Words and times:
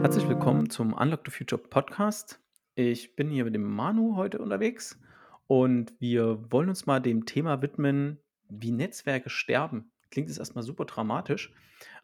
Herzlich 0.00 0.28
willkommen 0.28 0.70
zum 0.70 0.92
Unlock 0.92 1.22
the 1.24 1.32
Future 1.32 1.60
Podcast. 1.60 2.40
Ich 2.76 3.16
bin 3.16 3.30
hier 3.30 3.44
mit 3.44 3.56
dem 3.56 3.64
Manu 3.64 4.14
heute 4.14 4.38
unterwegs 4.38 5.00
und 5.48 5.92
wir 5.98 6.52
wollen 6.52 6.68
uns 6.68 6.86
mal 6.86 7.00
dem 7.00 7.26
Thema 7.26 7.60
widmen, 7.60 8.20
wie 8.48 8.70
Netzwerke 8.70 9.28
sterben. 9.28 9.90
Klingt 10.12 10.28
jetzt 10.28 10.38
erstmal 10.38 10.62
super 10.62 10.84
dramatisch, 10.84 11.52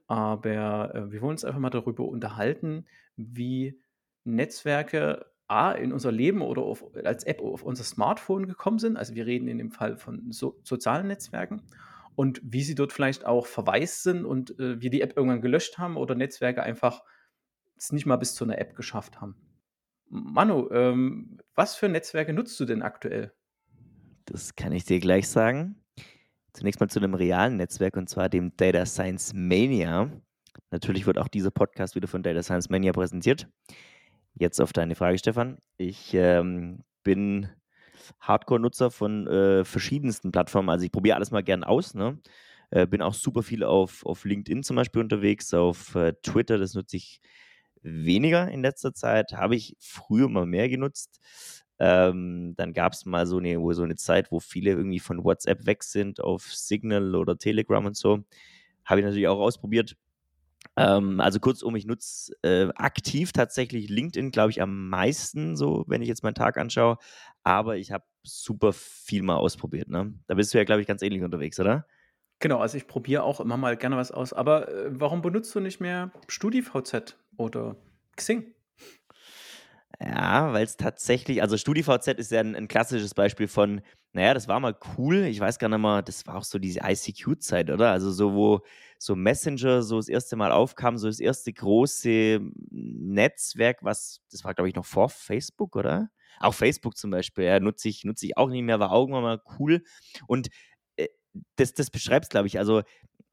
aber 0.09 0.93
äh, 0.93 1.12
wir 1.12 1.23
wollen 1.23 1.34
uns 1.34 1.45
einfach 1.45 1.61
mal 1.61 1.71
darüber 1.71 2.05
unterhalten, 2.05 2.84
wie 3.14 3.80
Netzwerke 4.25 5.27
A 5.46 5.72
in 5.72 5.92
unser 5.92 6.12
Leben 6.12 6.42
oder 6.42 6.62
auf, 6.62 6.84
als 7.04 7.24
App 7.24 7.40
auf 7.40 7.62
unser 7.62 7.84
Smartphone 7.84 8.46
gekommen 8.46 8.79
sind. 8.79 8.96
Also 8.96 9.14
wir 9.14 9.27
reden 9.27 9.48
in 9.48 9.59
dem 9.59 9.70
Fall 9.70 9.96
von 9.96 10.32
so, 10.32 10.59
sozialen 10.62 11.06
Netzwerken 11.06 11.62
und 12.16 12.40
wie 12.45 12.62
sie 12.62 12.74
dort 12.74 12.92
vielleicht 12.92 13.27
auch 13.27 13.46
verwaist 13.46 14.02
sind 14.02 14.24
und 14.24 14.59
äh, 14.59 14.80
wir 14.80 14.91
die 14.91 15.00
App 15.00 15.16
irgendwann 15.16 15.42
gelöscht 15.42 15.78
haben 15.78 15.96
oder 15.96 16.14
Netzwerke 16.14 16.62
einfach 16.62 17.02
es 17.77 17.92
nicht 17.92 18.06
mal 18.06 18.16
bis 18.16 18.34
zu 18.34 18.45
einer 18.45 18.59
App 18.59 18.77
geschafft 18.77 19.20
haben. 19.20 19.36
Manu, 20.09 20.70
ähm, 20.70 21.38
was 21.55 21.74
für 21.74 21.88
Netzwerke 21.88 22.33
nutzt 22.33 22.58
du 22.61 22.64
denn 22.64 22.83
aktuell? 22.83 23.33
Das 24.27 24.55
kann 24.55 24.72
ich 24.72 24.84
dir 24.84 25.00
gleich 25.00 25.28
sagen. 25.28 25.77
Zunächst 26.52 26.80
mal 26.80 26.88
zu 26.88 27.00
einem 27.00 27.14
realen 27.14 27.56
Netzwerk 27.56 27.97
und 27.97 28.08
zwar 28.08 28.28
dem 28.28 28.56
Data 28.56 28.86
Science 28.86 29.33
Mania. 29.34 30.11
Natürlich 30.70 31.05
wird 31.06 31.19
auch 31.19 31.28
dieser 31.28 31.50
Podcast 31.50 31.97
wieder 31.97 32.06
von 32.06 32.22
Data 32.22 32.42
Science 32.42 32.70
Mania 32.70 32.92
präsentiert. 32.92 33.48
Jetzt 34.34 34.61
auf 34.61 34.73
deine 34.73 34.95
Frage, 34.97 35.19
Stefan. 35.19 35.59
Ich 35.77 36.12
ähm, 36.15 36.83
bin 37.05 37.48
Hardcore-Nutzer 38.20 38.91
von 38.91 39.27
äh, 39.29 39.65
verschiedensten 39.65 40.33
Plattformen. 40.33 40.70
Also 40.70 40.84
ich 40.84 40.92
probiere 40.92 41.16
alles 41.16 41.30
mal 41.30 41.42
gern 41.42 41.62
aus. 41.62 41.95
Ne? 41.95 42.19
Äh, 42.70 42.87
bin 42.87 43.02
auch 43.02 43.15
super 43.15 43.42
viel 43.42 43.62
auf, 43.62 44.05
auf 44.05 44.25
LinkedIn 44.25 44.65
zum 44.65 44.77
Beispiel 44.77 45.02
unterwegs, 45.02 45.55
auf 45.55 45.95
äh, 45.95 46.14
Twitter, 46.23 46.58
das 46.58 46.75
nutze 46.75 46.97
ich 46.97 47.20
weniger 47.83 48.50
in 48.50 48.62
letzter 48.62 48.95
Zeit, 48.95 49.33
habe 49.34 49.55
ich 49.55 49.77
früher 49.78 50.28
mal 50.28 50.47
mehr 50.47 50.69
genutzt. 50.69 51.20
Ähm, 51.78 52.55
dann 52.56 52.73
gab 52.73 52.92
es 52.92 53.05
mal 53.05 53.27
so 53.27 53.39
eine, 53.39 53.58
so 53.75 53.83
eine 53.83 53.97
Zeit, 53.97 54.33
wo 54.33 54.41
viele 54.41 54.70
irgendwie 54.70 55.01
von 55.01 55.23
WhatsApp 55.23 55.67
weg 55.67 55.83
sind 55.84 56.20
auf 56.20 56.53
Signal 56.53 57.14
oder 57.14 57.36
Telegram 57.36 57.84
und 57.84 57.97
so. 57.97 58.25
Habe 58.84 59.01
ich 59.01 59.05
natürlich 59.05 59.28
auch 59.28 59.41
ausprobiert. 59.41 59.97
Ähm, 60.77 61.20
also 61.20 61.41
kurzum, 61.41 61.77
ich 61.77 61.86
nutze 61.86 62.34
äh, 62.42 62.69
aktiv 62.75 63.33
tatsächlich 63.33 63.89
LinkedIn, 63.89 64.30
glaube 64.30 64.50
ich, 64.50 64.61
am 64.61 64.89
meisten, 64.89 65.56
so 65.56 65.84
wenn 65.86 66.03
ich 66.03 66.08
jetzt 66.08 66.22
meinen 66.22 66.34
Tag 66.34 66.56
anschaue. 66.56 66.98
Aber 67.42 67.77
ich 67.77 67.92
habe 67.92 68.05
super 68.22 68.72
viel 68.72 69.22
mal 69.22 69.36
ausprobiert. 69.36 69.89
Ne? 69.89 70.14
Da 70.27 70.34
bist 70.34 70.52
du 70.52 70.58
ja, 70.58 70.64
glaube 70.64 70.80
ich, 70.80 70.86
ganz 70.86 71.02
ähnlich 71.02 71.22
unterwegs, 71.22 71.61
oder? 71.61 71.86
Genau, 72.41 72.58
also 72.58 72.77
ich 72.77 72.86
probiere 72.86 73.22
auch 73.22 73.41
immer 73.41 73.56
mal 73.56 73.77
gerne 73.77 73.97
was 73.97 74.11
aus. 74.11 74.33
Aber 74.33 74.69
äh, 74.69 74.89
warum 74.91 75.22
benutzt 75.22 75.55
du 75.55 75.61
nicht 75.61 75.80
mehr 75.80 76.11
StudiVZ 76.28 77.17
oder 77.36 77.77
Xing? 78.17 78.52
Ja, 80.00 80.52
weil 80.52 80.64
es 80.64 80.77
tatsächlich, 80.77 81.41
also 81.41 81.56
StudiVZ 81.56 82.08
ist 82.19 82.33
ja 82.33 82.41
ein, 82.41 82.56
ein, 82.56 82.69
klassisches 82.69 83.14
Beispiel 83.14 83.47
von, 83.47 83.80
naja, 84.15 84.33
das 84.33 84.47
war 84.47 84.61
mal 84.61 84.77
cool. 84.97 85.25
Ich 85.25 85.41
weiß 85.41 85.59
gar 85.59 85.69
nicht 85.69 85.79
mehr, 85.79 86.01
das 86.03 86.25
war 86.27 86.37
auch 86.37 86.45
so 86.45 86.59
diese 86.61 86.81
ICQ-Zeit, 86.84 87.69
oder? 87.70 87.91
Also 87.91 88.12
so, 88.12 88.33
wo 88.34 88.61
so 88.97 89.17
Messenger 89.17 89.83
so 89.83 89.97
das 89.97 90.09
erste 90.09 90.37
Mal 90.37 90.53
aufkam, 90.53 90.97
so 90.98 91.09
das 91.09 91.19
erste 91.19 91.53
große 91.53 92.41
Netzwerk, 92.70 93.83
was, 93.83 94.20
das 94.31 94.45
war 94.45 94.55
glaube 94.55 94.69
ich 94.69 94.77
noch 94.77 94.85
vor 94.87 95.09
Facebook, 95.09 95.75
oder? 95.75 96.11
Auch 96.39 96.55
Facebook 96.55 96.97
zum 96.97 97.11
Beispiel, 97.11 97.45
ja, 97.45 97.59
nutze 97.59 97.89
ich, 97.89 98.05
nutze 98.05 98.27
ich 98.27 98.37
auch 98.37 98.48
nicht 98.51 98.62
mehr, 98.62 98.79
war 98.79 98.92
auch 98.92 99.09
mal 99.09 99.41
cool. 99.59 99.83
Und 100.29 100.48
äh, 100.97 101.09
das, 101.57 101.75
das 101.75 101.91
beschreibt 101.91 102.27
es, 102.27 102.31
glaube 102.31 102.47
ich. 102.47 102.59
Also 102.59 102.83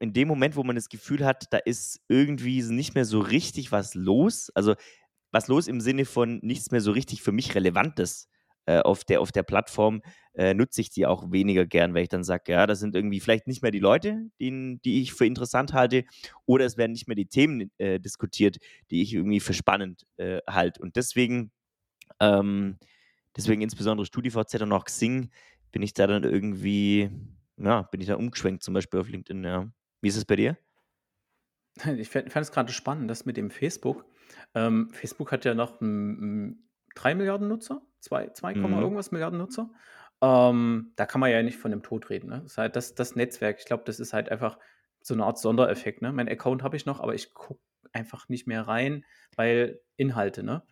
in 0.00 0.12
dem 0.12 0.26
Moment, 0.26 0.56
wo 0.56 0.64
man 0.64 0.74
das 0.74 0.88
Gefühl 0.88 1.24
hat, 1.24 1.44
da 1.52 1.58
ist 1.58 2.00
irgendwie 2.08 2.60
nicht 2.62 2.96
mehr 2.96 3.04
so 3.04 3.20
richtig 3.20 3.70
was 3.70 3.94
los. 3.94 4.50
Also 4.56 4.74
was 5.30 5.46
los 5.46 5.68
im 5.68 5.80
Sinne 5.80 6.06
von 6.06 6.40
nichts 6.42 6.72
mehr 6.72 6.80
so 6.80 6.90
richtig 6.90 7.22
für 7.22 7.32
mich 7.32 7.54
Relevantes 7.54 8.28
äh, 8.66 8.78
auf, 8.80 9.04
der, 9.04 9.20
auf 9.20 9.32
der 9.32 9.42
Plattform, 9.42 10.02
äh, 10.34 10.54
nutze 10.54 10.80
ich 10.80 10.90
die 10.90 11.06
auch 11.06 11.30
weniger 11.30 11.66
gern, 11.66 11.94
weil 11.94 12.04
ich 12.04 12.08
dann 12.08 12.24
sage, 12.24 12.52
ja, 12.52 12.66
das 12.66 12.80
sind 12.80 12.94
irgendwie 12.94 13.20
vielleicht 13.20 13.46
nicht 13.46 13.62
mehr 13.62 13.70
die 13.70 13.80
Leute, 13.80 14.30
die, 14.40 14.78
die 14.84 15.02
ich 15.02 15.12
für 15.12 15.26
interessant 15.26 15.72
halte, 15.72 16.04
oder 16.46 16.64
es 16.64 16.76
werden 16.76 16.92
nicht 16.92 17.08
mehr 17.08 17.16
die 17.16 17.26
Themen 17.26 17.70
äh, 17.78 17.98
diskutiert, 17.98 18.58
die 18.90 19.02
ich 19.02 19.14
irgendwie 19.14 19.40
für 19.40 19.54
spannend 19.54 20.06
äh, 20.16 20.40
halte. 20.48 20.80
Und 20.80 20.96
deswegen, 20.96 21.50
ähm, 22.20 22.78
deswegen 23.36 23.62
insbesondere 23.62 24.06
StudiVZ 24.06 24.62
und 24.62 24.72
auch 24.72 24.84
Xing, 24.84 25.30
bin 25.72 25.82
ich 25.82 25.94
da 25.94 26.06
dann 26.06 26.24
irgendwie, 26.24 27.10
ja, 27.56 27.82
bin 27.82 28.00
ich 28.00 28.06
da 28.06 28.16
umgeschwenkt, 28.16 28.62
zum 28.62 28.74
Beispiel 28.74 29.00
auf 29.00 29.08
LinkedIn, 29.08 29.44
ja. 29.44 29.72
Wie 30.00 30.08
ist 30.08 30.16
es 30.16 30.24
bei 30.24 30.36
dir? 30.36 30.56
Ich 31.96 32.10
fand 32.10 32.36
es 32.36 32.52
gerade 32.52 32.70
spannend, 32.70 33.10
das 33.10 33.24
mit 33.24 33.38
dem 33.38 33.50
Facebook. 33.50 34.04
Ähm, 34.54 34.90
Facebook 34.92 35.32
hat 35.32 35.46
ja 35.46 35.54
noch 35.54 35.78
3 35.80 37.14
Milliarden 37.14 37.48
Nutzer, 37.48 37.80
2, 38.02 38.30
2, 38.30 38.54
mhm. 38.54 38.74
irgendwas 38.74 39.12
Milliarden 39.12 39.38
Nutzer. 39.38 39.70
Ähm, 40.20 40.92
da 40.96 41.06
kann 41.06 41.20
man 41.20 41.30
ja 41.30 41.42
nicht 41.42 41.58
von 41.58 41.70
dem 41.70 41.82
Tod 41.82 42.10
reden. 42.10 42.28
Ne? 42.28 42.40
Das 42.42 42.52
ist 42.52 42.58
halt 42.58 42.76
das, 42.76 42.94
das 42.94 43.16
Netzwerk. 43.16 43.58
Ich 43.58 43.64
glaube, 43.64 43.82
das 43.86 43.98
ist 43.98 44.12
halt 44.12 44.28
einfach 44.28 44.58
so 45.00 45.14
eine 45.14 45.24
Art 45.24 45.38
Sondereffekt. 45.38 46.02
Ne? 46.02 46.12
Mein 46.12 46.28
Account 46.28 46.62
habe 46.62 46.76
ich 46.76 46.86
noch, 46.86 47.00
aber 47.00 47.14
ich 47.14 47.34
gucke 47.34 47.60
einfach 47.92 48.28
nicht 48.28 48.46
mehr 48.46 48.62
rein, 48.68 49.04
weil 49.36 49.80
Inhalte. 49.96 50.42
Ne? 50.42 50.62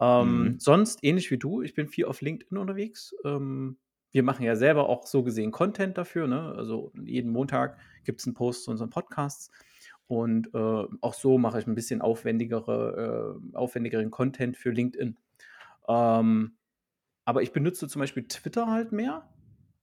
Ähm, 0.00 0.42
mhm. 0.42 0.60
Sonst 0.60 1.02
ähnlich 1.02 1.30
wie 1.30 1.38
du, 1.38 1.62
ich 1.62 1.74
bin 1.74 1.88
viel 1.88 2.04
auf 2.04 2.20
LinkedIn 2.20 2.58
unterwegs. 2.58 3.14
Ähm, 3.24 3.78
wir 4.10 4.22
machen 4.22 4.44
ja 4.44 4.56
selber 4.56 4.88
auch 4.88 5.06
so 5.06 5.22
gesehen 5.22 5.52
Content 5.52 5.98
dafür. 5.98 6.26
Ne? 6.26 6.54
Also 6.56 6.92
jeden 7.02 7.30
Montag 7.30 7.78
gibt 8.04 8.20
es 8.20 8.26
einen 8.26 8.34
Post 8.34 8.64
zu 8.64 8.70
unseren 8.70 8.90
Podcasts. 8.90 9.50
Und 10.06 10.54
äh, 10.54 10.84
auch 11.00 11.14
so 11.14 11.36
mache 11.36 11.60
ich 11.60 11.66
ein 11.66 11.74
bisschen 11.74 12.00
aufwendigere, 12.00 13.38
äh, 13.52 13.56
aufwendigeren 13.56 14.10
Content 14.10 14.56
für 14.56 14.70
LinkedIn. 14.70 15.18
Ähm, 15.88 16.56
aber 17.28 17.42
ich 17.42 17.52
benutze 17.52 17.86
zum 17.88 18.00
Beispiel 18.00 18.26
Twitter 18.26 18.68
halt 18.68 18.90
mehr. 18.90 19.28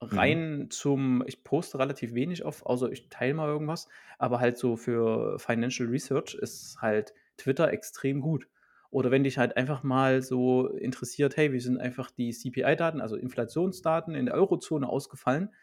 Rein 0.01 0.57
mhm. 0.57 0.71
zum, 0.71 1.23
ich 1.27 1.43
poste 1.43 1.77
relativ 1.77 2.15
wenig 2.15 2.43
auf, 2.43 2.65
außer 2.65 2.91
ich 2.91 3.07
teile 3.09 3.35
mal 3.35 3.47
irgendwas. 3.47 3.87
Aber 4.17 4.39
halt 4.39 4.57
so 4.57 4.75
für 4.75 5.37
Financial 5.37 5.87
Research 5.87 6.33
ist 6.33 6.81
halt 6.81 7.13
Twitter 7.37 7.71
extrem 7.71 8.19
gut. 8.19 8.47
Oder 8.89 9.11
wenn 9.11 9.23
dich 9.23 9.37
halt 9.37 9.57
einfach 9.57 9.83
mal 9.83 10.23
so 10.23 10.69
interessiert, 10.69 11.37
hey, 11.37 11.53
wie 11.53 11.59
sind 11.59 11.79
einfach 11.79 12.09
die 12.09 12.31
CPI-Daten, 12.31 12.99
also 12.99 13.15
Inflationsdaten 13.15 14.15
in 14.15 14.25
der 14.25 14.33
Eurozone 14.33 14.89
ausgefallen, 14.89 15.53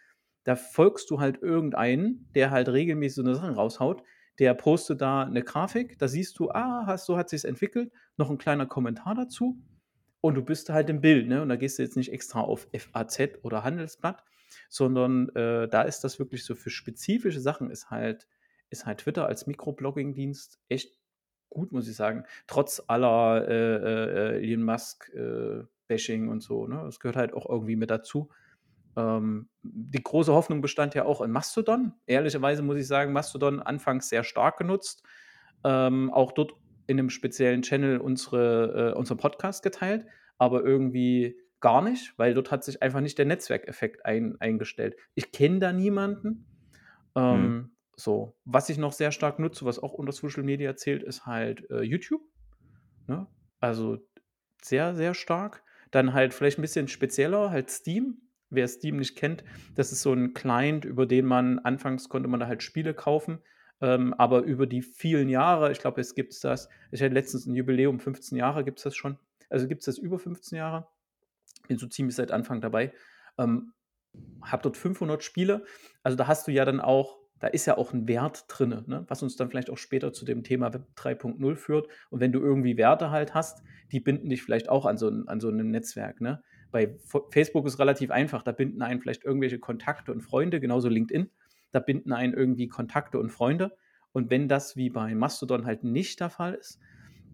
da 0.45 0.55
folgst 0.55 1.11
du 1.11 1.19
halt 1.19 1.43
irgendeinen, 1.43 2.29
der 2.37 2.53
halt 2.53 2.69
regelmäßig 2.69 3.17
so 3.17 3.23
eine 3.23 3.35
Sache 3.35 3.57
raushaut, 3.57 4.05
der 4.39 4.55
postet 4.55 5.01
da 5.01 5.25
eine 5.25 5.43
Grafik, 5.43 5.99
da 5.99 6.07
siehst 6.07 6.39
du, 6.39 6.49
ah, 6.53 6.85
hast, 6.87 7.07
so 7.07 7.17
hat 7.17 7.29
sich 7.29 7.45
entwickelt, 7.45 7.91
noch 8.17 8.31
ein 8.31 8.39
kleiner 8.39 8.67
Kommentar 8.67 9.17
dazu 9.17 9.59
und 10.23 10.37
du 10.37 10.43
bist 10.43 10.71
halt 10.71 10.89
im 10.89 11.03
Bild, 11.03 11.29
ne? 11.29 11.43
Und 11.43 11.51
da 11.51 11.57
gehst 11.57 11.79
du 11.79 11.83
jetzt 11.83 11.97
nicht 11.97 12.13
extra 12.13 12.41
auf 12.41 12.69
FAZ 12.75 13.41
oder 13.43 13.65
Handelsblatt, 13.65 14.25
sondern 14.71 15.29
äh, 15.31 15.69
da 15.69 15.83
ist 15.83 16.05
das 16.05 16.19
wirklich 16.19 16.45
so 16.45 16.55
für 16.55 16.71
spezifische 16.71 17.41
Sachen 17.41 17.71
ist 17.71 17.91
halt, 17.91 18.29
ist 18.71 18.87
halt 18.87 18.99
Twitter 18.99 19.27
als 19.27 19.47
Mikroblogging-Dienst 19.47 20.61
echt 20.69 20.99
gut, 21.51 21.73
muss 21.73 21.89
ich 21.89 21.97
sagen. 21.97 22.25
Trotz 22.47 22.83
aller 22.87 23.47
äh, 23.49 24.37
äh, 24.37 24.43
Elon 24.43 24.65
Musk-Bashing 24.65 26.27
äh, 26.29 26.31
und 26.31 26.41
so, 26.41 26.69
ne? 26.69 26.83
Das 26.85 27.01
gehört 27.01 27.17
halt 27.17 27.35
auch 27.35 27.51
irgendwie 27.51 27.77
mit 27.77 27.91
dazu. 27.91 28.31
Ähm, 28.97 29.49
die 29.63 30.03
große 30.03 30.33
Hoffnung 30.33 30.61
bestand 30.61 30.95
ja 30.95 31.05
auch 31.05 31.21
in 31.21 31.33
Mastodon. 31.33 31.95
Ehrlicherweise 32.07 32.63
muss 32.63 32.77
ich 32.77 32.87
sagen, 32.87 33.13
Mastodon 33.13 33.61
anfangs 33.61 34.09
sehr 34.09 34.23
stark 34.23 34.57
genutzt. 34.57 35.03
Ähm, 35.65 36.13
auch 36.13 36.31
dort 36.31 36.55
in 36.87 36.99
einem 36.99 37.11
speziellen 37.11 37.63
Channel 37.63 37.99
unsere, 37.99 38.93
äh, 38.93 38.99
unseren 38.99 39.19
Podcast 39.19 39.63
geteilt, 39.63 40.07
aber 40.39 40.65
irgendwie 40.65 41.39
gar 41.61 41.83
nicht, 41.83 42.19
weil 42.19 42.35
dort 42.35 42.51
hat 42.51 42.65
sich 42.65 42.83
einfach 42.83 43.01
nicht 43.01 43.19
der 43.19 43.27
Netzwerkeffekt 43.27 44.05
ein, 44.05 44.37
eingestellt. 44.41 44.97
Ich 45.15 45.33
kenne 45.33 45.61
da 45.61 45.73
niemanden. 45.73 46.47
Ähm, 47.15 47.35
hm. 47.35 47.71
So, 47.95 48.37
was 48.45 48.69
ich 48.69 48.79
noch 48.79 48.93
sehr 48.93 49.13
stark 49.13 49.39
nutze, 49.39 49.65
was 49.65 49.79
auch 49.79 49.93
unter 49.93 50.13
Social 50.13 50.43
Media 50.43 50.75
zählt, 50.77 51.03
ist 51.03 51.27
halt 51.27 51.71
äh, 51.71 51.83
YouTube. 51.83 52.23
Ne? 53.07 53.27
Also 53.61 53.99
sehr, 54.63 54.95
sehr 54.95 55.15
stark. 55.15 55.63
Dann 55.91 56.15
halt 56.15 56.35
vielleicht 56.35 56.59
ein 56.59 56.63
bisschen 56.63 56.89
spezieller, 56.89 57.51
halt 57.51 57.71
Steam 57.71 58.23
wer 58.53 58.69
Steam 58.69 58.99
nicht 58.99 59.17
kennt, 59.17 59.43
das 59.75 59.91
ist 59.93 60.03
so 60.03 60.13
ein 60.13 60.35
Client, 60.35 60.85
über 60.85 61.07
den 61.07 61.27
man 61.27 61.59
anfangs 61.59 62.09
konnte 62.09 62.29
man 62.29 62.39
da 62.39 62.47
halt 62.47 62.63
Spiele 62.63 62.95
kaufen. 62.95 63.41
Ähm, 63.83 64.15
aber 64.15 64.43
über 64.43 64.67
die 64.67 64.81
vielen 64.81 65.29
Jahre, 65.29 65.73
ich 65.73 65.81
glaube, 65.81 66.01
es 66.01 66.15
gibt 66.15 66.43
das, 66.45 66.69
ich 66.93 67.03
hatte 67.03 67.13
letztens 67.13 67.47
ein 67.47 67.55
Jubiläum, 67.55 67.99
15 67.99 68.39
Jahre 68.39 68.65
gibt 68.65 68.79
es 68.79 68.85
das 68.85 68.95
schon. 68.95 69.19
Also 69.51 69.67
gibt 69.67 69.81
es 69.81 69.87
das 69.87 69.99
über 69.99 70.21
15 70.21 70.57
Jahre. 70.57 70.87
Bin 71.67 71.79
so 71.79 71.89
ziemlich 71.89 72.15
seit 72.15 72.31
Anfang 72.31 72.61
dabei. 72.61 72.93
Ähm, 73.39 73.73
hab 74.41 74.63
dort 74.63 74.77
500 74.77 75.23
Spiele. 75.25 75.65
Also 76.05 76.17
da 76.17 76.29
hast 76.29 76.47
du 76.47 76.53
ja 76.53 76.65
dann 76.65 76.81
auch, 76.81 77.19
da 77.41 77.49
ist 77.49 77.67
ja 77.67 77.77
auch 77.77 77.93
ein 77.93 78.07
Wert 78.07 78.45
drin, 78.47 78.85
ne? 78.87 79.05
was 79.09 79.23
uns 79.23 79.35
dann 79.35 79.51
vielleicht 79.51 79.69
auch 79.69 79.79
später 79.79 80.13
zu 80.13 80.25
dem 80.25 80.45
Thema 80.45 80.73
Web 80.73 80.87
3.0 80.97 81.57
führt. 81.57 81.89
Und 82.11 82.21
wenn 82.21 82.31
du 82.31 82.39
irgendwie 82.39 82.77
Werte 82.77 83.11
halt 83.11 83.35
hast, 83.35 83.65
die 83.91 83.99
binden 83.99 84.29
dich 84.29 84.43
vielleicht 84.43 84.69
auch 84.69 84.87
an 84.87 84.97
so 84.97 85.09
ein, 85.09 85.27
an 85.27 85.41
so 85.41 85.49
ein 85.49 85.57
Netzwerk. 85.57 86.21
Ne? 86.21 86.41
Bei 86.71 86.97
Facebook 87.31 87.67
ist 87.67 87.81
relativ 87.81 88.13
einfach, 88.13 88.45
da 88.45 88.53
binden 88.53 88.81
einen 88.81 89.01
vielleicht 89.01 89.25
irgendwelche 89.25 89.59
Kontakte 89.59 90.13
und 90.13 90.21
Freunde, 90.21 90.61
genauso 90.61 90.89
LinkedIn. 90.89 91.31
Da 91.73 91.81
binden 91.81 92.13
einen 92.13 92.35
irgendwie 92.35 92.69
Kontakte 92.69 93.19
und 93.19 93.31
Freunde. 93.31 93.77
Und 94.13 94.31
wenn 94.31 94.49
das 94.49 94.77
wie 94.77 94.91
bei 94.91 95.15
Mastodon 95.15 95.67
halt 95.67 95.85
nicht 95.85 96.21
der 96.21 96.31
Fall 96.31 96.55
ist, 96.55 96.79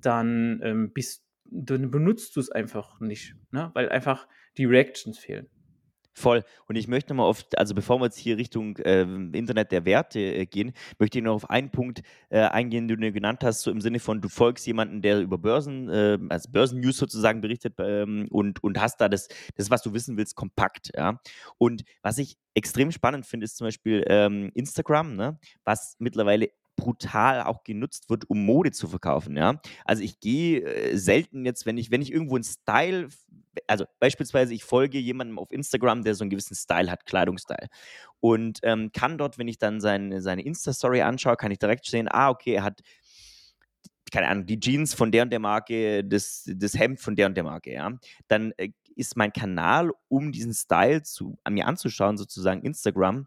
dann 0.00 0.61
ähm, 0.62 0.93
bist, 0.93 1.25
dann 1.44 1.90
benutzt 1.90 2.37
du 2.37 2.40
es 2.40 2.50
einfach 2.50 3.00
nicht, 3.00 3.35
ne? 3.50 3.70
weil 3.75 3.88
einfach 3.88 4.29
die 4.56 4.64
Reactions 4.64 5.19
fehlen. 5.19 5.49
Voll. 6.19 6.43
Und 6.67 6.75
ich 6.75 6.88
möchte 6.88 7.15
mal 7.15 7.23
auf, 7.23 7.44
also 7.56 7.76
bevor 7.76 8.00
wir 8.00 8.06
jetzt 8.06 8.19
hier 8.19 8.37
Richtung 8.38 8.76
äh, 8.79 9.03
Internet 9.03 9.70
der 9.70 9.85
Werte 9.85 10.19
äh, 10.19 10.47
gehen, 10.47 10.73
möchte 10.99 11.19
ich 11.19 11.25
noch 11.25 11.35
auf 11.35 11.49
einen 11.49 11.70
Punkt 11.70 12.03
äh, 12.29 12.41
eingehen, 12.41 12.88
den 12.88 13.00
du 13.00 13.12
genannt 13.12 13.44
hast, 13.44 13.62
so 13.62 13.70
im 13.70 13.81
Sinne 13.81 14.00
von, 14.00 14.20
du 14.20 14.29
folgst 14.29 14.67
jemanden, 14.67 15.00
der 15.00 15.20
über 15.20 15.38
Börsen, 15.38 15.88
äh, 15.88 16.19
also 16.29 16.50
Börsennews 16.50 16.97
sozusagen 16.97 17.41
berichtet 17.41 17.75
ähm, 17.79 18.26
und, 18.31 18.65
und 18.65 18.81
hast 18.81 19.00
da 19.00 19.09
das, 19.09 19.29
das, 19.55 19.70
was 19.70 19.82
du 19.82 19.94
wissen 19.94 20.17
willst, 20.17 20.35
kompakt. 20.35 20.91
Ja? 20.97 21.20
Und 21.56 21.85
was 22.03 22.19
ich 22.19 22.37
extrem 22.55 22.91
spannend 22.91 23.25
finde, 23.25 23.44
ist 23.44 23.56
zum 23.56 23.69
Beispiel 23.69 24.05
ähm, 24.09 24.50
Instagram, 24.55 25.14
ne? 25.14 25.38
was 25.62 25.94
mittlerweile 26.00 26.49
brutal 26.79 27.43
auch 27.43 27.65
genutzt 27.65 28.09
wird, 28.09 28.31
um 28.31 28.47
Mode 28.47 28.71
zu 28.71 28.89
verkaufen, 28.89 29.37
ja. 29.37 29.61
Also 29.85 30.03
ich 30.03 30.21
gehe 30.21 30.63
äh, 30.63 30.97
selten 30.97 31.45
jetzt, 31.45 31.67
wenn 31.67 31.77
ich, 31.77 31.91
wenn 31.91 32.01
ich 32.01 32.13
irgendwo 32.13 32.37
einen 32.37 32.45
Style, 32.45 33.09
also 33.67 33.85
beispielsweise 33.99 34.55
ich 34.55 34.65
folge 34.65 34.99
jemandem 34.99 35.39
auf 35.39 35.53
Instagram, 35.53 36.05
der 36.05 36.15
so 36.15 36.23
einen 36.23 36.31
gewissen 36.31 36.55
Style 36.55 36.91
hat, 36.91 37.05
Kleidungsstyle. 37.05 37.69
Und 38.21 38.61
ähm, 38.63 38.93
kann 38.93 39.19
dort, 39.19 39.39
wenn 39.39 39.49
ich 39.49 39.59
dann 39.59 39.81
seine, 39.81 40.23
seine 40.23 40.45
Insta-Story 40.45 41.03
anschaue, 41.03 41.37
kann 41.37 41.51
ich 41.51 41.59
direkt 41.59 41.85
sehen, 41.87 42.09
ah, 42.11 42.31
okay, 42.31 42.55
er 42.55 42.65
hat 42.65 42.81
keine 44.11 44.29
Ahnung, 44.29 44.47
die 44.47 44.59
Jeans 44.59 44.95
von 44.95 45.13
der 45.13 45.25
und 45.25 45.31
der 45.31 45.39
Marke, 45.39 46.03
das, 46.03 46.51
das 46.55 46.79
Hemd 46.79 46.99
von 46.99 47.15
der 47.15 47.27
und 47.27 47.37
der 47.37 47.45
Marke, 47.45 47.75
ja, 47.75 47.93
dann 48.29 48.53
äh, 48.57 48.71
ist 48.97 49.17
mein 49.17 49.33
Kanal, 49.33 49.93
um 50.09 50.33
diesen 50.33 50.55
Style 50.55 51.03
zu, 51.03 51.39
an 51.45 51.55
mir 51.55 51.67
anzuschauen, 51.67 52.17
sozusagen 52.17 52.63
Instagram, 52.63 53.27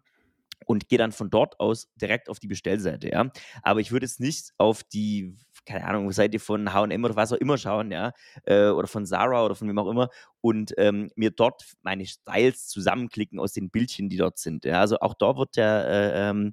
und 0.66 0.88
gehe 0.88 0.98
dann 0.98 1.12
von 1.12 1.30
dort 1.30 1.58
aus 1.60 1.88
direkt 2.00 2.28
auf 2.28 2.38
die 2.38 2.48
Bestellseite, 2.48 3.10
ja. 3.10 3.30
Aber 3.62 3.80
ich 3.80 3.92
würde 3.92 4.06
jetzt 4.06 4.20
nicht 4.20 4.52
auf 4.58 4.82
die, 4.84 5.36
keine 5.66 5.84
Ahnung, 5.86 6.10
Seite 6.12 6.38
von 6.38 6.72
H&M 6.72 7.04
oder 7.04 7.16
was 7.16 7.32
auch 7.32 7.38
immer 7.38 7.58
schauen, 7.58 7.90
ja, 7.90 8.12
äh, 8.44 8.68
oder 8.68 8.88
von 8.88 9.06
Zara 9.06 9.44
oder 9.44 9.54
von 9.54 9.68
wem 9.68 9.78
auch 9.78 9.88
immer 9.88 10.08
und 10.40 10.74
ähm, 10.76 11.10
mir 11.16 11.30
dort 11.30 11.64
meine 11.82 12.04
Styles 12.04 12.68
zusammenklicken 12.68 13.38
aus 13.38 13.52
den 13.52 13.70
Bildchen, 13.70 14.08
die 14.08 14.16
dort 14.18 14.38
sind. 14.38 14.64
Ja? 14.64 14.80
Also 14.80 14.98
auch 15.00 15.14
dort 15.14 15.38
wird 15.38 15.56
der 15.56 15.86
äh, 15.88 16.30
ähm, 16.30 16.52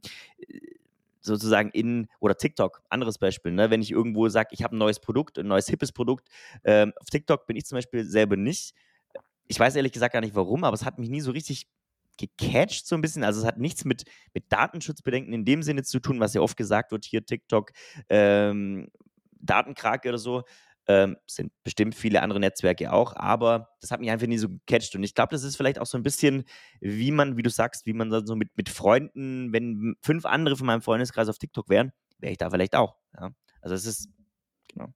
sozusagen 1.21 1.69
in, 1.71 2.07
oder 2.19 2.37
TikTok, 2.37 2.81
anderes 2.89 3.17
Beispiel, 3.17 3.51
ne? 3.51 3.69
wenn 3.69 3.81
ich 3.81 3.91
irgendwo 3.91 4.29
sage, 4.29 4.49
ich 4.51 4.63
habe 4.63 4.75
ein 4.75 4.79
neues 4.79 4.99
Produkt, 4.99 5.37
ein 5.37 5.47
neues 5.47 5.67
hippes 5.67 5.91
Produkt, 5.91 6.29
ähm, 6.63 6.93
auf 6.99 7.07
TikTok 7.09 7.45
bin 7.47 7.57
ich 7.57 7.65
zum 7.65 7.77
Beispiel 7.77 8.05
selber 8.05 8.37
nicht. 8.37 8.73
Ich 9.47 9.59
weiß 9.59 9.75
ehrlich 9.75 9.91
gesagt 9.91 10.13
gar 10.13 10.21
nicht 10.21 10.35
warum, 10.35 10.63
aber 10.63 10.75
es 10.75 10.85
hat 10.85 10.99
mich 10.99 11.09
nie 11.09 11.21
so 11.21 11.31
richtig 11.31 11.67
gecatcht 12.19 12.85
so 12.87 12.95
ein 12.95 13.01
bisschen. 13.01 13.23
Also 13.23 13.41
es 13.41 13.45
hat 13.45 13.57
nichts 13.57 13.85
mit, 13.85 14.03
mit 14.33 14.51
Datenschutzbedenken 14.51 15.33
in 15.33 15.45
dem 15.45 15.63
Sinne 15.63 15.83
zu 15.83 15.99
tun, 15.99 16.19
was 16.19 16.33
ja 16.33 16.41
oft 16.41 16.57
gesagt 16.57 16.91
wird, 16.91 17.05
hier 17.05 17.25
TikTok, 17.25 17.71
ähm, 18.09 18.89
Datenkrake 19.39 20.09
oder 20.09 20.17
so. 20.17 20.43
Ähm, 20.87 21.17
sind 21.27 21.51
bestimmt 21.63 21.93
viele 21.93 22.23
andere 22.23 22.39
Netzwerke 22.39 22.91
auch, 22.91 23.15
aber 23.15 23.69
das 23.79 23.91
hat 23.91 23.99
mich 23.99 24.09
einfach 24.09 24.25
nie 24.25 24.39
so 24.39 24.49
gecatcht. 24.49 24.95
Und 24.95 25.03
ich 25.03 25.13
glaube, 25.13 25.31
das 25.31 25.43
ist 25.43 25.55
vielleicht 25.55 25.77
auch 25.77 25.85
so 25.85 25.99
ein 25.99 26.03
bisschen, 26.03 26.45
wie 26.81 27.11
man, 27.11 27.37
wie 27.37 27.43
du 27.43 27.51
sagst, 27.51 27.85
wie 27.85 27.93
man 27.93 28.09
dann 28.09 28.25
so 28.25 28.35
mit, 28.35 28.49
mit 28.57 28.69
Freunden, 28.69 29.53
wenn 29.53 29.95
fünf 30.01 30.25
andere 30.25 30.55
von 30.55 30.65
meinem 30.65 30.81
Freundeskreis 30.81 31.29
auf 31.29 31.37
TikTok 31.37 31.69
wären, 31.69 31.91
wäre 32.17 32.31
ich 32.31 32.39
da 32.39 32.49
vielleicht 32.49 32.75
auch. 32.75 32.95
Ja? 33.15 33.29
Also 33.61 33.75
es 33.75 33.85
ist, 33.85 34.09
genau. 34.67 34.87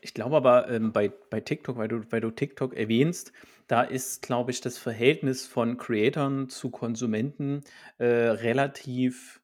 Ich 0.00 0.14
glaube 0.14 0.36
aber 0.36 0.68
ähm, 0.68 0.92
bei, 0.92 1.12
bei 1.30 1.40
TikTok, 1.40 1.76
weil 1.76 1.88
du, 1.88 2.02
weil 2.10 2.20
du 2.20 2.32
TikTok 2.32 2.74
erwähnst, 2.74 3.32
da 3.70 3.82
ist, 3.82 4.22
glaube 4.22 4.50
ich, 4.50 4.60
das 4.60 4.78
Verhältnis 4.78 5.46
von 5.46 5.76
Creatoren 5.76 6.48
zu 6.48 6.70
Konsumenten 6.70 7.62
äh, 7.98 8.04
relativ, 8.04 9.40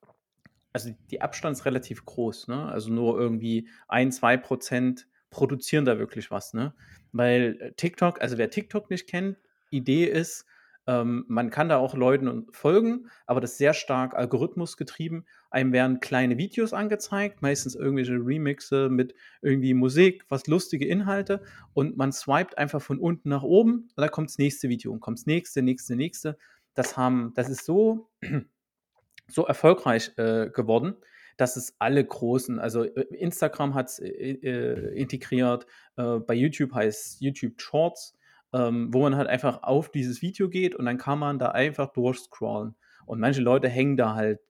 also 0.72 0.90
die 1.12 1.20
Abstand 1.20 1.56
ist 1.56 1.64
relativ 1.64 2.04
groß, 2.04 2.48
ne? 2.48 2.66
Also 2.66 2.92
nur 2.92 3.16
irgendwie 3.20 3.68
ein, 3.86 4.10
zwei 4.10 4.36
Prozent 4.36 5.06
produzieren 5.30 5.84
da 5.84 6.00
wirklich 6.00 6.32
was, 6.32 6.54
ne? 6.54 6.74
Weil 7.12 7.56
äh, 7.60 7.72
TikTok, 7.74 8.20
also 8.20 8.36
wer 8.36 8.50
TikTok 8.50 8.90
nicht 8.90 9.06
kennt, 9.06 9.38
Idee 9.70 10.06
ist, 10.06 10.44
ähm, 10.86 11.24
man 11.28 11.50
kann 11.50 11.68
da 11.68 11.78
auch 11.78 11.94
Leuten 11.94 12.46
folgen, 12.52 13.08
aber 13.26 13.40
das 13.40 13.52
ist 13.52 13.58
sehr 13.58 13.74
stark 13.74 14.14
algorithmusgetrieben. 14.14 15.26
Einem 15.50 15.72
werden 15.72 16.00
kleine 16.00 16.38
Videos 16.38 16.72
angezeigt, 16.72 17.42
meistens 17.42 17.74
irgendwelche 17.74 18.14
Remixe 18.14 18.88
mit 18.88 19.14
irgendwie 19.42 19.74
Musik, 19.74 20.24
was 20.28 20.46
lustige 20.46 20.86
Inhalte 20.86 21.42
und 21.74 21.96
man 21.96 22.12
swiped 22.12 22.56
einfach 22.58 22.80
von 22.80 22.98
unten 22.98 23.28
nach 23.28 23.42
oben 23.42 23.88
und 23.96 23.98
da 23.98 24.08
kommt 24.08 24.30
das 24.30 24.38
nächste 24.38 24.68
Video 24.68 24.92
und 24.92 25.00
kommt 25.00 25.18
das 25.18 25.26
nächste, 25.26 25.62
nächste, 25.62 25.96
nächste. 25.96 26.38
Das 26.74 26.96
haben, 26.96 27.32
das 27.34 27.48
ist 27.48 27.64
so, 27.64 28.10
so 29.28 29.44
erfolgreich 29.44 30.12
äh, 30.18 30.50
geworden, 30.50 30.94
dass 31.36 31.56
es 31.56 31.74
alle 31.78 32.04
großen, 32.04 32.58
also 32.60 32.84
äh, 32.84 33.02
Instagram 33.14 33.74
hat 33.74 33.88
es 33.88 33.98
äh, 33.98 34.08
äh, 34.08 34.94
integriert, 34.94 35.66
äh, 35.96 36.18
bei 36.18 36.34
YouTube 36.34 36.72
heißt 36.72 37.20
YouTube 37.20 37.60
Shorts, 37.60 38.15
ähm, 38.56 38.88
wo 38.92 39.02
man 39.02 39.16
halt 39.16 39.28
einfach 39.28 39.62
auf 39.62 39.90
dieses 39.90 40.22
Video 40.22 40.48
geht 40.48 40.74
und 40.74 40.86
dann 40.86 40.96
kann 40.96 41.18
man 41.18 41.38
da 41.38 41.48
einfach 41.50 41.92
durchscrollen. 41.92 42.74
Und 43.04 43.20
manche 43.20 43.42
Leute 43.42 43.68
hängen 43.68 43.96
da 43.96 44.14
halt 44.14 44.40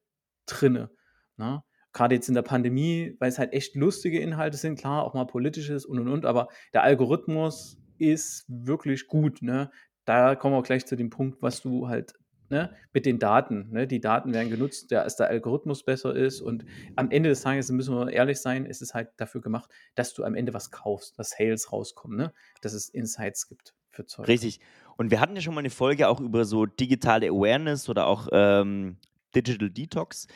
drinne. 0.47 0.91
Ne? 1.37 1.63
Gerade 1.93 2.15
jetzt 2.15 2.29
in 2.29 2.35
der 2.35 2.43
Pandemie, 2.43 3.17
weil 3.19 3.31
es 3.31 3.39
halt 3.39 3.53
echt 3.53 3.75
lustige 3.75 4.21
Inhalte 4.21 4.57
sind, 4.57 4.79
klar, 4.79 5.03
auch 5.03 5.15
mal 5.15 5.27
politisches 5.27 5.85
und 5.85 5.99
und 5.99 6.09
und, 6.09 6.25
aber 6.25 6.49
der 6.73 6.85
Algorithmus 6.85 7.79
ist 7.99 8.45
wirklich 8.49 9.09
gut. 9.09 9.43
Ne? 9.43 9.71
Da 10.05 10.37
kommen 10.37 10.55
wir 10.55 10.63
gleich 10.63 10.87
zu 10.87 10.95
dem 10.95 11.11
Punkt, 11.11 11.43
was 11.43 11.63
du 11.63 11.89
halt 11.89 12.15
ne, 12.49 12.77
mit 12.93 13.07
den 13.07 13.19
Daten. 13.19 13.71
Ne? 13.73 13.89
Die 13.89 14.01
Daten 14.01 14.33
werden 14.33 14.51
genutzt, 14.51 14.93
der, 14.93 15.03
als 15.03 15.17
der 15.17 15.29
Algorithmus 15.29 15.85
besser 15.85 16.15
ist. 16.15 16.41
Und 16.41 16.65
am 16.95 17.11
Ende 17.11 17.31
des 17.31 17.41
Tages 17.41 17.71
müssen 17.73 17.97
wir 17.97 18.13
ehrlich 18.13 18.41
sein, 18.41 18.67
ist 18.67 18.83
es 18.83 18.95
halt 18.95 19.09
dafür 19.17 19.41
gemacht, 19.41 19.69
dass 19.97 20.15
du 20.15 20.23
am 20.23 20.37
Ende 20.37 20.55
was 20.55 20.71
kaufst, 20.71 21.19
dass 21.19 21.31
Sales 21.31 21.73
rauskommen, 21.73 22.17
ne? 22.17 22.33
dass 22.61 22.73
es 22.73 22.89
Insights 22.89 23.49
gibt 23.49 23.75
für 23.97 24.07
Zeug. 24.07 24.29
Richtig. 24.29 24.61
Und 24.97 25.11
wir 25.11 25.21
hatten 25.21 25.35
ja 25.35 25.43
schon 25.43 25.55
mal 25.55 25.61
eine 25.61 25.71
Folge 25.71 26.09
auch 26.09 26.21
über 26.21 26.45
so 26.45 26.67
digitale 26.67 27.29
Awareness 27.29 27.89
oder 27.89 28.07
auch 28.07 28.29
ähm, 28.33 28.97
Digital 29.35 29.71
Detox. 29.71 30.27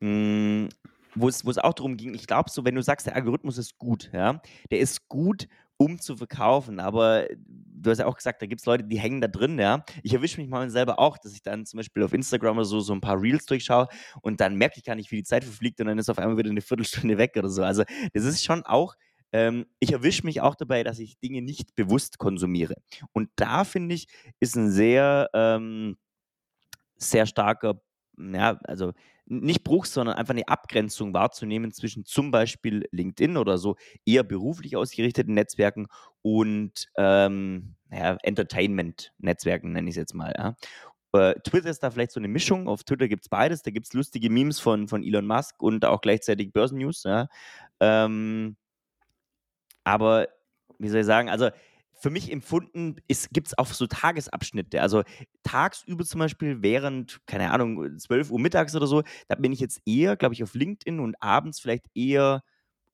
Hm, 0.00 0.68
wo 1.16 1.28
es, 1.28 1.44
wo 1.44 1.50
es 1.50 1.58
auch 1.58 1.72
darum 1.72 1.96
ging, 1.96 2.14
ich 2.14 2.26
glaube 2.26 2.50
so, 2.50 2.64
wenn 2.64 2.74
du 2.74 2.82
sagst, 2.82 3.06
der 3.06 3.16
Algorithmus 3.16 3.58
ist 3.58 3.78
gut, 3.78 4.10
ja, 4.12 4.40
der 4.70 4.78
ist 4.78 5.08
gut, 5.08 5.48
um 5.78 5.98
zu 5.98 6.16
verkaufen, 6.16 6.80
aber 6.80 7.26
du 7.38 7.90
hast 7.90 7.98
ja 7.98 8.06
auch 8.06 8.16
gesagt, 8.16 8.40
da 8.40 8.46
gibt 8.46 8.60
es 8.60 8.66
Leute, 8.66 8.84
die 8.84 8.98
hängen 8.98 9.20
da 9.20 9.28
drin, 9.28 9.58
ja. 9.58 9.84
Ich 10.02 10.12
erwische 10.12 10.40
mich 10.40 10.48
mal 10.48 10.68
selber 10.70 10.98
auch, 10.98 11.18
dass 11.18 11.32
ich 11.32 11.42
dann 11.42 11.66
zum 11.66 11.78
Beispiel 11.78 12.02
auf 12.02 12.12
Instagram 12.12 12.56
oder 12.56 12.64
so, 12.64 12.80
so 12.80 12.92
ein 12.92 13.00
paar 13.00 13.20
Reels 13.20 13.46
durchschaue 13.46 13.88
und 14.22 14.40
dann 14.40 14.56
merke 14.56 14.74
ich 14.78 14.84
gar 14.84 14.94
nicht, 14.94 15.10
wie 15.10 15.16
die 15.16 15.24
Zeit 15.24 15.44
verfliegt 15.44 15.80
und 15.80 15.86
dann 15.86 15.98
ist 15.98 16.08
auf 16.08 16.18
einmal 16.18 16.36
wieder 16.36 16.50
eine 16.50 16.60
Viertelstunde 16.60 17.18
weg 17.18 17.32
oder 17.36 17.48
so. 17.48 17.62
Also 17.62 17.84
das 18.12 18.24
ist 18.24 18.44
schon 18.44 18.62
auch 18.64 18.94
ähm, 19.36 19.66
ich 19.80 19.92
erwische 19.92 20.24
mich 20.24 20.40
auch 20.40 20.54
dabei, 20.54 20.82
dass 20.82 20.98
ich 20.98 21.18
Dinge 21.18 21.42
nicht 21.42 21.74
bewusst 21.74 22.16
konsumiere. 22.16 22.76
Und 23.12 23.28
da 23.36 23.64
finde 23.64 23.94
ich, 23.94 24.08
ist 24.40 24.56
ein 24.56 24.70
sehr, 24.70 25.28
ähm, 25.34 25.98
sehr 26.96 27.26
starker, 27.26 27.82
ja, 28.16 28.58
also 28.64 28.94
nicht 29.26 29.62
Bruch, 29.62 29.84
sondern 29.84 30.16
einfach 30.16 30.32
eine 30.32 30.48
Abgrenzung 30.48 31.12
wahrzunehmen 31.12 31.70
zwischen 31.70 32.06
zum 32.06 32.30
Beispiel 32.30 32.88
LinkedIn 32.92 33.36
oder 33.36 33.58
so 33.58 33.76
eher 34.06 34.22
beruflich 34.22 34.74
ausgerichteten 34.74 35.34
Netzwerken 35.34 35.88
und 36.22 36.88
ähm, 36.96 37.74
ja, 37.90 38.16
Entertainment-Netzwerken, 38.22 39.72
nenne 39.72 39.90
ich 39.90 39.96
es 39.96 39.98
jetzt 39.98 40.14
mal. 40.14 40.34
Ja. 40.38 40.56
Äh, 41.12 41.34
Twitter 41.40 41.68
ist 41.68 41.82
da 41.82 41.90
vielleicht 41.90 42.12
so 42.12 42.20
eine 42.20 42.28
Mischung. 42.28 42.68
Auf 42.68 42.84
Twitter 42.84 43.08
gibt 43.08 43.24
es 43.24 43.28
beides. 43.28 43.62
Da 43.62 43.70
gibt 43.70 43.86
es 43.86 43.92
lustige 43.92 44.30
Memes 44.30 44.60
von, 44.60 44.88
von 44.88 45.02
Elon 45.02 45.26
Musk 45.26 45.62
und 45.62 45.84
auch 45.84 46.00
gleichzeitig 46.00 46.52
Börsennews. 46.52 47.02
Ja. 47.02 47.28
Ähm, 47.80 48.56
aber 49.86 50.28
wie 50.78 50.88
soll 50.88 51.00
ich 51.00 51.06
sagen, 51.06 51.30
also 51.30 51.50
für 51.92 52.10
mich 52.10 52.30
empfunden 52.30 52.96
gibt 53.06 53.46
es 53.46 53.56
auch 53.56 53.68
so 53.68 53.86
Tagesabschnitte. 53.86 54.82
Also 54.82 55.04
tagsüber 55.44 56.04
zum 56.04 56.18
Beispiel 56.18 56.60
während, 56.60 57.20
keine 57.26 57.52
Ahnung, 57.52 57.96
12 57.96 58.30
Uhr 58.30 58.40
mittags 58.40 58.74
oder 58.74 58.86
so, 58.86 59.02
da 59.28 59.36
bin 59.36 59.52
ich 59.52 59.60
jetzt 59.60 59.80
eher, 59.86 60.16
glaube 60.16 60.34
ich, 60.34 60.42
auf 60.42 60.54
LinkedIn 60.54 61.00
und 61.00 61.14
abends 61.22 61.60
vielleicht 61.60 61.86
eher 61.94 62.42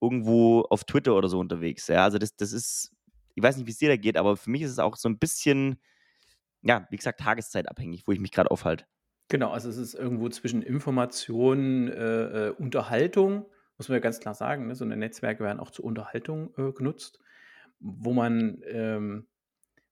irgendwo 0.01 0.61
auf 0.69 0.85
Twitter 0.85 1.15
oder 1.17 1.29
so 1.29 1.41
unterwegs. 1.41 1.89
Ja, 1.89 2.05
also 2.05 2.19
das, 2.19 2.37
das 2.37 2.53
ist, 2.53 2.93
ich 3.35 3.43
weiß 3.43 3.57
nicht, 3.57 3.67
wie 3.67 3.73
es 3.73 3.79
dir 3.79 3.89
da 3.89 3.97
geht, 3.97 4.19
aber 4.19 4.37
für 4.37 4.51
mich 4.51 4.63
ist 4.63 4.73
es 4.73 4.79
auch 4.79 4.97
so 4.97 5.09
ein 5.09 5.19
bisschen, 5.19 5.81
ja, 6.63 6.87
wie 6.91 6.97
gesagt, 6.97 7.21
tageszeitabhängig, 7.21 8.07
wo 8.07 8.13
ich 8.13 8.21
mich 8.21 8.33
gerade 8.33 8.51
aufhalte. 8.51 8.85
Genau, 9.29 9.51
also 9.51 9.71
es 9.71 9.79
ist 9.79 9.95
irgendwo 9.95 10.29
zwischen 10.29 10.61
Information, 10.63 11.89
äh, 11.89 12.49
äh 12.49 12.51
Unterhaltung 12.51 13.47
muss 13.83 13.89
man 13.89 13.97
ja 13.97 14.01
ganz 14.01 14.21
klar 14.21 14.35
sagen, 14.35 14.69
ne? 14.69 14.77
so 14.77 14.85
eine 14.85 14.97
Netzwerke 14.97 15.43
werden 15.43 15.59
auch 15.59 15.73
zur 15.73 15.85
Unterhaltung 15.85 16.55
äh, 16.57 16.71
genutzt, 16.71 17.19
wo 17.81 18.13
man, 18.13 18.63
ähm, 18.69 19.27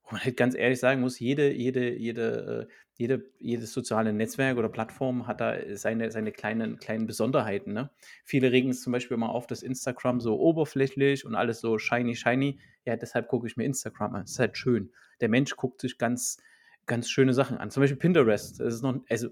wo 0.04 0.12
man 0.12 0.22
halt 0.22 0.36
ganz 0.36 0.54
ehrlich 0.54 0.78
sagen 0.78 1.00
muss, 1.00 1.18
jede, 1.18 1.52
jede, 1.52 1.92
jede, 1.96 2.68
äh, 2.68 2.72
jede, 2.94 3.24
jedes 3.40 3.72
soziale 3.72 4.12
Netzwerk 4.12 4.58
oder 4.58 4.68
Plattform 4.68 5.26
hat 5.26 5.40
da 5.40 5.56
seine, 5.72 6.12
seine 6.12 6.30
kleinen, 6.30 6.78
kleinen 6.78 7.08
Besonderheiten. 7.08 7.72
Ne? 7.72 7.90
Viele 8.24 8.52
regen 8.52 8.70
es 8.70 8.80
zum 8.80 8.92
Beispiel 8.92 9.16
immer 9.16 9.30
auf, 9.30 9.48
dass 9.48 9.64
Instagram 9.64 10.20
so 10.20 10.38
oberflächlich 10.38 11.24
und 11.24 11.34
alles 11.34 11.60
so 11.60 11.76
shiny, 11.78 12.14
shiny. 12.14 12.60
Ja, 12.84 12.94
deshalb 12.94 13.26
gucke 13.26 13.48
ich 13.48 13.56
mir 13.56 13.64
Instagram 13.64 14.14
an. 14.14 14.20
Das 14.20 14.32
ist 14.32 14.38
halt 14.38 14.56
schön. 14.56 14.92
Der 15.20 15.28
Mensch 15.28 15.56
guckt 15.56 15.80
sich 15.80 15.98
ganz, 15.98 16.36
ganz 16.86 17.10
schöne 17.10 17.34
Sachen 17.34 17.58
an. 17.58 17.72
Zum 17.72 17.80
Beispiel 17.80 17.98
Pinterest. 17.98 18.60
Das 18.60 18.72
ist 18.72 18.82
noch, 18.82 19.00
also 19.08 19.30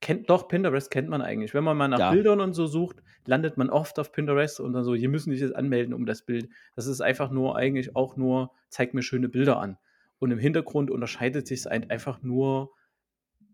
kennt 0.00 0.30
doch, 0.30 0.48
Pinterest 0.48 0.90
kennt 0.90 1.08
man 1.08 1.22
eigentlich. 1.22 1.54
Wenn 1.54 1.64
man 1.64 1.76
mal 1.76 1.88
nach 1.88 2.06
Ja. 2.06 2.08
Bildern 2.08 2.40
und 2.40 2.54
so 2.54 2.66
sucht, 2.66 3.02
landet 3.26 3.56
man 3.56 3.70
oft 3.70 3.98
auf 3.98 4.12
Pinterest 4.12 4.60
und 4.60 4.72
dann 4.72 4.84
so: 4.84 4.94
„Hier 4.94 5.08
müssen 5.08 5.30
sich 5.32 5.40
jetzt 5.40 5.56
anmelden 5.56 5.94
um 5.94 6.06
das 6.06 6.22
Bild.“ 6.22 6.48
Das 6.76 6.86
ist 6.86 7.00
einfach 7.00 7.30
nur 7.30 7.56
eigentlich 7.56 7.96
auch 7.96 8.16
nur: 8.16 8.52
„Zeig 8.68 8.94
mir 8.94 9.02
schöne 9.02 9.28
Bilder 9.28 9.58
an.“ 9.60 9.78
Und 10.18 10.30
im 10.32 10.38
Hintergrund 10.38 10.90
unterscheidet 10.90 11.46
sich's 11.46 11.66
halt 11.66 11.90
einfach 11.90 12.22
nur 12.22 12.72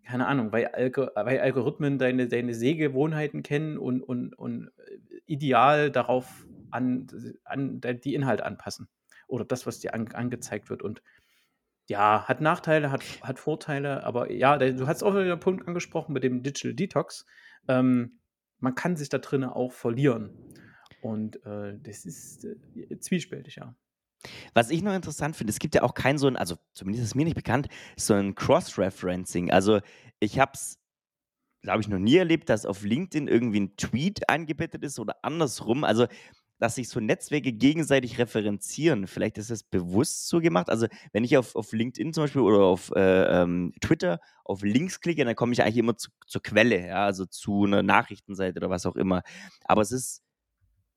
keine 0.07 0.27
Ahnung, 0.27 0.53
weil 0.53 0.67
Algo 0.69 1.09
weil 1.15 1.41
Algorithmen 1.41 1.99
deine 1.99 2.29
deine 2.29 2.55
Sehgewohnheiten 2.55 3.43
kennen 3.43 3.79
und 3.79 4.03
und 4.03 4.35
und, 4.35 4.71
äh, 4.79 4.99
ideal 5.27 5.91
darauf 5.91 6.49
an 6.71 7.07
an 7.45 7.81
die 7.81 8.15
Inhalte 8.15 8.45
anpassen 8.47 8.89
oder 9.29 9.45
das, 9.45 9.67
was 9.67 9.81
dir 9.81 9.95
an 9.95 10.09
angezeigt 10.13 10.71
wird 10.71 10.83
und 10.83 11.03
ja, 11.89 12.25
hat 12.29 12.41
Nachteile, 12.41 12.91
hat 12.91 13.03
hat 13.23 13.39
Vorteile, 13.39 14.05
aber 14.05 14.31
ja, 14.33 14.57
du 14.59 14.87
hast 14.87 15.03
auch 15.03 15.15
wieder 15.15 15.33
'n 15.35 15.41
Punkt 15.41 15.69
angesprochen 15.69 16.13
mit 16.15 16.25
dem 16.25 16.43
Digital 16.43 16.75
Detox. 16.75 17.27
Ähm, 17.69 18.21
man 18.61 18.75
kann 18.75 18.97
sich 18.97 19.09
da 19.11 19.19
drinnen 19.19 19.51
auch 19.51 19.73
verlieren 19.73 20.33
und, 21.01 21.45
äh, 21.47 21.79
das 21.83 22.05
ist, 22.07 22.45
äh, 22.47 22.99
zwiespältig, 23.01 23.57
ja. 23.57 23.75
Was 24.57 24.71
ich 24.71 24.83
noch 24.83 24.95
interessant 24.95 25.37
finde, 25.37 25.51
es 25.51 25.59
gibt 25.59 25.75
ja 25.75 25.83
auch 25.83 25.95
kein 25.95 26.17
so 26.17 26.29
'n 26.29 26.37
also 26.37 26.57
zumindest 26.75 27.05
ist 27.05 27.15
mir 27.17 27.25
nicht 27.25 27.35
bekannt, 27.35 27.67
so 27.97 28.15
'n 28.15 28.35
Cross-Referencing. 28.37 29.51
Also, 29.51 29.81
ich 30.21 30.39
habe 30.39 30.53
es, 30.55 30.79
glaube 31.63 31.83
ich, 31.83 31.89
noch 31.89 31.99
nie 32.01 32.17
erlebt, 32.17 32.49
dass 32.51 32.67
auf 32.67 32.85
LinkedIn 32.85 33.29
irgendwie 33.29 33.59
'n 33.61 33.77
Tweet 33.77 34.29
eingebettet 34.31 34.85
ist 34.85 34.99
oder 35.01 35.17
andersrum. 35.25 35.85
Also, 35.85 36.07
dass 36.65 36.77
sich 36.77 36.89
so 36.89 37.01
Netzwerke 37.01 37.53
gegenseitig 37.53 38.19
referenzieren. 38.19 39.07
Vielleicht 39.09 39.39
ist 39.39 39.51
das 39.51 39.63
bewusst 39.65 40.29
so 40.29 40.41
gemacht. 40.41 40.71
Also, 40.71 40.87
wenn 41.13 41.25
ich 41.25 41.37
auf 41.39 41.57
auf 41.57 41.73
LinkedIn 41.73 42.13
zum 42.15 42.25
Beispiel 42.25 42.43
oder 42.43 42.61
auf, 42.65 42.91
äh, 42.97 43.43
ähm, 43.43 43.73
Twitter 43.83 44.21
auf 44.45 44.63
Links 44.63 45.01
klicke, 45.01 45.25
dann 45.27 45.37
komme 45.37 45.53
ich 45.55 45.63
eigentlich 45.63 45.79
immer 45.79 45.97
zu 45.97 46.11
zur 46.27 46.43
Quelle, 46.43 46.87
ja, 46.89 47.05
also 47.07 47.27
zu 47.27 47.67
'ner 47.67 47.83
Nachrichtenseite 47.85 48.59
oder 48.61 48.71
was 48.71 48.87
auch 48.87 48.97
immer. 48.97 49.23
Aber 49.65 49.83
es 49.83 49.93
ist 49.93 50.23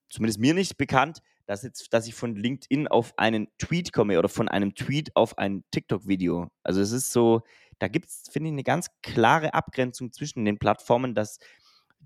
zumindest 0.09 0.39
mir 0.39 0.53
nicht 0.55 0.77
bekannt, 0.77 1.19
dass 1.47 1.63
jetzt 1.63 1.93
dass 1.93 2.07
ich 2.07 2.15
von 2.15 2.35
LinkedIn 2.35 2.87
auf 2.89 3.13
einen 3.17 3.47
Tweet 3.59 3.93
komme 3.93 4.19
oder 4.19 4.29
von 4.29 4.49
einem 4.49 4.75
Tweet 4.75 5.15
auf 5.15 5.37
ein 5.39 5.63
TikTok-Video. 5.71 6.49
Also, 6.63 6.81
es 6.81 6.91
ist 6.93 7.11
so 7.13 7.43
da 7.79 7.87
gibt's, 7.89 8.29
finde 8.31 8.49
ich, 8.49 8.55
'ne 8.55 8.63
ganz 8.63 8.89
klare 9.03 9.53
Abgrenzung 9.55 10.11
zwischen 10.13 10.45
den 10.45 10.59
Plattformen, 10.59 11.15
dass 11.15 11.39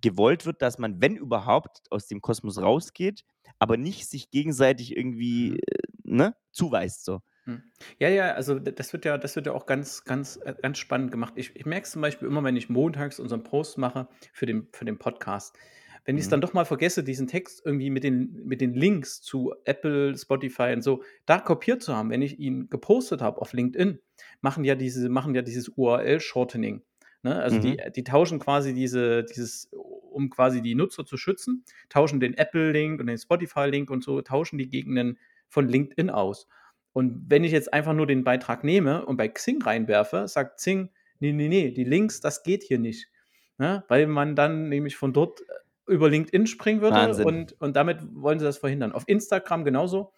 gewollt 0.02 0.46
wird, 0.46 0.62
dass 0.62 0.78
man, 0.80 1.02
wenn 1.02 1.16
überhaupt, 1.16 1.82
aus 1.90 2.08
dem 2.08 2.22
Kosmos 2.22 2.62
rausgeht, 2.62 3.24
aber 3.60 3.78
nicht 3.78 4.08
sich 4.10 4.32
gegenseitig 4.32 4.96
irgendwie, 4.98 5.52
Mhm. 5.52 5.58
äh, 5.58 5.78
ne, 6.04 6.36
zuweist 6.52 7.06
so. 7.06 7.22
Mhm. 7.46 7.64
Ja, 8.00 8.10
ja, 8.10 8.34
also 8.34 8.60
das 8.60 8.94
wird 8.94 9.06
ja 9.06 9.18
das 9.18 9.36
wird 9.36 9.48
ja 9.48 9.54
auch 9.54 9.66
ganz 9.66 10.04
ganz 10.04 10.38
äh, 10.46 10.54
ganz 10.62 10.78
spannend 10.78 11.12
gemacht. 11.12 11.34
Ich 11.38 11.56
ich 11.56 11.66
merke 11.66 11.86
es 11.86 11.92
zum 11.92 12.02
Beispiel 12.02 12.28
immer, 12.28 12.44
wenn 12.44 12.56
ich 12.56 12.70
montags 12.70 13.20
unseren 13.20 13.44
Post 13.44 13.78
mache 13.80 14.08
für 14.34 14.46
den 14.46 14.68
für 14.74 14.86
den 14.86 15.00
Podcast. 15.00 15.58
Wenn 16.06 16.18
ich's 16.18 16.28
Mhm. 16.28 16.32
dann 16.32 16.42
doch 16.42 16.54
mal 16.54 16.66
vergesse, 16.66 17.04
diesen 17.04 17.28
Text 17.28 17.62
irgendwie 17.66 17.90
mit 17.92 18.04
den 18.04 18.42
mit 18.46 18.62
den 18.62 18.74
Links 18.76 19.22
zu 19.22 19.54
Apple, 19.66 20.16
Spotify 20.18 20.74
und 20.74 20.82
so 20.84 21.04
da 21.26 21.40
kopiert 21.40 21.82
zu 21.84 21.96
haben, 21.96 22.10
wenn 22.12 22.22
ich 22.24 22.40
ihn 22.40 22.70
gepostet 22.70 23.22
habe 23.22 23.42
auf 23.42 23.54
LinkedIn, 23.54 24.00
machen 24.42 24.64
ja 24.64 24.76
diese 24.76 25.10
machen 25.10 25.34
ja 25.36 25.42
dieses 25.44 25.70
URL-Shortening, 25.70 26.84
ne? 27.24 27.36
Also, 27.42 27.60
die 27.60 27.78
Mhm. 27.78 27.92
die 27.96 28.04
tauschen 28.04 28.40
quasi 28.40 28.74
diese 28.74 29.24
dieses 29.24 29.70
um 29.72 30.30
quasi 30.30 30.62
die 30.62 30.76
Nutzer 30.76 31.06
zu 31.06 31.18
schützen, 31.18 31.64
tauschen 31.90 32.20
den 32.20 32.34
Apple-Link 32.36 33.00
und 33.00 33.08
den 33.08 33.18
Spotify-Link 33.18 33.90
und 33.90 34.04
so 34.04 34.22
tauschen 34.22 34.58
die 34.58 34.70
gegen 34.70 34.94
'nen 34.94 35.20
von 35.50 35.68
LinkedIn 35.68 36.10
aus. 36.10 36.48
Und 36.94 37.26
wenn 37.30 37.44
ich 37.46 37.52
jetzt 37.54 37.74
einfach 37.74 37.94
nur 37.94 38.08
den 38.08 38.24
Beitrag 38.26 38.64
nehme 38.64 39.06
und 39.06 39.18
bei 39.18 39.28
Xing 39.30 39.62
reinwerfe, 39.62 40.28
sagt 40.28 40.58
Xing: 40.60 40.90
„Ne, 41.20 41.34
ne, 41.34 41.48
ne, 41.50 41.72
die 41.72 41.84
Links, 41.86 42.20
das 42.22 42.44
geht 42.44 42.64
hier 42.64 42.80
nicht“, 42.80 43.10
ne? 43.58 43.84
Weil 43.88 44.08
man 44.08 44.36
dann 44.36 44.70
nämlich 44.70 44.96
von 44.98 45.14
dort, 45.14 45.42
äh, 45.42 45.46
über 45.94 46.10
LinkedIn 46.10 46.48
springen 46.48 46.82
würde 46.82 47.18
Wahnsinn. 47.18 47.18
und 47.18 47.54
und 47.62 47.76
damit 47.76 48.00
wollen 48.14 48.40
sie 48.40 48.46
das 48.46 48.58
verhindern. 48.60 48.92
Auf 48.94 49.04
Instagram 49.08 49.64
genauso. 49.66 50.14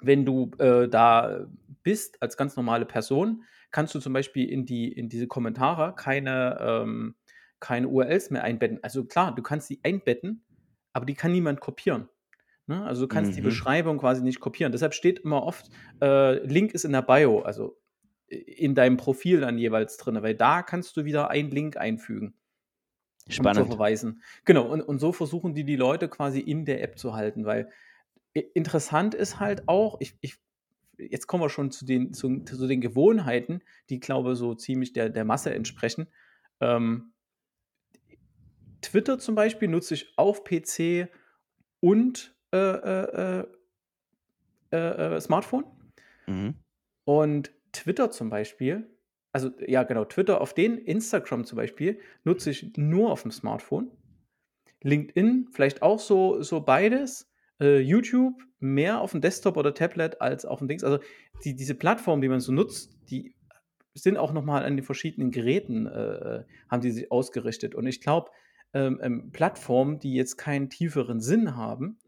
Wenn 0.00 0.24
du, 0.26 0.50
äh, 0.58 0.88
da 0.88 1.46
bist 1.82 2.22
als 2.22 2.36
ganz 2.36 2.56
normale 2.56 2.86
Person, 2.86 3.44
kannst 3.70 3.94
du 3.94 4.00
zum 4.00 4.12
Beispiel 4.12 4.48
in 4.50 4.66
die 4.66 4.92
in 4.92 5.08
diese 5.08 5.26
Kommentare 5.26 5.94
keine, 5.96 6.58
ähm 6.60 7.16
keine 7.60 7.88
URLs 7.88 8.30
mehr 8.30 8.44
einbetten. 8.44 8.78
Also 8.84 9.04
klar, 9.04 9.34
du 9.34 9.42
kannst 9.42 9.66
sie 9.66 9.80
einbetten, 9.82 10.44
aber 10.92 11.06
die 11.06 11.14
kann 11.14 11.32
niemand 11.32 11.60
kopieren, 11.60 12.08
ne? 12.66 12.84
Also, 12.84 13.02
du 13.02 13.08
kannst 13.08 13.36
die 13.36 13.40
Mhm. 13.40 13.42
Beschreibung 13.42 13.98
quasi 13.98 14.22
nicht 14.22 14.40
kopieren. 14.40 14.72
Deshalb 14.72 14.94
steht 14.94 15.20
immer 15.20 15.42
oft, 15.44 15.68
äh, 16.02 16.34
Link 16.46 16.72
ist 16.72 16.84
in 16.84 16.92
der 16.92 17.02
Bio, 17.02 17.40
also 17.42 17.78
in 18.28 18.74
deinem 18.76 18.96
Profil 18.98 19.40
dann 19.40 19.58
jeweils 19.58 19.96
drinnen, 19.96 20.22
weil 20.22 20.34
da 20.36 20.62
kannst 20.62 20.96
du 20.96 21.04
wieder 21.04 21.30
einen 21.30 21.50
Link 21.50 21.76
einfügen 21.76 22.34
um 23.36 23.52
zu 23.52 23.64
Spannend. 23.64 23.66
verweisen. 23.66 24.22
Genau, 24.44 24.66
und 24.68 24.80
und 24.82 24.98
so 24.98 25.12
versuchen 25.12 25.54
die, 25.54 25.64
die 25.64 25.76
Leute 25.76 26.08
quasi 26.08 26.40
in 26.40 26.64
der 26.64 26.82
App 26.82 26.98
zu 26.98 27.14
halten, 27.14 27.44
weil 27.44 27.70
interessant 28.54 29.14
ist 29.14 29.40
halt 29.40 29.68
auch, 29.68 29.98
ich 30.00 30.16
ich 30.20 30.36
jetzt 30.98 31.26
kommen 31.26 31.42
wir 31.42 31.50
schon 31.50 31.70
zu 31.70 31.84
den 31.84 32.12
zu 32.12 32.44
zu 32.44 32.66
den 32.66 32.80
Gewohnheiten, 32.80 33.62
die, 33.90 34.00
glaube, 34.00 34.36
so 34.36 34.54
ziemlich 34.54 34.92
der 34.92 35.08
der 35.08 35.24
Masse 35.24 35.54
entsprechen. 35.54 36.08
Ähm 36.60 37.12
Twitter 38.82 39.18
zum 39.18 39.34
Beispiel 39.34 39.68
nutze 39.68 39.94
ich 39.94 40.12
auf 40.16 40.44
PC 40.44 41.08
und, 41.80 42.34
äh, 42.52 42.58
äh, 42.58 43.40
äh 43.40 43.46
äh, 44.70 45.20
Smartphone. 45.20 45.64
Mhm. 46.26 46.54
Und 47.04 47.50
Twitter 47.72 48.10
zum 48.10 48.28
Beispiel 48.28 48.86
also 49.32 49.50
ja 49.66 49.82
genau, 49.82 50.04
Twitter 50.04 50.40
auf 50.40 50.54
den 50.54 50.78
Instagram 50.78 51.44
zum 51.44 51.56
Beispiel 51.56 52.00
nutze 52.24 52.50
ich 52.50 52.76
nur 52.76 53.12
auf'm 53.12 53.30
Smartphone. 53.30 53.90
LinkedIn 54.82 55.48
vielleicht 55.52 55.82
auch 55.82 55.98
so 55.98 56.42
so 56.42 56.60
beides. 56.60 57.27
Äh, 57.60 57.80
YouTube 57.80 58.34
mehr 58.60 59.00
auf'm 59.00 59.20
Desktop 59.20 59.56
oder 59.56 59.74
Tablet 59.74 60.20
als 60.20 60.46
auf'm 60.46 60.68
Dings. 60.68 60.84
Also, 60.84 60.98
die 61.44 61.54
diese 61.54 61.74
Plattformen, 61.74 62.22
die 62.22 62.28
man 62.28 62.40
so 62.40 62.52
nutzt, 62.52 62.98
die 63.10 63.34
sind 63.94 64.16
auch 64.16 64.32
noch 64.32 64.44
mal 64.44 64.64
an 64.64 64.76
den 64.76 64.84
verschiedenen 64.84 65.30
Geräten, 65.30 65.86
äh, 65.86 66.38
äh, 66.38 66.44
haben 66.70 66.82
die 66.82 66.90
sich 66.90 67.10
ausgerichtet. 67.10 67.74
Und 67.74 67.86
ich 67.86 68.00
glaube, 68.00 68.30
ähm, 68.72 69.00
ähm, 69.02 69.30
Plattformen, 69.32 69.98
die 69.98 70.14
jetzt 70.14 70.36
keinen 70.36 70.70
tieferen 70.70 71.20
Sinn 71.20 71.56
haben, 71.56 71.98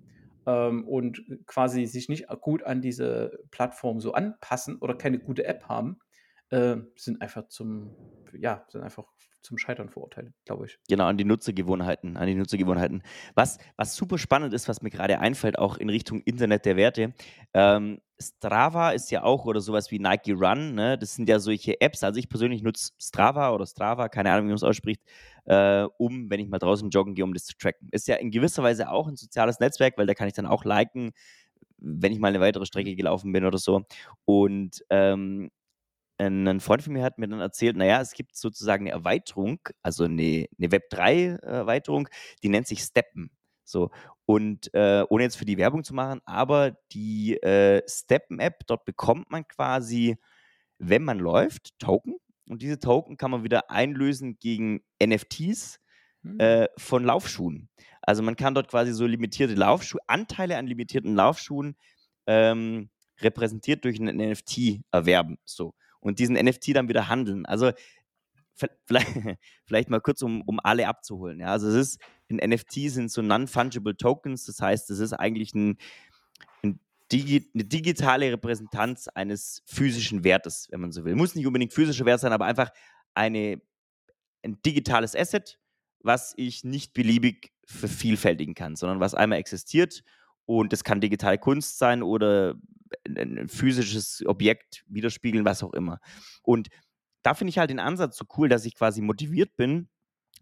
ähm, 0.46 0.86
und 0.86 1.22
quasi 1.46 1.86
sich 1.86 2.08
nicht 2.08 2.26
gut 2.40 2.62
an 2.62 2.80
diese 2.80 3.40
Plattform 3.50 4.00
so 4.00 4.12
anpassen 4.12 4.76
oder 4.78 4.94
keine 4.94 5.18
gute 5.18 5.44
App 5.44 5.64
haben, 5.68 5.98
äh, 6.50 6.76
sind 6.96 7.22
einfach 7.22 7.48
zum 7.48 7.96
ja, 8.32 8.64
sind 8.68 8.82
einfach 8.82 9.06
zum 9.42 9.58
Scheitern 9.58 9.90
verurteilt, 9.90 10.32
glaube 10.44 10.66
ich. 10.66 10.78
Genau, 10.88 11.04
an 11.06 11.16
die 11.16 11.24
Nutzergewohnheiten 11.24 12.16
an 12.16 12.26
die 12.26 12.34
Nutzergewohnheiten. 12.34 13.02
Was 13.34 13.58
was 13.76 13.94
super 13.94 14.18
spannend 14.18 14.52
ist, 14.54 14.68
was 14.68 14.82
mir 14.82 14.90
grade 14.90 15.20
einfällt, 15.20 15.58
auch 15.58 15.76
in 15.76 15.88
Richtung 15.88 16.20
Internet 16.22 16.64
der 16.64 16.76
Werte, 16.76 17.14
ähm, 17.54 18.00
Strava 18.20 18.90
ist 18.90 19.10
ja 19.10 19.22
auch 19.22 19.46
oder 19.46 19.60
so 19.60 19.72
was 19.72 19.90
wie 19.90 19.98
Nike 19.98 20.32
Run, 20.32 20.74
ne? 20.74 20.98
Das 20.98 21.14
sind 21.14 21.28
ja 21.28 21.38
solche 21.38 21.80
Apps. 21.80 22.02
Also, 22.02 22.18
ich 22.18 22.28
persönlich 22.28 22.62
nutze 22.62 22.90
Strava 23.00 23.50
oder 23.54 23.66
Strava, 23.66 24.08
keine 24.08 24.30
Ahnung, 24.32 24.46
wie 24.46 24.50
man's 24.50 24.62
ausspricht, 24.64 25.00
äh, 25.46 25.84
um, 25.96 26.28
wenn 26.28 26.40
ich 26.40 26.48
mal 26.48 26.58
draußen 26.58 26.90
joggen 26.90 27.14
gehe, 27.14 27.24
um 27.24 27.32
das 27.34 27.44
zu 27.46 27.56
tracken. 27.56 27.88
Ist 27.92 28.08
ja 28.08 28.16
in 28.16 28.30
gewisser 28.30 28.62
Weise 28.62 28.90
auch 28.90 29.08
'n 29.08 29.16
soziales 29.16 29.58
Netzwerk, 29.60 29.96
weil 29.96 30.06
da 30.06 30.14
kann 30.14 30.28
ich 30.28 30.34
dann 30.34 30.46
auch 30.46 30.64
liken, 30.64 31.12
wenn 31.78 32.12
ich 32.12 32.18
mal 32.20 32.32
'ne 32.32 32.40
weitere. 32.40 32.66
Strecke 32.66 32.94
gelaufen 32.96 33.32
bin 33.32 33.44
oder 33.46 33.58
so. 33.58 33.84
Und, 34.26 34.84
ähm, 34.90 35.50
'n 36.20 36.44
'nen 36.44 36.60
Freund 36.60 36.82
von 36.82 36.92
mir 36.94 37.02
hat 37.04 37.18
mir 37.18 37.28
dann 37.28 37.40
erzählt, 37.40 37.76
na 37.76 37.86
ja, 37.86 38.00
es 38.02 38.12
gibt 38.14 38.36
sozusagen 38.36 38.84
'ne 38.84 38.90
Erweiterung, 38.92 39.60
also 39.82 40.06
'ne 40.08 40.48
'ne 40.58 40.68
Web3 40.72 41.38
Erweiterung, 41.42 42.08
die 42.42 42.50
nennt 42.50 42.68
sich 42.68 42.82
Steppen, 42.82 43.30
so. 43.64 43.90
Und, 44.26 44.72
äh, 44.74 45.04
ohne 45.10 45.24
jetzt 45.24 45.36
für 45.38 45.46
die 45.46 45.58
Werbung 45.58 45.84
zu 45.84 45.94
machen, 45.94 46.20
aber 46.26 46.72
die, 46.92 47.36
äh, 47.42 47.82
Steppen-App, 47.88 48.66
dort 48.68 48.84
bekommt 48.86 49.30
man 49.32 49.48
quasi, 49.48 50.16
wenn 50.78 51.04
man 51.04 51.18
läuft, 51.20 51.78
Token 51.80 52.16
und 52.48 52.62
diese 52.62 52.78
Token 52.80 53.16
kann 53.18 53.30
man 53.32 53.44
wieder 53.44 53.70
einlösen 53.70 54.38
gegen 54.40 54.82
NFTs, 55.02 55.80
Hm. 56.24 56.40
äh, 56.40 56.68
von 56.78 57.04
Laufschuhen. 57.04 57.68
Also, 58.02 58.22
man 58.24 58.36
kann 58.36 58.54
dort 58.54 58.68
quasi 58.70 58.92
so 58.94 59.06
limitierte 59.06 59.54
Laufschuh 59.54 59.98
Anteile 60.08 60.58
an 60.58 60.66
limitierten 60.68 61.14
Laufschuhen, 61.16 61.76
ähm, 62.28 62.90
repräsentiert 63.22 63.84
durch 63.86 64.00
'nen 64.00 64.16
NFT 64.20 64.82
erwerben, 64.92 65.38
so. 65.46 65.74
Und 66.00 66.18
diesen 66.18 66.36
NFT 66.36 66.68
dann 66.74 66.88
wieder 66.88 67.08
handeln. 67.08 67.46
Also, 67.46 67.72
vi 68.56 68.68
viellei 68.86 69.04
vielleicht 69.66 69.90
mal 69.90 70.00
kurz, 70.00 70.22
um 70.22 70.42
um 70.42 70.60
alle 70.62 70.88
abzuholen, 70.88 71.40
ja? 71.40 71.48
Also, 71.48 71.68
es 71.68 71.74
ist 71.76 72.00
'n 72.30 72.38
NFT 72.38 72.88
sind 72.90 73.10
so 73.12 73.22
Non-Fungible 73.22 73.96
Tokens. 73.96 74.44
Das 74.46 74.60
heißt, 74.60 74.90
das 74.90 75.00
ist 75.00 75.14
eigentlich 75.14 75.54
'n 75.54 75.78
'n 76.64 76.80
digi 77.12 77.50
'ne 77.54 77.64
digitale 77.64 78.32
Repräsentanz 78.32 79.08
eines 79.08 79.62
physischen 79.66 80.24
Wertes, 80.24 80.68
wenn 80.70 80.80
man 80.82 80.92
so 80.92 81.04
will. 81.04 81.16
Muss 81.16 81.34
nicht 81.36 81.46
unbedingt 81.46 81.72
physischer 81.74 82.06
Wert 82.06 82.20
sein, 82.20 82.32
aber 82.32 82.46
einfach 82.46 82.70
eine 83.14 83.60
ein 84.44 84.62
digitales 84.64 85.16
Asset, 85.16 85.58
was 86.00 86.34
ich 86.36 86.64
nicht 86.64 86.94
beliebig 86.94 87.52
vervielfältigen 87.66 88.54
kann, 88.54 88.76
sondern 88.76 89.00
was 89.00 89.14
einmal 89.14 89.38
existiert 89.40 90.02
und 90.58 90.72
das 90.72 90.84
kann 90.84 91.00
digitale 91.00 91.38
Kunst 91.38 91.78
sein 91.78 92.02
oder 92.02 92.54
'n 93.06 93.16
'n 93.16 93.38
'n 93.38 93.48
physisches 93.48 94.22
Objekt 94.26 94.84
widerspiegeln, 94.88 95.44
was 95.44 95.62
auch 95.62 95.72
immer. 95.74 96.00
Und 96.42 96.68
da 97.22 97.34
finde 97.34 97.50
ich 97.50 97.58
halt 97.58 97.70
den 97.70 97.80
Ansatz 97.80 98.16
so 98.16 98.24
cool, 98.38 98.48
dass 98.48 98.64
ich 98.64 98.74
quasi 98.74 99.00
motiviert 99.02 99.56
bin 99.56 99.88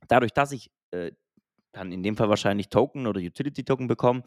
dadurch, 0.08 0.32
dass 0.32 0.52
ich 0.52 0.70
äh, 0.92 1.12
dann 1.72 1.92
in 1.92 2.02
dem 2.02 2.16
Fall 2.16 2.28
wahrscheinlich 2.28 2.68
Token 2.70 3.06
oder 3.06 3.20
Utility-Token 3.20 3.88
bekomme 3.88 4.22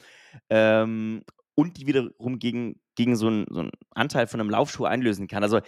ähm, 0.50 1.24
und 1.56 1.78
die 1.78 1.88
wiederum 1.88 2.40
gegen, 2.40 2.82
gegen 2.96 3.16
so, 3.16 3.28
einen, 3.28 3.46
so 3.52 3.62
einen 3.62 3.72
Anteil 3.92 4.28
von 4.28 4.40
einem 4.40 4.50
Laufschuh 4.50 4.86
einlösen 4.86 5.28
kann. 5.28 5.44
Also 5.44 5.62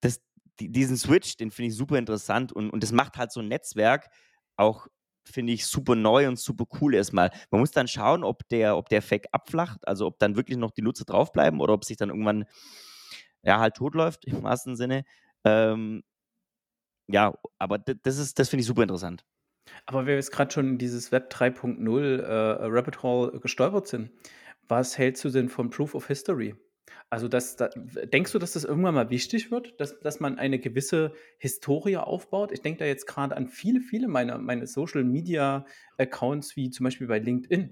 das, 0.00 0.20
die, 0.60 0.70
diesen 0.70 0.96
Switch, 0.96 1.36
den 1.36 1.50
finde 1.50 1.68
ich 1.70 1.76
super 1.76 1.98
interessant 1.98 2.52
und, 2.52 2.70
und 2.70 2.82
das 2.82 2.92
macht 2.92 3.16
halt 3.16 3.32
so 3.32 3.40
ein 3.40 3.48
Netzwerk 3.48 4.08
auch 4.56 4.86
finde 5.24 5.52
ich 5.52 5.66
super 5.66 5.94
neu 5.94 6.28
und 6.28 6.38
super 6.38 6.64
cool 6.80 6.94
erstmal. 6.94 7.30
Man 7.50 7.60
muss 7.60 7.70
dann 7.70 7.88
schauen, 7.88 8.24
ob 8.24 8.48
der, 8.48 8.76
ob 8.76 8.88
der 8.88 9.02
Fake 9.02 9.26
abflacht, 9.32 9.86
also 9.86 10.06
ob 10.06 10.18
dann 10.18 10.36
wirklich 10.36 10.58
noch 10.58 10.70
die 10.70 10.82
Nutzer 10.82 11.04
draufbleiben 11.04 11.60
oder 11.60 11.74
ob 11.74 11.84
sich 11.84 11.96
dann 11.96 12.10
irgendwann 12.10 12.44
ja 13.42 13.58
halt 13.58 13.74
totläuft 13.74 14.24
im 14.24 14.42
wahrsten 14.42 14.76
Sinne. 14.76 15.04
Ähm, 15.44 16.02
ja, 17.08 17.34
aber 17.58 17.78
das 17.78 18.18
ist, 18.18 18.38
das 18.38 18.48
finde 18.48 18.62
ich 18.62 18.66
super 18.66 18.82
interessant. 18.82 19.24
Aber 19.86 20.06
wir 20.06 20.14
jetzt 20.14 20.32
gerade 20.32 20.52
schon 20.52 20.78
dieses 20.78 21.12
Web 21.12 21.32
3.0 21.32 22.20
äh, 22.20 22.66
Rabbit 22.66 23.02
Hole 23.02 23.38
gestolpert 23.40 23.86
sind, 23.86 24.10
was 24.68 24.96
hältst 24.98 25.24
du 25.24 25.30
denn 25.30 25.48
von 25.48 25.70
Proof 25.70 25.94
of 25.94 26.06
History? 26.06 26.54
Also, 27.10 27.28
das, 27.28 27.56
da, 27.56 27.68
denkst 27.68 28.32
du, 28.32 28.38
dass 28.38 28.52
das 28.52 28.64
irgendwann 28.64 28.94
mal 28.94 29.10
wichtig 29.10 29.50
wird, 29.50 29.78
dass, 29.80 29.98
dass 30.00 30.20
man 30.20 30.38
eine 30.38 30.58
gewisse 30.58 31.12
Historie 31.38 31.96
aufbaut? 31.96 32.52
Ich 32.52 32.62
denke 32.62 32.80
da 32.80 32.84
jetzt 32.84 33.06
gerade 33.06 33.36
an 33.36 33.48
viele, 33.48 33.80
viele 33.80 34.08
meiner 34.08 34.38
meine 34.38 34.66
Social 34.66 35.04
Media 35.04 35.64
Accounts, 35.98 36.56
wie 36.56 36.70
zum 36.70 36.84
Beispiel 36.84 37.06
bei 37.06 37.18
LinkedIn. 37.18 37.70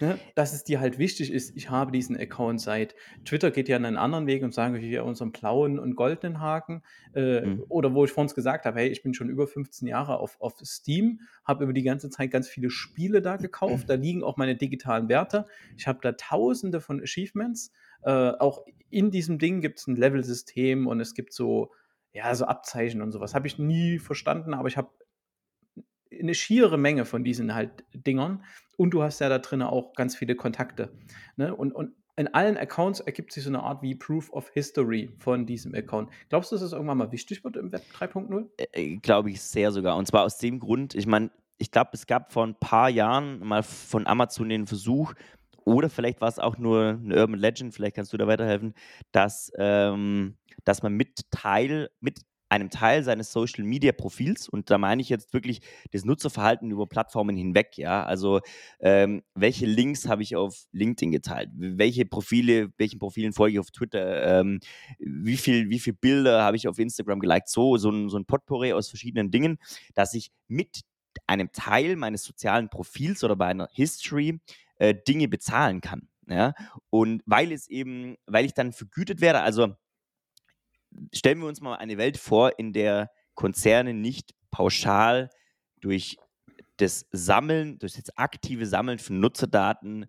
Ne? 0.00 0.18
Dass 0.34 0.52
es 0.52 0.64
dir 0.64 0.80
halt 0.80 0.98
wichtig 0.98 1.32
ist, 1.32 1.56
ich 1.56 1.70
habe 1.70 1.92
diesen 1.92 2.16
Account 2.16 2.60
seit. 2.60 2.94
Twitter 3.24 3.50
geht 3.50 3.68
ja 3.68 3.76
einen 3.76 3.96
anderen 3.96 4.26
Weg 4.26 4.42
und 4.42 4.52
sagen, 4.52 4.74
hier 4.76 5.04
unseren 5.04 5.32
blauen 5.32 5.78
und 5.78 5.94
goldenen 5.94 6.40
Haken. 6.40 6.82
Äh, 7.14 7.42
mhm. 7.42 7.64
Oder 7.68 7.94
wo 7.94 8.04
ich 8.04 8.10
vorhin 8.10 8.34
gesagt 8.34 8.64
habe, 8.64 8.80
hey, 8.80 8.88
ich 8.88 9.02
bin 9.02 9.14
schon 9.14 9.28
über 9.28 9.46
15 9.46 9.86
Jahre 9.86 10.18
auf, 10.18 10.40
auf 10.40 10.56
Steam, 10.64 11.20
habe 11.44 11.64
über 11.64 11.72
die 11.72 11.82
ganze 11.82 12.10
Zeit 12.10 12.30
ganz 12.30 12.48
viele 12.48 12.70
Spiele 12.70 13.22
da 13.22 13.36
gekauft. 13.36 13.84
Da 13.94 13.94
liegen 13.94 14.24
auch 14.24 14.36
meine 14.36 14.56
digitalen 14.56 15.08
Werte. 15.08 15.44
Ich 15.76 15.86
habe 15.86 15.98
da 16.00 16.12
tausende 16.12 16.80
von 16.80 17.02
Achievements. 17.02 17.70
Äh, 18.04 18.32
auch 18.38 18.64
in 18.90 19.10
diesem 19.10 19.38
Ding 19.38 19.60
gibt 19.60 19.80
es 19.80 19.86
ein 19.86 19.96
Level-System 19.96 20.86
und 20.86 21.00
es 21.00 21.14
gibt 21.14 21.32
so, 21.32 21.72
ja, 22.12 22.34
so 22.34 22.44
Abzeichen 22.44 23.02
und 23.02 23.12
sowas. 23.12 23.34
Habe 23.34 23.46
ich 23.46 23.58
nie 23.58 23.98
verstanden, 23.98 24.54
aber 24.54 24.68
ich 24.68 24.76
habe 24.76 24.90
eine 26.20 26.34
schiere 26.34 26.78
Menge 26.78 27.04
von 27.04 27.24
diesen 27.24 27.54
halt 27.54 27.84
Dingern. 27.92 28.44
Und 28.76 28.90
du 28.90 29.02
hast 29.02 29.20
ja 29.20 29.28
da 29.28 29.38
drin 29.38 29.62
auch 29.62 29.94
ganz 29.94 30.16
viele 30.16 30.34
Kontakte. 30.34 30.92
Ne? 31.36 31.54
Und, 31.54 31.72
und 31.72 31.92
in 32.16 32.32
allen 32.32 32.56
Accounts 32.56 33.00
ergibt 33.00 33.32
sich 33.32 33.42
so 33.42 33.50
eine 33.50 33.62
Art 33.62 33.82
wie 33.82 33.94
Proof 33.94 34.32
of 34.32 34.48
History 34.50 35.10
von 35.18 35.46
diesem 35.46 35.74
Account. 35.74 36.10
Glaubst 36.28 36.52
du, 36.52 36.56
dass 36.56 36.62
das 36.62 36.72
irgendwann 36.72 36.98
mal 36.98 37.12
wichtig 37.12 37.42
wird 37.42 37.56
im 37.56 37.72
Web 37.72 37.82
3.0? 37.92 38.46
Äh, 38.56 38.66
äh, 38.72 38.96
glaube 38.98 39.30
ich 39.30 39.42
sehr 39.42 39.72
sogar. 39.72 39.96
Und 39.96 40.06
zwar 40.06 40.22
aus 40.22 40.38
dem 40.38 40.60
Grund, 40.60 40.94
ich 40.94 41.06
meine, 41.06 41.30
ich 41.58 41.70
glaube, 41.70 41.90
es 41.94 42.06
gab 42.06 42.32
vor 42.32 42.46
ein 42.46 42.58
paar 42.58 42.88
Jahren 42.88 43.40
mal 43.40 43.62
von 43.62 44.06
Amazon 44.06 44.48
den 44.48 44.66
Versuch, 44.66 45.14
oder 45.64 45.90
vielleicht 45.90 46.20
war 46.20 46.28
es 46.28 46.38
auch 46.38 46.58
nur 46.58 47.00
eine 47.02 47.16
Urban 47.16 47.38
Legend, 47.38 47.74
vielleicht 47.74 47.96
kannst 47.96 48.12
du 48.12 48.16
da 48.16 48.26
weiterhelfen, 48.26 48.74
dass, 49.12 49.52
ähm, 49.58 50.36
dass 50.64 50.82
man 50.82 50.94
mit 50.94 51.30
Teil, 51.30 51.90
mit 52.00 52.20
einem 52.48 52.70
Teil 52.70 53.02
seines 53.02 53.32
Social 53.32 53.64
Media 53.64 53.92
Profils 53.92 54.48
und 54.48 54.70
da 54.70 54.78
meine 54.78 55.02
ich 55.02 55.08
jetzt 55.08 55.32
wirklich 55.32 55.60
das 55.90 56.04
Nutzerverhalten 56.04 56.70
über 56.70 56.86
Plattformen 56.86 57.36
hinweg, 57.36 57.76
ja. 57.76 58.04
Also 58.04 58.40
ähm, 58.80 59.22
welche 59.34 59.66
Links 59.66 60.08
habe 60.08 60.22
ich 60.22 60.36
auf 60.36 60.66
LinkedIn 60.72 61.10
geteilt? 61.10 61.50
Welche 61.54 62.04
Profile, 62.06 62.70
welchen 62.76 62.98
Profilen 62.98 63.32
folge 63.32 63.54
ich 63.54 63.60
auf 63.60 63.70
Twitter? 63.70 64.40
Ähm, 64.40 64.60
wie 64.98 65.36
viel, 65.36 65.68
wie 65.70 65.80
viele 65.80 65.96
Bilder 65.96 66.42
habe 66.42 66.56
ich 66.56 66.68
auf 66.68 66.78
Instagram 66.78 67.18
geliked? 67.18 67.48
So, 67.48 67.76
so 67.76 67.90
ein, 67.90 68.08
so 68.08 68.18
ein 68.18 68.26
Potpourri 68.26 68.72
aus 68.72 68.88
verschiedenen 68.88 69.30
Dingen, 69.30 69.58
dass 69.94 70.14
ich 70.14 70.30
mit 70.46 70.82
einem 71.26 71.50
Teil 71.52 71.96
meines 71.96 72.24
sozialen 72.24 72.68
Profils 72.68 73.24
oder 73.24 73.36
bei 73.36 73.46
einer 73.46 73.68
History 73.72 74.40
äh, 74.76 74.94
Dinge 75.06 75.28
bezahlen 75.28 75.80
kann. 75.80 76.08
Ja? 76.26 76.54
Und 76.90 77.22
weil 77.26 77.52
es 77.52 77.68
eben, 77.68 78.16
weil 78.26 78.44
ich 78.44 78.54
dann 78.54 78.72
vergütet 78.72 79.20
werde, 79.20 79.40
also 79.40 79.74
stellen 81.12 81.40
wir 81.40 81.48
uns 81.48 81.60
mal 81.60 81.76
eine 81.76 81.98
Welt 81.98 82.16
vor, 82.16 82.58
in 82.58 82.72
der 82.72 83.10
Konzerne 83.34 83.94
nicht 83.94 84.34
pauschal 84.50 85.30
durch 85.80 86.16
das 86.76 87.06
Sammeln, 87.10 87.78
durch 87.78 87.94
das 87.94 88.16
aktive 88.16 88.66
Sammeln 88.66 88.98
von 88.98 89.20
Nutzerdaten 89.20 90.06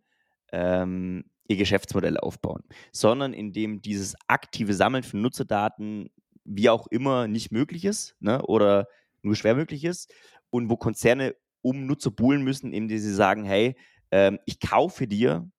ähm, 0.52 1.26
ihr 1.48 1.58
Geschäftsmodell 1.58 2.18
aufbauen, 2.18 2.64
sondern 2.92 3.34
indem 3.34 3.82
dieses 3.82 4.16
aktive 4.28 4.74
Sammeln 4.74 5.04
von 5.04 5.22
Nutzerdaten 5.22 6.10
wie 6.44 6.70
auch 6.70 6.88
immer 6.88 7.28
nicht 7.28 7.52
möglich 7.52 7.86
ist 7.86 8.16
ne, 8.20 8.42
oder 8.44 8.88
nur 9.22 9.36
schwer 9.36 9.56
möglich 9.56 9.84
ist 9.84 10.14
und 10.50 10.70
wo 10.70 10.78
Konzerne 10.78 11.36
um 11.62 11.88
Nutzer 11.88 12.12
buhlen 12.12 12.44
müssen, 12.44 12.74
indem 12.74 13.00
sie 13.00 13.14
sagen, 13.14 13.44
hey, 13.44 13.76
ähm, 14.16 14.40
ich 14.46 14.62
kaufe 14.62 15.08
dir 15.08 15.50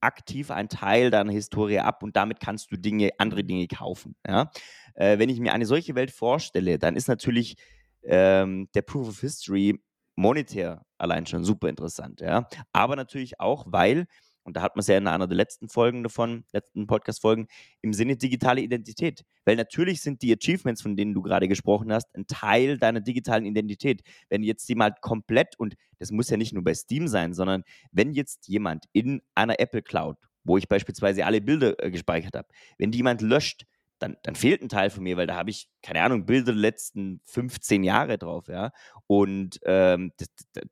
aktiv 0.00 0.52
einen 0.52 0.68
Teil 0.68 1.10
deiner 1.10 1.32
Historie 1.32 1.80
ab 1.80 2.04
und 2.04 2.14
damit 2.14 2.38
kannst 2.38 2.70
du 2.70 2.76
Dinge, 2.76 3.10
andere 3.18 3.42
Dinge 3.42 3.66
kaufen. 3.66 4.14
Ja? 4.24 4.52
Äh, 4.94 5.18
wenn 5.18 5.30
ich 5.30 5.40
mir 5.40 5.52
eine 5.52 5.66
solche 5.66 5.96
Welt 5.96 6.12
vorstelle, 6.12 6.78
dann 6.78 6.94
ist 6.94 7.08
natürlich 7.08 7.56
ähm, 8.04 8.68
der 8.74 8.82
Proof 8.82 9.08
of 9.08 9.20
History 9.20 9.82
monetär 10.14 10.84
allein 10.96 11.26
schon 11.26 11.42
super 11.42 11.68
interessant. 11.68 12.20
Ja? 12.20 12.46
Aber 12.72 12.94
natürlich 12.94 13.40
auch, 13.40 13.64
weil 13.66 14.06
und 14.44 14.56
da 14.56 14.62
hat 14.62 14.76
man 14.76 14.80
es 14.80 14.86
ja 14.86 14.98
in 14.98 15.06
einer 15.06 15.26
der 15.26 15.36
letzten 15.36 15.68
Folgen 15.68 16.02
davon, 16.02 16.44
letzten 16.52 16.86
Podcast-Folgen, 16.86 17.48
im 17.80 17.92
Sinne 17.94 18.16
digitale 18.16 18.60
Identität. 18.60 19.24
Weil 19.44 19.56
natürlich 19.56 20.02
sind 20.02 20.22
die 20.22 20.32
Achievements, 20.32 20.82
von 20.82 20.96
denen 20.96 21.14
du 21.14 21.22
gerade 21.22 21.48
gesprochen 21.48 21.92
hast, 21.92 22.14
ein 22.14 22.26
Teil 22.26 22.78
deiner 22.78 23.00
digitalen 23.00 23.46
Identität. 23.46 24.02
Wenn 24.28 24.42
jetzt 24.42 24.68
jemand 24.68 25.00
komplett, 25.00 25.58
und 25.58 25.74
das 25.98 26.10
muss 26.10 26.30
ja 26.30 26.36
nicht 26.36 26.52
nur 26.52 26.62
bei 26.62 26.74
Steam 26.74 27.08
sein, 27.08 27.32
sondern 27.32 27.64
wenn 27.90 28.12
jetzt 28.12 28.46
jemand 28.46 28.84
in 28.92 29.22
einer 29.34 29.58
Apple 29.58 29.82
Cloud, 29.82 30.18
wo 30.44 30.58
ich 30.58 30.68
beispielsweise 30.68 31.24
alle 31.24 31.40
Bilder 31.40 31.82
äh, 31.82 31.90
gespeichert 31.90 32.36
habe, 32.36 32.48
wenn 32.78 32.90
die 32.90 32.98
jemand 32.98 33.22
löscht, 33.22 33.64
dann, 33.98 34.16
dann, 34.22 34.34
fehlt 34.34 34.60
ein 34.60 34.68
Teil 34.68 34.90
von 34.90 35.04
mir, 35.04 35.16
weil 35.16 35.26
da 35.26 35.36
habe 35.36 35.50
ich, 35.50 35.68
keine 35.80 36.02
Ahnung, 36.02 36.26
Bilder 36.26 36.52
der 36.52 36.60
letzten 36.60 37.20
15 37.24 37.84
Jahre 37.84 38.18
drauf, 38.18 38.48
ja. 38.48 38.72
Und 39.06 39.60
ähm, 39.64 40.12
das, 40.18 40.28
das, 40.52 40.64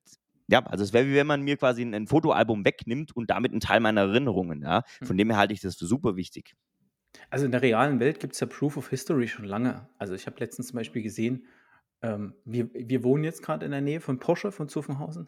ja, 0.53 0.63
also 0.67 0.85
es 0.85 0.93
wäre 0.93 1.07
wie 1.07 1.15
wenn 1.15 1.27
man 1.27 1.41
mir 1.41 1.57
quasi 1.57 1.81
ein, 1.81 1.95
ein, 1.95 2.07
Fotoalbum 2.07 2.67
wegnimmt 2.67 3.17
und 3.17 3.31
damit 3.31 3.53
einen 3.53 3.61
Teil 3.61 3.81
meiner 3.81 4.03
Erinnerungen, 4.03 4.61
ja. 4.61 4.83
Hm. 4.99 5.07
Von 5.07 5.17
dem 5.17 5.31
her 5.31 5.39
halte 5.39 5.55
ich 5.55 5.63
das 5.63 5.77
für 5.77 5.87
super 5.87 6.15
wichtig. 6.15 6.55
Also 7.31 7.47
in 7.47 7.53
der 7.53 7.63
realen 7.63 8.01
Welt 8.01 8.21
gibt 8.21 8.35
es 8.35 8.41
ja 8.41 8.47
Proof 8.47 8.77
of 8.77 8.91
History 8.91 9.29
schon 9.29 9.47
lange. 9.47 9.89
Also 9.97 10.15
ich 10.15 10.27
habe 10.27 10.39
letztens 10.41 10.69
zum 10.69 10.77
Beispiel 10.77 11.03
gesehen, 11.03 11.47
ähm, 12.03 12.35
wir, 12.45 12.69
wir 12.75 13.03
wohnen 13.03 13.25
jetzt 13.25 13.43
gerade 13.43 13.65
in 13.65 13.71
der 13.71 13.81
Nähe 13.81 14.01
von 14.01 14.19
Porsche, 14.19 14.53
von 14.53 14.69
Zuffenhausen. 14.69 15.27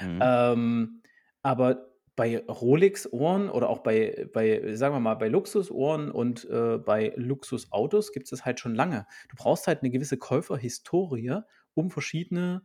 Mhm. 0.00 0.18
ähm, 0.22 1.02
aber 1.42 1.88
bei 2.14 2.38
Rolex-Ohren 2.38 3.48
oder 3.50 3.68
auch 3.70 3.80
bei, 3.80 4.28
bei, 4.32 4.76
sagen 4.76 4.94
wir 4.94 5.00
mal, 5.00 5.14
bei 5.14 5.28
Luxusohren 5.28 6.12
und 6.12 6.48
äh, 6.48 6.78
bei 6.78 7.12
Luxusautos 7.16 8.12
gibt 8.12 8.26
es 8.26 8.30
das 8.30 8.44
halt 8.44 8.60
schon 8.60 8.76
lange. 8.76 9.06
Du 9.30 9.36
brauchst 9.36 9.66
halt 9.66 9.80
eine 9.80 9.90
gewisse 9.90 10.16
Käuferhistorie, 10.16 11.40
um 11.74 11.90
verschiedene 11.90 12.62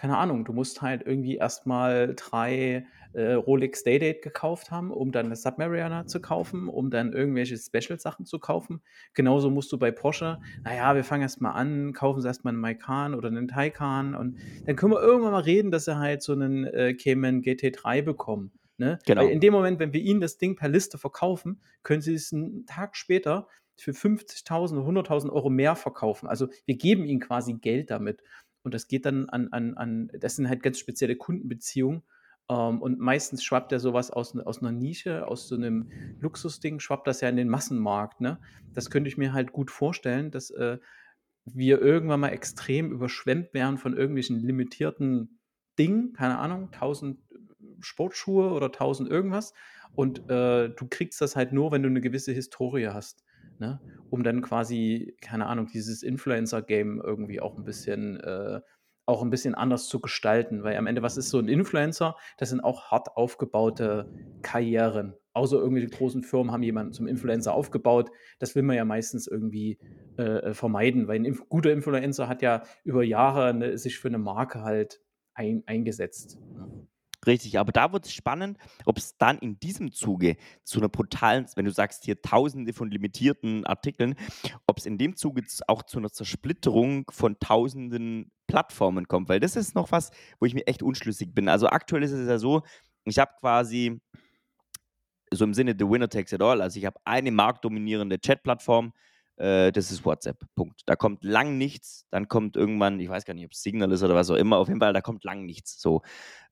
keine 0.00 0.16
Ahnung, 0.16 0.46
du 0.46 0.54
musst 0.54 0.80
halt 0.80 1.02
irgendwie 1.04 1.36
erstmal 1.36 2.14
drei 2.16 2.86
äh, 3.12 3.32
Rolex 3.32 3.84
Daydate 3.84 4.20
gekauft 4.20 4.70
haben, 4.70 4.90
um 4.92 5.12
dann 5.12 5.26
eine 5.26 5.36
Submariner 5.36 6.06
zu 6.06 6.22
kaufen, 6.22 6.68
um 6.70 6.90
dann 6.90 7.12
irgendwelche 7.12 7.58
Special-Sachen 7.58 8.24
zu 8.24 8.38
kaufen. 8.38 8.80
Genauso 9.12 9.50
musst 9.50 9.70
du 9.72 9.78
bei 9.78 9.90
Porsche, 9.90 10.40
naja, 10.64 10.94
wir 10.94 11.04
fangen 11.04 11.20
erstmal 11.20 11.52
an, 11.52 11.92
kaufen 11.92 12.22
sie 12.22 12.28
erstmal 12.28 12.54
einen 12.54 12.62
Macan 12.62 13.14
oder 13.14 13.28
einen 13.28 13.46
Taycan 13.46 14.14
und 14.14 14.38
dann 14.64 14.74
können 14.74 14.92
wir 14.92 15.02
irgendwann 15.02 15.32
mal 15.32 15.42
reden, 15.42 15.70
dass 15.70 15.84
sie 15.84 15.98
halt 15.98 16.22
so 16.22 16.32
einen 16.32 16.64
äh, 16.64 16.94
Cayman 16.94 17.42
GT3 17.42 18.00
bekommen. 18.00 18.52
Ne? 18.78 18.98
Genau. 19.04 19.20
Weil 19.20 19.32
in 19.32 19.40
dem 19.40 19.52
Moment, 19.52 19.80
wenn 19.80 19.92
wir 19.92 20.00
ihnen 20.00 20.22
das 20.22 20.38
Ding 20.38 20.56
per 20.56 20.70
Liste 20.70 20.96
verkaufen, 20.96 21.60
können 21.82 22.00
sie 22.00 22.14
es 22.14 22.32
einen 22.32 22.64
Tag 22.64 22.96
später 22.96 23.48
für 23.76 23.90
50.000 23.90 24.78
oder 24.78 25.02
100.000 25.02 25.30
Euro 25.30 25.50
mehr 25.50 25.76
verkaufen. 25.76 26.26
Also 26.26 26.48
wir 26.64 26.76
geben 26.76 27.04
ihnen 27.04 27.20
quasi 27.20 27.52
Geld 27.52 27.90
damit. 27.90 28.22
Und 28.62 28.74
das 28.74 28.88
geht 28.88 29.06
dann 29.06 29.28
an, 29.28 29.48
an, 29.52 29.74
an 29.76 30.10
das 30.18 30.36
sind 30.36 30.48
halt 30.48 30.62
ganz 30.62 30.78
spezielle 30.78 31.16
Kundenbeziehungen. 31.16 32.02
Ähm, 32.48 32.82
und 32.82 32.98
meistens 32.98 33.42
schwappt 33.42 33.72
ja 33.72 33.78
sowas 33.78 34.10
aus, 34.10 34.36
aus 34.36 34.60
einer 34.60 34.72
Nische, 34.72 35.26
aus 35.26 35.48
so 35.48 35.54
einem 35.54 35.90
Luxusding, 36.20 36.80
schwappt 36.80 37.06
das 37.06 37.20
ja 37.20 37.28
in 37.28 37.36
den 37.36 37.48
Massenmarkt. 37.48 38.20
Ne? 38.20 38.38
Das 38.74 38.90
könnte 38.90 39.08
ich 39.08 39.16
mir 39.16 39.32
halt 39.32 39.52
gut 39.52 39.70
vorstellen, 39.70 40.30
dass 40.30 40.50
äh, 40.50 40.78
wir 41.44 41.80
irgendwann 41.80 42.20
mal 42.20 42.28
extrem 42.28 42.92
überschwemmt 42.92 43.54
werden 43.54 43.78
von 43.78 43.96
irgendwelchen 43.96 44.40
limitierten 44.40 45.40
Dingen, 45.78 46.12
keine 46.12 46.38
Ahnung, 46.38 46.68
1000 46.72 47.18
Sportschuhe 47.80 48.50
oder 48.50 48.66
1000 48.66 49.08
irgendwas. 49.08 49.54
Und 49.94 50.28
äh, 50.30 50.68
du 50.68 50.86
kriegst 50.88 51.20
das 51.20 51.36
halt 51.36 51.52
nur, 51.52 51.72
wenn 51.72 51.82
du 51.82 51.88
eine 51.88 52.00
gewisse 52.00 52.32
Historie 52.32 52.88
hast 52.88 53.24
ne? 53.60 53.80
um 54.10 54.24
dann 54.24 54.42
quasi, 54.42 55.16
keine 55.20 55.46
Ahnung, 55.46 55.68
dieses 55.72 56.02
Influencer-Game 56.02 57.00
irgendwie 57.00 57.40
auch 57.40 57.56
ein 57.56 57.64
bisschen, 57.64 58.18
äh, 58.20 58.60
auch 59.06 59.22
ein 59.22 59.30
bisschen 59.30 59.54
anders 59.54 59.88
zu 59.88 60.00
gestalten. 60.00 60.62
Weil 60.62 60.76
am 60.76 60.86
Ende, 60.86 61.02
was 61.02 61.16
ist 61.16 61.30
so 61.30 61.38
ein 61.38 61.48
Influencer? 61.48 62.16
Das 62.38 62.50
sind 62.50 62.60
auch 62.60 62.90
hart 62.90 63.16
aufgebaute 63.16 64.10
Karrieren. 64.42 65.14
außer 65.32 65.58
irgendwelche 65.58 65.88
großen 65.88 66.22
Firmen 66.24 66.52
haben 66.52 66.64
jemanden 66.64 66.92
zum 66.92 67.06
Influencer 67.06 67.54
aufgebaut. 67.54 68.10
Das 68.40 68.54
will 68.56 68.64
man 68.64 68.76
ja 68.76 68.84
meistens 68.84 69.28
irgendwie 69.28 69.78
äh, 70.18 70.22
äh 70.22 70.54
vermeiden, 70.54 71.06
weil 71.06 71.16
ein 71.20 71.24
Inf 71.24 71.48
guter 71.48 71.72
Influencer 71.72 72.28
hat 72.28 72.42
ja 72.42 72.62
über 72.84 73.04
Jahre 73.04 73.54
ne, 73.54 73.78
sich 73.78 73.98
für 73.98 74.08
eine 74.08 74.18
Marke 74.18 74.62
halt 74.62 75.00
ein, 75.34 75.62
eingesetzt. 75.66 76.38
Ne? 76.54 76.69
Richtig, 77.26 77.58
aber 77.58 77.70
da 77.70 77.92
wird 77.92 78.06
es 78.06 78.14
spannend, 78.14 78.56
ob 78.86 78.96
es 78.96 79.18
dann 79.18 79.38
in 79.38 79.60
diesem 79.60 79.92
Zuge 79.92 80.36
zu 80.64 80.78
einer 80.78 80.88
brutalen, 80.88 81.46
wenn 81.54 81.66
du 81.66 81.70
sagst 81.70 82.04
hier 82.04 82.22
tausende 82.22 82.72
von 82.72 82.90
limitierten 82.90 83.66
Artikeln, 83.66 84.14
ob 84.66 84.78
es 84.78 84.86
in 84.86 84.96
dem 84.96 85.16
Zuge 85.16 85.42
auch 85.66 85.82
zu 85.82 85.98
einer 85.98 86.10
Zersplitterung 86.10 87.04
von 87.10 87.38
tausenden 87.38 88.30
Plattformen 88.46 89.06
kommt, 89.06 89.28
weil 89.28 89.38
das 89.38 89.54
ist 89.54 89.74
noch 89.74 89.92
was, 89.92 90.10
wo 90.38 90.46
ich 90.46 90.54
mir 90.54 90.66
echt 90.66 90.82
unschlüssig 90.82 91.34
bin. 91.34 91.48
Also 91.48 91.66
aktuell 91.68 92.02
ist 92.02 92.12
es 92.12 92.26
ja 92.26 92.38
so, 92.38 92.62
ich 93.04 93.18
habe 93.18 93.32
quasi 93.38 94.00
so 95.30 95.44
im 95.44 95.52
Sinne 95.52 95.76
the 95.78 95.86
winner 95.86 96.08
takes 96.08 96.32
it 96.32 96.40
all, 96.40 96.62
also 96.62 96.78
ich 96.78 96.86
habe 96.86 96.98
eine 97.04 97.30
marktdominierende 97.30 98.18
Chat-Plattform, 98.18 98.94
äh, 99.40 99.72
das 99.72 99.90
ist 99.90 100.04
WhatsApp. 100.04 100.44
Punkt. 100.54 100.82
Da 100.84 100.96
kommt 100.96 101.24
lang 101.24 101.56
nichts, 101.56 102.06
dann 102.10 102.28
kommt 102.28 102.56
irgendwann, 102.56 103.00
ich 103.00 103.08
weiß 103.08 103.24
gar 103.24 103.32
nicht, 103.32 103.46
ob 103.46 103.52
es 103.52 103.62
Signal 103.62 103.90
ist 103.90 104.02
oder 104.02 104.14
was 104.14 104.30
auch 104.30 104.36
immer, 104.36 104.58
auf 104.58 104.68
jeden 104.68 104.80
Fall, 104.80 104.92
da 104.92 105.00
kommt 105.00 105.24
lang 105.24 105.46
nichts. 105.46 105.80
So. 105.80 106.02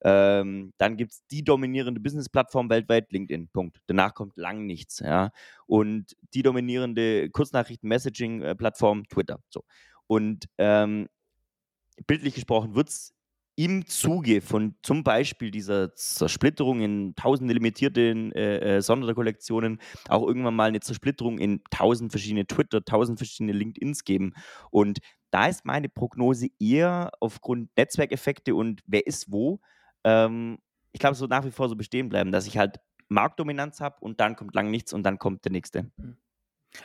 Ähm, 0.01 0.73
dann 0.79 0.97
gibt 0.97 1.11
es 1.11 1.25
die 1.27 1.43
dominierende 1.43 2.01
Business-Plattform 2.01 2.69
weltweit, 2.69 3.11
LinkedIn. 3.11 3.49
Punkt. 3.49 3.79
Danach 3.85 4.15
kommt 4.15 4.37
lang 4.37 4.65
nichts. 4.65 4.99
Ja. 4.99 5.31
Und 5.67 6.15
die 6.33 6.41
dominierende 6.41 7.29
Kurznachrichten-Messaging-Plattform, 7.29 9.07
Twitter. 9.07 9.39
So. 9.49 9.63
Und 10.07 10.49
ähm, 10.57 11.07
bildlich 12.07 12.33
gesprochen 12.33 12.73
wird 12.73 12.89
es 12.89 13.13
im 13.59 13.85
Zuge 13.85 14.39
von 14.39 14.75
zum 14.83 15.03
Beispiel 15.03 15.51
dieser 15.51 15.93
Zersplitterung 15.93 16.79
in 16.79 17.13
tausende 17.15 17.53
limitierte 17.53 18.01
äh, 18.33 18.77
äh, 18.77 18.81
Sonderkollektionen 18.81 19.81
auch 20.07 20.25
irgendwann 20.25 20.55
mal 20.55 20.69
eine 20.69 20.79
Zersplitterung 20.79 21.39
in 21.39 21.61
tausend 21.69 22.13
verschiedene 22.13 22.47
Twitter, 22.47 22.85
tausend 22.85 23.19
verschiedene 23.19 23.51
LinkedIns 23.51 24.05
geben. 24.05 24.31
Und 24.71 24.99
da 25.29 25.47
ist 25.47 25.65
meine 25.65 25.89
Prognose 25.89 26.47
eher 26.57 27.11
aufgrund 27.19 27.69
Netzwerkeffekte 27.75 28.55
und 28.55 28.79
wer 28.87 29.05
ist 29.05 29.29
wo. 29.29 29.59
Ähm, 30.05 30.59
ich 30.93 31.01
glaube, 31.01 31.15
es 31.15 31.19
wird 31.19 31.29
nach 31.29 31.43
wie 31.43 31.51
vor 31.51 31.67
so 31.67 31.75
bestehen 31.75 32.07
bleiben, 32.07 32.31
dass 32.31 32.47
ich 32.47 32.57
halt 32.57 32.79
Marktdominanz 33.09 33.81
habe 33.81 33.97
und 33.99 34.21
dann 34.21 34.37
kommt 34.37 34.55
lang 34.55 34.71
nichts 34.71 34.93
und 34.93 35.03
dann 35.03 35.19
kommt 35.19 35.43
der 35.43 35.51
nächste. 35.51 35.91
Mhm. 35.97 36.15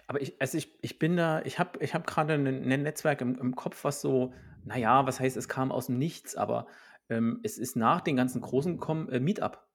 Aber 0.06 0.20
ich, 0.20 0.40
also 0.40 0.56
ich, 0.58 0.78
ich 0.82 0.98
bin 0.98 1.16
da, 1.16 1.42
ich 1.42 1.58
habe 1.58 1.82
ich 1.82 1.94
hab 1.94 2.06
gerade 2.06 2.34
ein, 2.34 2.46
ein 2.46 2.82
Netzwerk 2.82 3.20
im, 3.20 3.38
im 3.38 3.54
Kopf, 3.54 3.84
was 3.84 4.00
so, 4.00 4.32
naja, 4.64 5.06
was 5.06 5.20
heißt, 5.20 5.36
es 5.36 5.48
kam 5.48 5.70
aus 5.72 5.86
dem 5.86 5.98
Nichts, 5.98 6.36
aber 6.36 6.66
ähm, 7.08 7.40
es 7.42 7.58
ist 7.58 7.76
nach 7.76 8.00
den 8.00 8.16
ganzen 8.16 8.40
Großen 8.40 8.74
gekommen, 8.74 9.08
äh, 9.10 9.20
Meetup. 9.20 9.66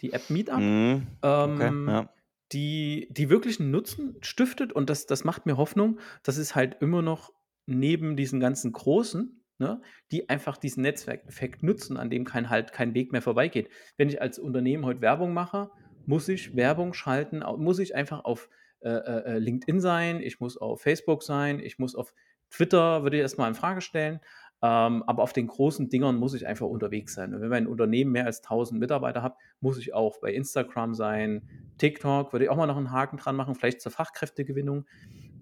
Die 0.00 0.12
App 0.12 0.30
Meetup, 0.30 0.58
Mhm. 0.58 1.06
Okay, 1.20 1.66
ähm, 1.66 1.88
ja. 1.88 2.08
die, 2.52 3.08
die 3.10 3.30
wirklich 3.30 3.58
einen 3.58 3.70
Nutzen 3.70 4.16
stiftet 4.20 4.72
und 4.72 4.90
das, 4.90 5.06
das 5.06 5.24
macht 5.24 5.46
mir 5.46 5.56
Hoffnung, 5.56 5.98
dass 6.22 6.36
es 6.36 6.54
halt 6.54 6.76
immer 6.80 7.02
noch 7.02 7.32
neben 7.66 8.16
diesen 8.16 8.38
ganzen 8.38 8.72
Großen, 8.72 9.44
ne, 9.58 9.80
die 10.12 10.28
einfach 10.28 10.56
diesen 10.56 10.82
Netzwerkeffekt 10.82 11.62
nutzen, 11.62 11.96
an 11.96 12.10
dem 12.10 12.24
kein 12.24 12.48
halt 12.48 12.72
kein 12.72 12.94
Weg 12.94 13.12
mehr 13.12 13.22
vorbeigeht. 13.22 13.70
Wenn 13.96 14.08
ich 14.08 14.22
als 14.22 14.38
Unternehmen 14.38 14.84
heute 14.84 15.00
Werbung 15.00 15.34
mache, 15.34 15.70
muss 16.06 16.28
ich 16.28 16.54
Werbung 16.56 16.94
schalten, 16.94 17.42
muss 17.58 17.78
ich 17.78 17.94
einfach 17.94 18.24
auf 18.24 18.48
äh, 18.80 18.90
äh, 18.90 19.34
äh, 19.34 19.38
LinkedIn 19.38 19.80
sein, 19.80 20.20
ich 20.20 20.40
muss 20.40 20.56
auf 20.56 20.82
Facebook 20.82 21.22
sein, 21.22 21.60
ich 21.60 21.78
muss 21.78 21.94
auf 21.94 22.14
Twitter, 22.50 23.02
würde 23.02 23.16
ich 23.16 23.22
erstmal 23.22 23.48
in 23.48 23.54
Frage 23.54 23.80
stellen. 23.80 24.20
Ähm, 24.60 25.04
aber 25.06 25.22
auf 25.22 25.32
den 25.32 25.46
großen 25.46 25.88
Dingern 25.88 26.16
muss 26.16 26.34
ich 26.34 26.46
einfach 26.46 26.66
unterwegs 26.66 27.14
sein. 27.14 27.32
Und 27.32 27.40
wenn 27.40 27.48
mein 27.48 27.66
Unternehmen 27.68 28.10
mehr 28.10 28.26
als 28.26 28.42
1000 28.42 28.80
Mitarbeiter 28.80 29.22
hat, 29.22 29.36
muss 29.60 29.78
ich 29.78 29.94
auch 29.94 30.20
bei 30.20 30.32
Instagram 30.32 30.94
sein, 30.94 31.48
TikTok, 31.78 32.32
würde 32.32 32.46
ich 32.46 32.50
auch 32.50 32.56
mal 32.56 32.66
noch 32.66 32.76
einen 32.76 32.90
Haken 32.90 33.18
dran 33.18 33.36
machen, 33.36 33.54
vielleicht 33.54 33.80
zur 33.80 33.92
Fachkräftegewinnung. 33.92 34.84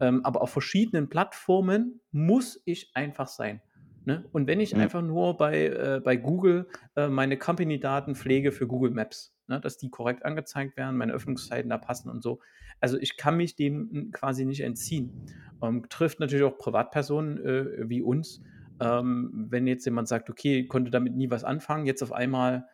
Ähm, 0.00 0.22
aber 0.24 0.42
auf 0.42 0.50
verschiedenen 0.50 1.08
Plattformen 1.08 2.00
muss 2.12 2.60
ich 2.66 2.90
einfach 2.94 3.28
sein. 3.28 3.62
Ne? 4.06 4.24
Und 4.30 4.46
wenn 4.46 4.60
ich 4.60 4.72
mhm. 4.72 4.82
einfach 4.82 5.02
nur 5.02 5.36
bei, 5.36 5.66
äh, 5.66 6.00
bei 6.02 6.14
Google 6.14 6.68
äh, 6.94 7.08
meine 7.08 7.36
Company-Daten 7.36 8.14
pflege 8.14 8.52
für 8.52 8.68
Google 8.68 8.92
Maps, 8.92 9.34
ne, 9.48 9.60
dass 9.60 9.78
die 9.78 9.90
korrekt 9.90 10.24
angezeigt 10.24 10.76
werden, 10.76 10.96
meine 10.96 11.12
Öffnungszeiten 11.12 11.68
da 11.68 11.76
passen 11.76 12.08
und 12.08 12.22
so. 12.22 12.38
Also 12.80 12.98
ich 12.98 13.16
kann 13.16 13.36
mich 13.36 13.56
dem 13.56 14.12
quasi 14.12 14.44
nicht 14.44 14.60
entziehen. 14.60 15.26
Ähm, 15.60 15.88
trifft 15.88 16.20
natürlich 16.20 16.44
auch 16.44 16.56
Privatpersonen 16.56 17.44
äh, 17.44 17.90
wie 17.90 18.00
uns. 18.00 18.42
Ähm, 18.78 19.46
wenn 19.50 19.66
jetzt 19.66 19.84
jemand 19.84 20.06
sagt, 20.06 20.30
okay, 20.30 20.68
konnte 20.68 20.92
damit 20.92 21.16
nie 21.16 21.30
was 21.30 21.42
anfangen, 21.42 21.84
jetzt 21.84 22.02
auf 22.02 22.12
einmal, 22.12 22.68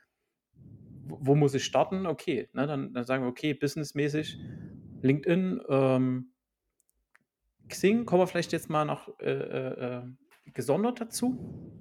wo 1.07 1.35
muss 1.35 1.55
ich 1.55 1.64
starten? 1.64 2.05
Okay, 2.05 2.51
ne, 2.53 2.66
dann, 2.66 2.92
dann 2.92 3.05
sagen 3.05 3.25
wir, 3.25 3.29
okay, 3.29 3.55
businessmäßig, 3.55 4.38
LinkedIn, 5.01 5.62
ähm, 5.66 6.33
Xing, 7.68 8.05
kommen 8.05 8.21
wir 8.21 8.27
vielleicht 8.27 8.53
jetzt 8.53 8.68
mal 8.68 8.85
noch 8.85 9.18
äh, 9.18 9.31
äh, 9.31 9.97
äh 9.97 10.03
gesondert 10.47 11.01
dazu. 11.01 11.81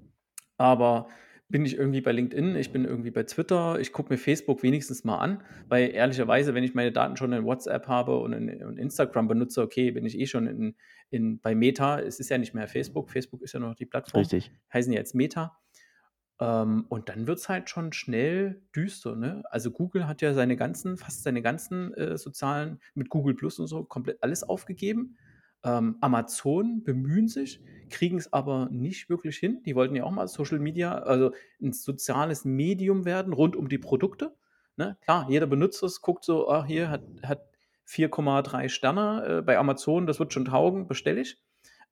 Aber 0.57 1.07
bin 1.51 1.65
ich 1.65 1.75
irgendwie 1.77 2.01
bei 2.01 2.13
LinkedIn, 2.13 2.55
ich 2.55 2.71
bin 2.71 2.85
irgendwie 2.85 3.11
bei 3.11 3.23
Twitter, 3.23 3.79
ich 3.79 3.91
gucke 3.91 4.11
mir 4.11 4.17
Facebook 4.17 4.63
wenigstens 4.63 5.03
mal 5.03 5.17
an, 5.17 5.43
weil 5.67 5.91
ehrlicherweise, 5.91 6.53
wenn 6.53 6.63
ich 6.63 6.73
meine 6.73 6.91
Daten 6.91 7.17
schon 7.17 7.33
in 7.33 7.43
WhatsApp 7.43 7.87
habe 7.87 8.17
und 8.19 8.33
in, 8.33 8.47
in 8.47 8.77
Instagram 8.77 9.27
benutze, 9.27 9.61
okay, 9.61 9.91
bin 9.91 10.05
ich 10.05 10.17
eh 10.17 10.27
schon 10.27 10.47
in, 10.47 10.75
in, 11.09 11.39
bei 11.41 11.53
Meta, 11.53 11.99
es 11.99 12.19
ist 12.19 12.29
ja 12.29 12.37
nicht 12.37 12.53
mehr 12.53 12.67
Facebook, 12.67 13.11
Facebook 13.11 13.41
ist 13.41 13.53
ja 13.53 13.59
noch 13.59 13.75
die 13.75 13.85
Plattform, 13.85 14.21
Richtig. 14.21 14.51
heißen 14.73 14.93
ja 14.93 14.99
jetzt 14.99 15.13
Meta. 15.13 15.57
Ähm, 16.39 16.85
und 16.89 17.09
dann 17.09 17.27
wird 17.27 17.39
es 17.39 17.49
halt 17.49 17.69
schon 17.69 17.93
schnell 17.93 18.63
düster. 18.75 19.15
Ne? 19.15 19.43
Also 19.49 19.71
Google 19.71 20.07
hat 20.07 20.21
ja 20.21 20.33
seine 20.33 20.55
ganzen, 20.55 20.97
fast 20.97 21.23
seine 21.23 21.41
ganzen 21.41 21.93
äh, 21.93 22.17
sozialen, 22.17 22.79
mit 22.95 23.09
Google 23.09 23.35
Plus 23.35 23.59
und 23.59 23.67
so, 23.67 23.83
komplett 23.83 24.23
alles 24.23 24.43
aufgegeben. 24.43 25.17
Ähm, 25.63 25.97
Amazon 26.01 26.83
bemühen 26.83 27.27
sich, 27.27 27.61
kriegen 27.89 28.17
es 28.17 28.31
aber 28.33 28.69
nicht 28.71 29.09
wirklich 29.09 29.37
hin. 29.37 29.61
Die 29.65 29.75
wollten 29.75 29.95
ja 29.95 30.03
auch 30.03 30.11
mal 30.11 30.27
Social 30.27 30.59
Media, 30.59 30.97
also 30.99 31.33
ein 31.61 31.73
soziales 31.73 32.45
Medium 32.45 33.05
werden 33.05 33.33
rund 33.33 33.55
um 33.55 33.69
die 33.69 33.77
Produkte. 33.77 34.35
Ne? 34.77 34.97
Klar, 35.01 35.27
jeder 35.29 35.47
benutzt 35.47 35.83
es, 35.83 36.01
guckt 36.01 36.23
so, 36.23 36.49
ah, 36.49 36.65
hier 36.65 36.89
hat, 36.89 37.03
hat 37.23 37.45
4,3 37.87 38.69
Sterne 38.69 39.39
äh, 39.39 39.41
bei 39.41 39.57
Amazon, 39.57 40.07
das 40.07 40.19
wird 40.19 40.33
schon 40.33 40.45
taugen, 40.45 40.87
bestelle 40.87 41.21
ich. 41.21 41.37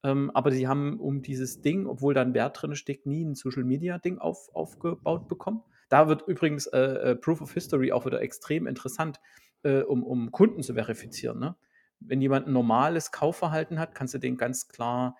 Ähm, 0.02 0.30
aber 0.32 0.50
sie 0.50 0.66
haben 0.66 0.98
um 0.98 1.22
dieses 1.22 1.60
Ding, 1.60 1.86
obwohl 1.86 2.14
da 2.14 2.22
ein 2.22 2.34
Wert 2.34 2.60
drin 2.60 2.74
steckt, 2.74 3.06
nie 3.06 3.24
ein 3.24 3.34
Social 3.34 3.64
Media 3.64 3.98
Ding 3.98 4.18
auf, 4.18 4.48
aufgebaut 4.54 5.28
bekommen. 5.28 5.62
Da 5.90 6.08
wird 6.08 6.26
übrigens 6.26 6.66
äh, 6.68 6.78
äh, 6.78 7.16
Proof 7.16 7.42
of 7.42 7.52
History 7.52 7.92
auch 7.92 8.06
wieder 8.06 8.22
extrem 8.22 8.66
interessant, 8.66 9.20
äh, 9.62 9.80
um, 9.82 10.02
um 10.02 10.30
Kunden 10.30 10.62
zu 10.62 10.74
verifizieren. 10.74 11.38
Ne? 11.38 11.56
Wenn 12.00 12.20
jemand 12.20 12.46
ein 12.46 12.52
normales 12.52 13.12
Kaufverhalten 13.12 13.78
hat, 13.78 13.94
kannst 13.94 14.14
du 14.14 14.18
den 14.18 14.36
ganz 14.36 14.68
klar, 14.68 15.16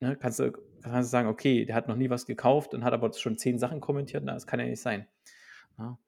ne, 0.00 0.16
kannst, 0.16 0.40
du, 0.40 0.52
kannst 0.82 1.08
du 1.08 1.10
sagen, 1.10 1.28
okay, 1.28 1.64
der 1.64 1.74
hat 1.74 1.88
noch 1.88 1.96
nie 1.96 2.10
was 2.10 2.26
gekauft 2.26 2.74
und 2.74 2.84
hat 2.84 2.92
aber 2.92 3.12
schon 3.12 3.38
zehn 3.38 3.58
Sachen 3.58 3.80
kommentiert, 3.80 4.24
na, 4.24 4.34
das 4.34 4.46
kann 4.46 4.60
ja 4.60 4.66
nicht 4.66 4.82
sein. 4.82 5.06
Ja. 5.78 5.98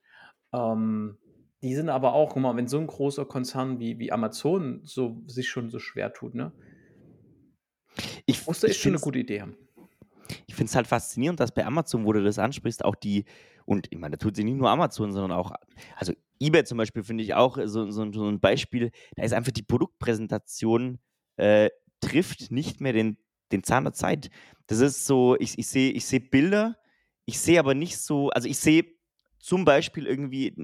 Ähm, 0.53 1.19
die 1.63 1.75
sind 1.75 1.89
aber 1.89 2.13
auch, 2.13 2.35
guck 2.35 2.43
mal, 2.43 2.57
wenn 2.57 2.69
so 2.69 2.79
ein 2.79 2.87
großer 2.87 3.25
Konzern 3.25 3.81
wie, 3.81 3.99
wie 3.99 4.13
Amazon 4.13 4.81
so, 4.85 5.23
sich 5.27 5.49
schon 5.49 5.71
so 5.71 5.79
schwer 5.79 6.13
tut, 6.13 6.35
ne? 6.35 6.53
Ich 8.27 8.47
wusste, 8.47 8.67
ist 8.67 8.79
schon 8.79 8.93
eine 8.93 9.01
gute 9.01 9.19
Idee 9.19 9.41
haben. 9.41 9.57
Ich 10.47 10.55
finde 10.55 10.71
es 10.71 10.77
halt 10.77 10.87
faszinierend, 10.87 11.41
dass 11.41 11.53
bei 11.53 11.65
Amazon, 11.65 12.05
wo 12.05 12.13
du 12.13 12.23
das 12.23 12.39
ansprichst, 12.39 12.85
auch 12.85 12.95
die, 12.95 13.25
und 13.65 13.89
ich 13.91 13.99
meine, 13.99 14.17
da 14.17 14.25
tut 14.25 14.37
sich 14.37 14.45
nicht 14.45 14.57
nur 14.57 14.71
Amazon, 14.71 15.13
sondern 15.13 15.33
auch, 15.33 15.53
also 15.97 16.13
eBay 16.41 16.65
zum 16.65 16.79
Beispiel 16.79 17.03
finde 17.03 17.25
ich 17.25 17.35
auch 17.35 17.59
so, 17.65 17.91
so, 17.91 18.13
so, 18.13 18.29
ein 18.29 18.41
Beispiel, 18.41 18.91
da 19.17 19.23
ist 19.23 19.33
einfach 19.33 19.53
die 19.53 19.63
Produktpräsentation 19.63 20.99
äh, 21.37 21.71
trifft 22.01 22.51
nicht 22.51 22.81
mehr 22.81 22.93
den, 22.93 23.19
den 23.53 23.63
Zahn 23.63 23.85
der 23.85 23.93
Zeit. 23.93 24.31
Das 24.67 24.81
ist 24.81 25.07
so, 25.07 25.37
ich, 25.39 25.59
ich 25.59 25.67
sehe 25.69 25.93
ich 25.93 26.07
seh 26.07 26.19
Bilder, 26.19 26.77
ich 27.25 27.41
sehe 27.41 27.59
aber 27.59 27.75
nicht 27.75 27.99
so, 27.99 28.31
also 28.31 28.49
ich 28.49 28.59
sehe 28.59 28.96
zum 29.39 29.65
Beispiel 29.65 30.07
irgendwie 30.07 30.55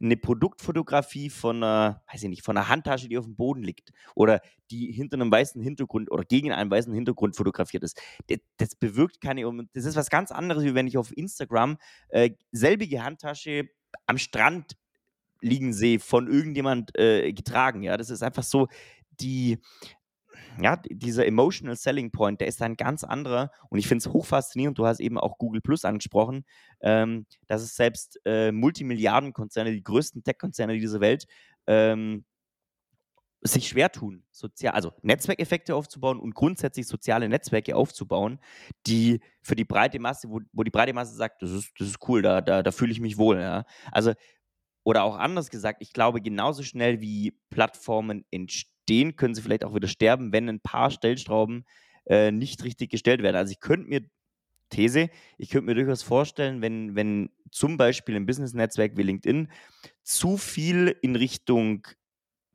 eine 0.00 0.16
Produktfotografie 0.16 1.30
von 1.30 1.56
einer, 1.56 2.02
weiß 2.10 2.22
ich 2.24 2.28
nicht, 2.28 2.42
von 2.42 2.56
einer 2.56 2.68
Handtasche, 2.68 3.08
die 3.08 3.18
auf 3.18 3.24
dem 3.24 3.36
Boden 3.36 3.62
liegt 3.62 3.92
oder 4.14 4.40
die 4.70 4.90
hinter 4.92 5.14
einem 5.14 5.30
weißen 5.30 5.60
Hintergrund 5.60 6.10
oder 6.10 6.24
gegen 6.24 6.52
einen 6.52 6.70
weißen 6.70 6.92
Hintergrund 6.92 7.36
fotografiert 7.36 7.82
ist. 7.82 8.00
Das, 8.28 8.38
das 8.56 8.74
bewirkt 8.76 9.20
keine, 9.20 9.42
das 9.72 9.84
ist 9.84 9.96
was 9.96 10.10
ganz 10.10 10.32
anderes, 10.32 10.64
wie 10.64 10.74
wenn 10.74 10.86
ich 10.86 10.98
auf 10.98 11.16
Instagram 11.16 11.76
äh, 12.08 12.30
selbige 12.50 13.04
Handtasche 13.04 13.68
am 14.06 14.18
Strand 14.18 14.76
liegen 15.40 15.72
sehe, 15.72 16.00
von 16.00 16.26
irgendjemand 16.26 16.98
äh, 16.98 17.32
getragen. 17.32 17.82
Ja, 17.82 17.96
das 17.96 18.10
ist 18.10 18.22
einfach 18.22 18.42
so 18.42 18.68
die, 19.20 19.58
ja, 20.60 20.76
dieser 20.76 21.26
Emotional 21.26 21.76
Selling 21.76 22.10
Point, 22.10 22.40
der 22.40 22.48
ist 22.48 22.62
ein 22.62 22.76
ganz 22.76 23.04
anderer 23.04 23.50
und 23.70 23.78
ich 23.78 23.88
finde 23.88 24.06
es 24.06 24.12
hochfaszinierend. 24.12 24.78
Du 24.78 24.86
hast 24.86 25.00
eben 25.00 25.18
auch 25.18 25.38
Google 25.38 25.60
Plus 25.60 25.84
angesprochen, 25.84 26.44
ähm, 26.80 27.26
dass 27.46 27.62
es 27.62 27.76
selbst 27.76 28.20
äh, 28.24 28.52
Multimilliardenkonzerne, 28.52 29.72
die 29.72 29.82
größten 29.82 30.22
Tech-Konzerne 30.22 30.78
dieser 30.78 31.00
Welt, 31.00 31.26
ähm, 31.66 32.24
sich 33.46 33.68
schwer 33.68 33.92
tun, 33.92 34.24
sozial, 34.30 34.72
also 34.72 34.92
Netzwerkeffekte 35.02 35.74
aufzubauen 35.74 36.18
und 36.18 36.34
grundsätzlich 36.34 36.86
soziale 36.86 37.28
Netzwerke 37.28 37.76
aufzubauen, 37.76 38.40
die 38.86 39.20
für 39.42 39.54
die 39.54 39.66
breite 39.66 39.98
Masse, 39.98 40.30
wo, 40.30 40.40
wo 40.52 40.62
die 40.62 40.70
breite 40.70 40.94
Masse 40.94 41.14
sagt, 41.14 41.42
das 41.42 41.50
ist, 41.50 41.72
das 41.78 41.88
ist 41.88 42.08
cool, 42.08 42.22
da, 42.22 42.40
da, 42.40 42.62
da 42.62 42.72
fühle 42.72 42.92
ich 42.92 43.00
mich 43.00 43.18
wohl. 43.18 43.38
Ja? 43.38 43.66
Also 43.92 44.14
oder 44.84 45.02
auch 45.02 45.16
anders 45.16 45.50
gesagt, 45.50 45.82
ich 45.82 45.92
glaube, 45.92 46.20
genauso 46.20 46.62
schnell 46.62 47.00
wie 47.00 47.38
Plattformen 47.50 48.24
entstehen, 48.30 48.73
können 48.86 49.34
sie 49.34 49.42
vielleicht 49.42 49.64
auch 49.64 49.74
wieder 49.74 49.88
sterben, 49.88 50.32
wenn 50.32 50.48
ein 50.48 50.60
paar 50.60 50.90
Stellstrauben 50.90 51.64
äh, 52.06 52.30
nicht 52.30 52.64
richtig 52.64 52.90
gestellt 52.90 53.22
werden. 53.22 53.36
Also 53.36 53.52
ich 53.52 53.60
könnte 53.60 53.88
mir, 53.88 54.02
These, 54.70 55.08
ich 55.38 55.50
könnte 55.50 55.66
mir 55.66 55.74
durchaus 55.74 56.02
vorstellen, 56.02 56.60
wenn, 56.62 56.94
wenn 56.94 57.30
zum 57.50 57.76
Beispiel 57.76 58.16
ein 58.16 58.26
Business-Netzwerk 58.26 58.96
wie 58.96 59.02
LinkedIn 59.02 59.48
zu 60.02 60.36
viel 60.36 60.96
in 61.02 61.16
Richtung 61.16 61.86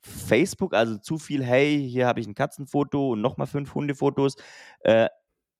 Facebook, 0.01 0.73
also 0.73 0.97
zu 0.97 1.17
viel, 1.17 1.43
hey, 1.43 1.87
hier 1.89 2.07
habe 2.07 2.19
ich 2.19 2.27
ein 2.27 2.35
Katzenfoto 2.35 3.11
und 3.11 3.21
nochmal 3.21 3.47
fünf 3.47 3.73
Hundefotos, 3.73 4.35
äh, 4.81 5.07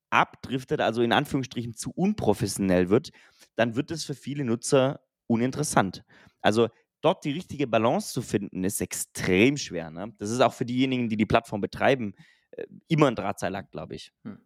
abdriftet, 0.10 0.82
also 0.82 1.02
in 1.02 1.14
Anführungsstrichen 1.14 1.76
zu 1.76 1.92
unprofessionell 1.92 2.90
wird, 2.90 3.12
dann 3.56 3.76
wird 3.76 3.92
es 3.92 4.04
für 4.04 4.16
viele 4.16 4.44
Nutzer 4.44 5.02
uninteressant. 5.28 6.04
Also 6.42 6.70
dort 7.02 7.24
die 7.26 7.32
richtige 7.32 7.68
Balance 7.68 8.14
zu 8.14 8.22
finden, 8.22 8.64
ist 8.64 8.82
extrem 8.82 9.58
schwer. 9.58 9.90
Ne? 9.90 10.14
Das 10.18 10.30
ist 10.30 10.42
auch 10.42 10.54
für 10.54 10.66
diejenigen, 10.66 11.10
die 11.10 11.18
die 11.18 11.26
Plattform 11.26 11.62
betreiben, 11.62 12.14
äh, 12.52 12.66
immer 12.88 13.08
ein 13.08 13.16
Drahtseilakt, 13.16 13.72
glaube 13.72 13.96
ich. 13.96 14.12
Hm. 14.24 14.40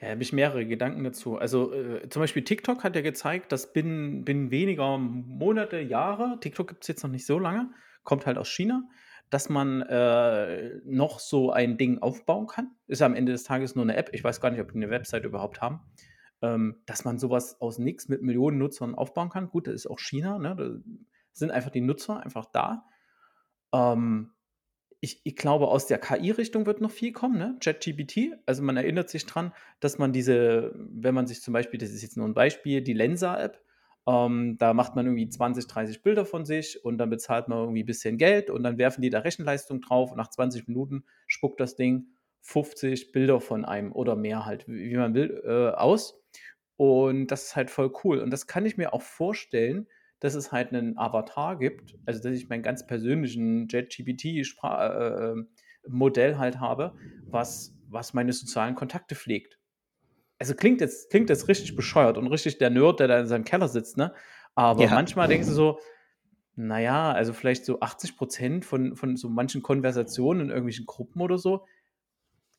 Ja, 0.00 0.10
habe 0.10 0.22
ich 0.22 0.32
mehrere 0.32 0.66
Gedanken 0.66 1.02
dazu. 1.02 1.38
Also 1.38 1.72
äh, 1.72 2.08
zum 2.08 2.20
Beispiel 2.20 2.44
TikTok 2.44 2.84
hat 2.84 2.94
ja 2.94 3.02
gezeigt, 3.02 3.52
dass 3.52 3.72
binnen, 3.72 4.24
binnen 4.24 4.50
weniger 4.50 4.98
Monate, 4.98 5.80
Jahre, 5.80 6.38
TikTok 6.40 6.68
gibt 6.68 6.84
es 6.84 6.88
jetzt 6.88 7.02
noch 7.02 7.10
nicht 7.10 7.26
so 7.26 7.38
lange, 7.38 7.70
kommt 8.02 8.26
halt 8.26 8.36
aus 8.36 8.48
China, 8.48 8.88
dass 9.30 9.48
man 9.48 9.80
äh, 9.82 10.80
noch 10.84 11.18
so 11.18 11.52
ein 11.52 11.78
Ding 11.78 11.98
aufbauen 12.00 12.46
kann. 12.46 12.72
Ist 12.86 13.00
ja 13.00 13.06
am 13.06 13.14
Ende 13.14 13.32
des 13.32 13.44
Tages 13.44 13.74
nur 13.74 13.84
eine 13.84 13.96
App. 13.96 14.10
Ich 14.12 14.22
weiß 14.22 14.40
gar 14.42 14.50
nicht, 14.50 14.60
ob 14.60 14.70
die 14.72 14.76
eine 14.76 14.90
Website 14.90 15.24
überhaupt 15.24 15.62
haben. 15.62 15.80
Ähm, 16.42 16.82
dass 16.86 17.04
man 17.04 17.18
sowas 17.18 17.60
aus 17.60 17.78
nichts 17.78 18.08
mit 18.08 18.20
Millionen 18.20 18.58
Nutzern 18.58 18.94
aufbauen 18.94 19.30
kann. 19.30 19.48
Gut, 19.48 19.68
das 19.68 19.74
ist 19.74 19.86
auch 19.86 20.00
China. 20.00 20.38
Ne? 20.38 20.82
Sind 21.32 21.50
einfach 21.50 21.70
die 21.70 21.80
Nutzer 21.80 22.20
einfach 22.20 22.46
da. 22.46 22.86
Ähm, 23.72 24.32
ich, 25.00 25.20
ich, 25.24 25.34
glaube, 25.34 25.68
aus 25.68 25.86
der 25.86 25.98
KI-Richtung 25.98 26.64
wird 26.66 26.80
noch 26.80 26.90
viel 26.90 27.12
kommen, 27.12 27.36
ne? 27.36 27.56
ChatGPT. 27.60 28.38
Also 28.46 28.62
man 28.62 28.76
erinnert 28.76 29.10
sich 29.10 29.26
dran, 29.26 29.52
dass 29.80 29.98
man 29.98 30.12
diese, 30.12 30.72
wenn 30.76 31.14
man 31.14 31.26
sich 31.26 31.42
zum 31.42 31.52
Beispiel, 31.52 31.80
das 31.80 31.90
ist 31.90 32.02
jetzt 32.02 32.16
nur 32.16 32.28
ein 32.28 32.34
Beispiel, 32.34 32.82
die 32.82 32.92
Lensa-App, 32.92 33.60
ähm, 34.06 34.56
da 34.58 34.74
macht 34.74 34.96
man 34.96 35.06
irgendwie 35.06 35.28
20, 35.28 35.66
30 35.66 36.02
Bilder 36.02 36.24
von 36.24 36.44
sich 36.44 36.84
und 36.84 36.98
dann 36.98 37.10
bezahlt 37.10 37.48
man 37.48 37.58
irgendwie 37.58 37.82
ein 37.82 37.86
bisschen 37.86 38.18
Geld 38.18 38.50
und 38.50 38.62
dann 38.62 38.78
werfen 38.78 39.02
die 39.02 39.10
da 39.10 39.20
Rechenleistung 39.20 39.80
drauf 39.80 40.10
und 40.10 40.18
nach 40.18 40.30
20 40.30 40.66
Minuten 40.68 41.04
spuckt 41.26 41.60
das 41.60 41.76
Ding 41.76 42.06
50 42.42 43.12
Bilder 43.12 43.40
von 43.40 43.64
einem 43.64 43.92
oder 43.92 44.16
mehr 44.16 44.44
halt, 44.44 44.66
wie 44.68 44.96
man 44.96 45.14
will, 45.14 45.42
äh, 45.44 45.76
aus. 45.76 46.20
Und 46.76 47.28
das 47.28 47.44
ist 47.44 47.56
halt 47.56 47.70
voll 47.70 47.92
cool. 48.02 48.18
Und 48.18 48.30
das 48.30 48.46
kann 48.48 48.66
ich 48.66 48.76
mir 48.76 48.92
auch 48.92 49.02
vorstellen, 49.02 49.86
dass 50.22 50.34
es 50.34 50.52
halt 50.52 50.72
einen 50.72 50.98
Avatar 50.98 51.58
gibt, 51.58 51.98
also 52.06 52.22
dass 52.22 52.32
ich 52.32 52.48
meinen 52.48 52.62
ganz 52.62 52.86
persönlichen 52.86 53.68
JetGPT-Modell 53.68 56.30
äh, 56.30 56.32
äh, 56.32 56.36
halt 56.36 56.60
habe, 56.60 56.94
was, 57.26 57.74
was 57.88 58.14
meine 58.14 58.32
sozialen 58.32 58.74
Kontakte 58.74 59.14
pflegt 59.14 59.58
also 60.42 60.56
klingt 60.56 60.80
jetzt, 60.80 61.08
klingt 61.10 61.30
jetzt 61.30 61.46
richtig 61.46 61.76
bescheuert 61.76 62.18
und 62.18 62.26
richtig 62.26 62.58
der 62.58 62.68
Nerd, 62.68 62.98
der 62.98 63.06
da 63.06 63.20
in 63.20 63.28
seinem 63.28 63.44
Keller 63.44 63.68
sitzt, 63.68 63.96
ne? 63.96 64.12
Aber 64.56 64.82
ja. 64.82 64.90
manchmal 64.90 65.28
denkst 65.28 65.46
du 65.46 65.54
so, 65.54 65.78
naja, 66.56 67.12
also 67.12 67.32
vielleicht 67.32 67.64
so 67.64 67.78
80 67.78 68.16
Prozent 68.16 68.64
von, 68.64 68.96
von 68.96 69.16
so 69.16 69.28
manchen 69.28 69.62
Konversationen 69.62 70.40
in 70.40 70.48
irgendwelchen 70.48 70.84
Gruppen 70.84 71.20
oder 71.20 71.38
so, 71.38 71.64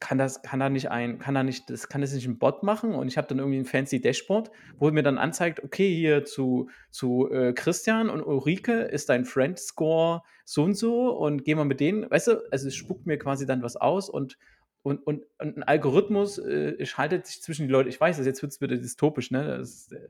kann 0.03 0.17
das, 0.17 0.41
kann 0.41 0.59
da 0.59 0.69
nicht 0.69 0.91
ein, 0.91 1.17
kann 1.17 1.33
da 1.33 1.43
nicht, 1.43 1.69
das 1.69 1.87
kann 1.87 2.01
das 2.01 2.11
nicht 2.11 2.27
ein 2.27 2.37
Bot 2.37 2.61
machen 2.61 2.93
und 2.93 3.07
ich 3.07 3.17
habe 3.17 3.25
dann 3.27 3.39
irgendwie 3.39 3.59
ein 3.59 3.65
fancy 3.65 4.01
Dashboard, 4.01 4.51
wo 4.77 4.91
mir 4.91 5.01
dann 5.01 5.17
anzeigt, 5.17 5.63
okay, 5.63 5.95
hier 5.95 6.25
zu, 6.25 6.69
zu 6.91 7.31
äh, 7.31 7.53
Christian 7.53 8.09
und 8.09 8.21
Ulrike 8.21 8.81
ist 8.81 9.07
dein 9.07 9.23
Friend-Score 9.23 10.21
so 10.43 10.63
und 10.63 10.75
so 10.75 11.09
und 11.17 11.45
geh 11.45 11.55
mal 11.55 11.63
mit 11.63 11.79
denen, 11.79 12.11
weißt 12.11 12.27
du, 12.27 12.43
also 12.51 12.67
es 12.67 12.75
spuckt 12.75 13.05
mir 13.05 13.17
quasi 13.17 13.45
dann 13.45 13.63
was 13.63 13.77
aus 13.77 14.09
und 14.09 14.37
und, 14.85 15.07
und, 15.07 15.23
und 15.39 15.55
ein 15.59 15.63
Algorithmus 15.63 16.37
äh, 16.39 16.85
schaltet 16.85 17.25
sich 17.25 17.41
zwischen 17.41 17.67
die 17.67 17.71
Leute. 17.71 17.87
Ich 17.87 18.01
weiß, 18.01 18.17
jetzt 18.25 18.41
wird 18.41 18.51
es 18.51 18.59
wieder 18.59 18.75
dystopisch, 18.75 19.31
ne? 19.31 19.59
Das, 19.59 19.89
äh, 19.93 20.09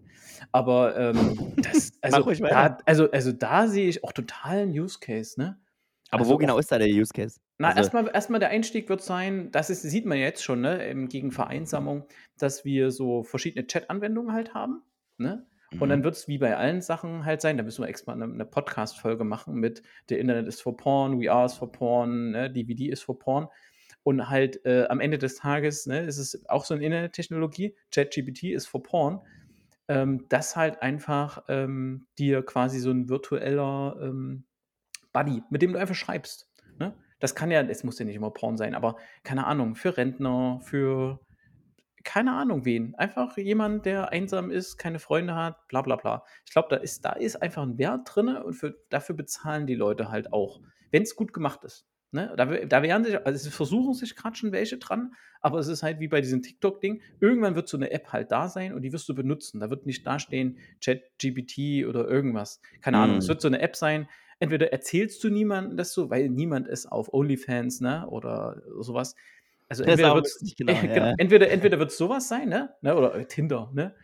aber 0.52 0.98
ähm, 0.98 1.54
das, 1.58 1.92
also, 2.02 2.32
da, 2.44 2.80
also, 2.84 3.12
also 3.12 3.32
da 3.32 3.68
sehe 3.68 3.88
ich 3.88 4.04
auch 4.04 4.12
totalen 4.12 4.72
Use 4.72 4.98
Case, 5.00 5.40
ne? 5.40 5.60
Aber 6.14 6.22
also 6.22 6.34
wo 6.34 6.38
genau 6.38 6.58
ist 6.60 6.72
da 6.72 6.78
der 6.78 6.88
Use 6.88 7.12
Case? 7.12 7.40
Na, 7.58 7.70
also, 7.70 7.80
erstmal, 7.80 8.12
erstmal 8.14 8.40
der 8.40 8.50
Einstieg 8.50 8.88
wird 8.88 9.02
sein, 9.02 9.52
das 9.52 9.70
ist, 9.70 9.82
sieht 9.82 10.06
man 10.06 10.18
jetzt 10.18 10.44
schon, 10.44 10.62
ne, 10.62 11.08
gegen 11.08 11.32
Vereinsamung, 11.32 12.06
dass 12.38 12.66
wir 12.66 12.92
so 12.92 13.24
verschiedene 13.24 13.66
Chat-Anwendungen 13.66 14.34
halt 14.34 14.54
haben, 14.54 14.84
ne? 15.18 15.46
Und 15.80 15.90
dann 15.90 16.00
mhm. 16.00 16.04
wird 16.04 16.16
es 16.16 16.28
wie 16.28 16.38
bei 16.38 16.56
allen 16.56 16.82
Sachen 16.82 17.26
halt 17.26 17.42
sein, 17.42 17.58
da 17.58 17.64
müssen 17.64 17.84
wir 17.84 17.90
extra 17.90 18.14
eine, 18.14 18.26
eine 18.26 18.46
Podcast-Folge 18.46 19.24
machen 19.24 19.56
mit 19.56 19.82
der 20.10 20.20
Internet 20.20 20.48
ist 20.48 20.62
for 20.62 20.78
Porn, 20.78 21.20
We 21.20 21.32
Are 21.32 21.48
is 21.48 21.54
for 21.54 21.72
Porn, 21.72 22.30
ne, 22.30 22.52
DVD 22.52 22.90
ist 22.90 23.02
for 23.02 23.18
Porn. 23.18 23.48
Und 24.04 24.30
halt 24.30 24.64
äh, 24.66 24.86
am 24.90 25.00
Ende 25.00 25.18
des 25.18 25.38
Tages 25.38 25.88
ne, 25.88 26.02
ist 26.02 26.20
es 26.20 26.48
auch 26.48 26.66
so 26.66 26.76
eine 26.76 26.84
Internettechnologie, 26.86 27.76
ChatGPT 27.92 28.44
ist 28.52 28.68
for 28.68 28.84
Porn, 28.84 29.22
ähm, 29.88 30.28
dass 30.30 30.56
halt 30.56 30.82
einfach 30.84 31.44
ähm, 31.48 32.06
dir 32.20 32.44
quasi 32.44 32.80
so 32.80 32.92
ein 32.92 33.10
virtueller 33.10 33.98
ähm, 34.00 34.44
Buddy, 35.14 35.44
mit 35.50 35.62
dem 35.62 35.74
du 35.74 35.80
einfach 35.80 35.96
schreibst. 35.96 36.50
Ne? 36.80 36.94
Das 37.20 37.36
kann 37.36 37.52
ja, 37.52 37.62
es 37.62 37.84
muss 37.84 38.00
ja 38.00 38.06
nicht 38.06 38.16
immer 38.16 38.32
Porn 38.32 38.58
sein, 38.58 38.76
aber 38.76 38.98
keine 39.24 39.46
Ahnung, 39.48 39.76
für 39.76 39.96
Rentner, 39.96 40.60
für 40.62 41.20
keine 42.04 42.34
Ahnung 42.34 42.66
wen. 42.66 42.96
Einfach 42.96 43.38
jemand, 43.38 43.86
der 43.86 44.10
einsam 44.12 44.52
ist, 44.52 44.78
keine 44.78 45.00
Freunde 45.00 45.36
hat, 45.36 45.68
bla 45.68 45.82
bla 45.82 45.96
bla. 45.96 46.26
Ich 46.46 46.52
glaube, 46.52 46.68
da 46.70 46.76
ist, 46.76 47.06
da 47.06 47.14
ist 47.14 47.42
einfach 47.42 47.64
ein 47.64 47.78
Wert 47.78 48.10
drin 48.14 48.28
und 48.28 48.54
für, 48.54 48.76
dafür 48.90 49.16
bezahlen 49.16 49.68
die 49.68 49.76
Leute 49.76 50.10
halt 50.10 50.34
auch, 50.34 50.60
wenn 50.92 51.04
es 51.04 51.16
gut 51.16 51.34
gemacht 51.34 51.64
ist. 51.64 51.88
Ne? 52.12 52.32
Da, 52.38 52.46
da 52.46 52.84
wären 52.84 53.04
sich, 53.04 53.26
also 53.26 53.48
es 53.48 53.56
versuchen 53.56 53.96
sich 53.96 54.16
gerade 54.16 54.36
schon 54.36 54.52
welche 54.52 54.78
dran, 54.78 55.14
aber 55.42 55.58
es 55.58 55.68
ist 55.68 55.82
halt 55.82 56.00
wie 56.00 56.08
bei 56.08 56.22
diesem 56.22 56.44
TikTok-Ding. 56.44 57.02
Irgendwann 57.20 57.56
wird 57.56 57.68
so 57.68 57.76
eine 57.76 57.90
App 57.90 58.14
halt 58.14 58.32
da 58.32 58.48
sein 58.48 58.74
und 58.74 58.84
die 58.84 58.94
wirst 58.94 59.10
du 59.10 59.16
benutzen. 59.16 59.60
Da 59.60 59.72
wird 59.72 59.88
nicht 59.88 60.06
dastehen, 60.06 60.60
ChatGPT 60.84 61.88
oder 61.88 62.08
irgendwas. 62.08 62.62
Keine 62.82 63.00
Ahnung. 63.00 63.18
Es 63.18 63.26
mhm. 63.26 63.30
wird 63.30 63.42
so 63.42 63.48
eine 63.48 63.62
App 63.62 63.76
sein. 63.76 64.08
Entweder 64.44 64.72
erzählst 64.72 65.24
du 65.24 65.30
niemandem 65.30 65.78
das 65.78 65.94
so, 65.94 66.10
weil 66.10 66.30
niemand 66.30 66.68
ist 66.68 66.86
auf 66.92 67.14
OnlyFans, 67.14 67.82
ne? 67.82 68.08
Oder 68.08 68.62
sowas. 68.80 69.16
Also 69.70 69.84
entweder 69.84 70.16
wird 70.16 70.28
es 70.28 70.56
genau, 70.58 70.74
ja. 70.74 71.14
entweder, 71.18 71.50
entweder 71.50 71.80
wird's 71.80 71.98
sowas 71.98 72.28
sein, 72.28 72.50
ne? 72.50 72.74
ne? 72.82 72.96
Oder 72.96 73.28
Tinder, 73.28 73.72
ne? 73.74 73.96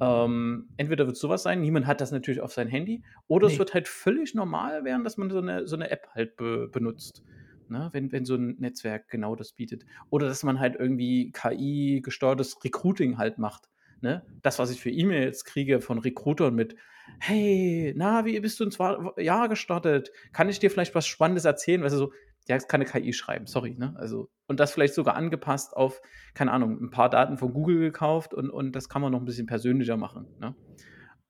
Ähm, 0.00 0.68
entweder 0.76 1.06
wird 1.06 1.16
sowas 1.16 1.44
sein, 1.44 1.60
niemand 1.60 1.86
hat 1.86 2.00
das 2.00 2.10
natürlich 2.10 2.40
auf 2.40 2.52
sein 2.52 2.66
Handy, 2.66 3.04
oder 3.28 3.46
nee. 3.46 3.52
es 3.52 3.58
wird 3.60 3.74
halt 3.74 3.86
völlig 3.86 4.34
normal 4.34 4.84
werden, 4.84 5.04
dass 5.04 5.16
man 5.16 5.30
so 5.30 5.38
eine, 5.38 5.68
so 5.68 5.76
eine 5.76 5.88
App 5.90 6.08
halt 6.14 6.36
be 6.36 6.68
benutzt 6.68 7.22
ne? 7.68 7.88
wenn, 7.92 8.12
wenn 8.12 8.24
so 8.24 8.34
ein 8.34 8.56
Netzwerk 8.58 9.08
genau 9.08 9.36
das 9.36 9.52
bietet. 9.52 9.84
Oder 10.10 10.26
dass 10.26 10.42
man 10.42 10.60
halt 10.60 10.76
irgendwie 10.76 11.32
KI-gesteuertes 11.32 12.64
Recruiting 12.64 13.18
halt 13.18 13.38
macht. 13.38 13.68
Ne? 14.04 14.22
Das, 14.42 14.58
was 14.58 14.70
ich 14.70 14.82
für 14.82 14.90
E-Mails 14.90 15.46
kriege 15.46 15.80
von 15.80 15.98
Recruitern 15.98 16.54
mit, 16.54 16.76
hey, 17.20 17.94
na, 17.96 18.26
wie 18.26 18.38
bist 18.38 18.60
du 18.60 18.64
ins 18.64 18.76
Jahr 18.76 19.48
gestartet? 19.48 20.12
Kann 20.34 20.50
ich 20.50 20.58
dir 20.58 20.70
vielleicht 20.70 20.94
was 20.94 21.06
Spannendes 21.06 21.46
erzählen? 21.46 21.82
Weißt 21.82 21.94
du, 21.94 21.98
so, 21.98 22.12
ja, 22.46 22.56
es 22.56 22.68
kann 22.68 22.82
eine 22.82 22.90
KI 22.90 23.14
schreiben, 23.14 23.46
sorry, 23.46 23.74
ne? 23.78 23.94
Also, 23.96 24.28
und 24.46 24.60
das 24.60 24.72
vielleicht 24.72 24.92
sogar 24.92 25.16
angepasst 25.16 25.74
auf, 25.74 26.02
keine 26.34 26.52
Ahnung, 26.52 26.78
ein 26.82 26.90
paar 26.90 27.08
Daten 27.08 27.38
von 27.38 27.54
Google 27.54 27.78
gekauft 27.78 28.34
und, 28.34 28.50
und 28.50 28.76
das 28.76 28.90
kann 28.90 29.00
man 29.00 29.10
noch 29.10 29.20
ein 29.20 29.24
bisschen 29.24 29.46
persönlicher 29.46 29.96
machen, 29.96 30.26
ne? 30.38 30.54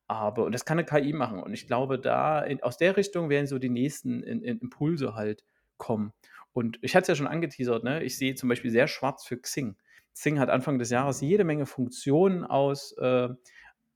Aber, 0.08 0.44
und 0.44 0.52
das 0.52 0.64
kann 0.64 0.80
eine 0.80 0.84
KI 0.84 1.12
machen. 1.12 1.40
Und 1.40 1.54
ich 1.54 1.68
glaube, 1.68 2.00
da, 2.00 2.40
in, 2.40 2.60
aus 2.60 2.76
der 2.76 2.96
Richtung 2.96 3.30
werden 3.30 3.46
so 3.46 3.60
die 3.60 3.70
nächsten 3.70 4.24
in, 4.24 4.42
in 4.42 4.58
Impulse 4.58 5.14
halt 5.14 5.44
kommen. 5.76 6.12
Und 6.52 6.78
ich 6.82 6.96
hatte 6.96 7.02
es 7.02 7.08
ja 7.08 7.14
schon 7.14 7.28
angeteasert, 7.28 7.84
ne? 7.84 8.02
ich 8.02 8.18
sehe 8.18 8.34
zum 8.34 8.48
Beispiel 8.48 8.70
sehr 8.72 8.88
schwarz 8.88 9.24
für 9.24 9.38
Xing. 9.38 9.76
Xing 10.14 10.38
hat 10.38 10.48
Anfang 10.48 10.78
des 10.78 10.90
Jahres 10.90 11.20
jede 11.20 11.44
Menge 11.44 11.66
Funktionen 11.66 12.44
aus, 12.44 12.92
äh, 12.98 13.28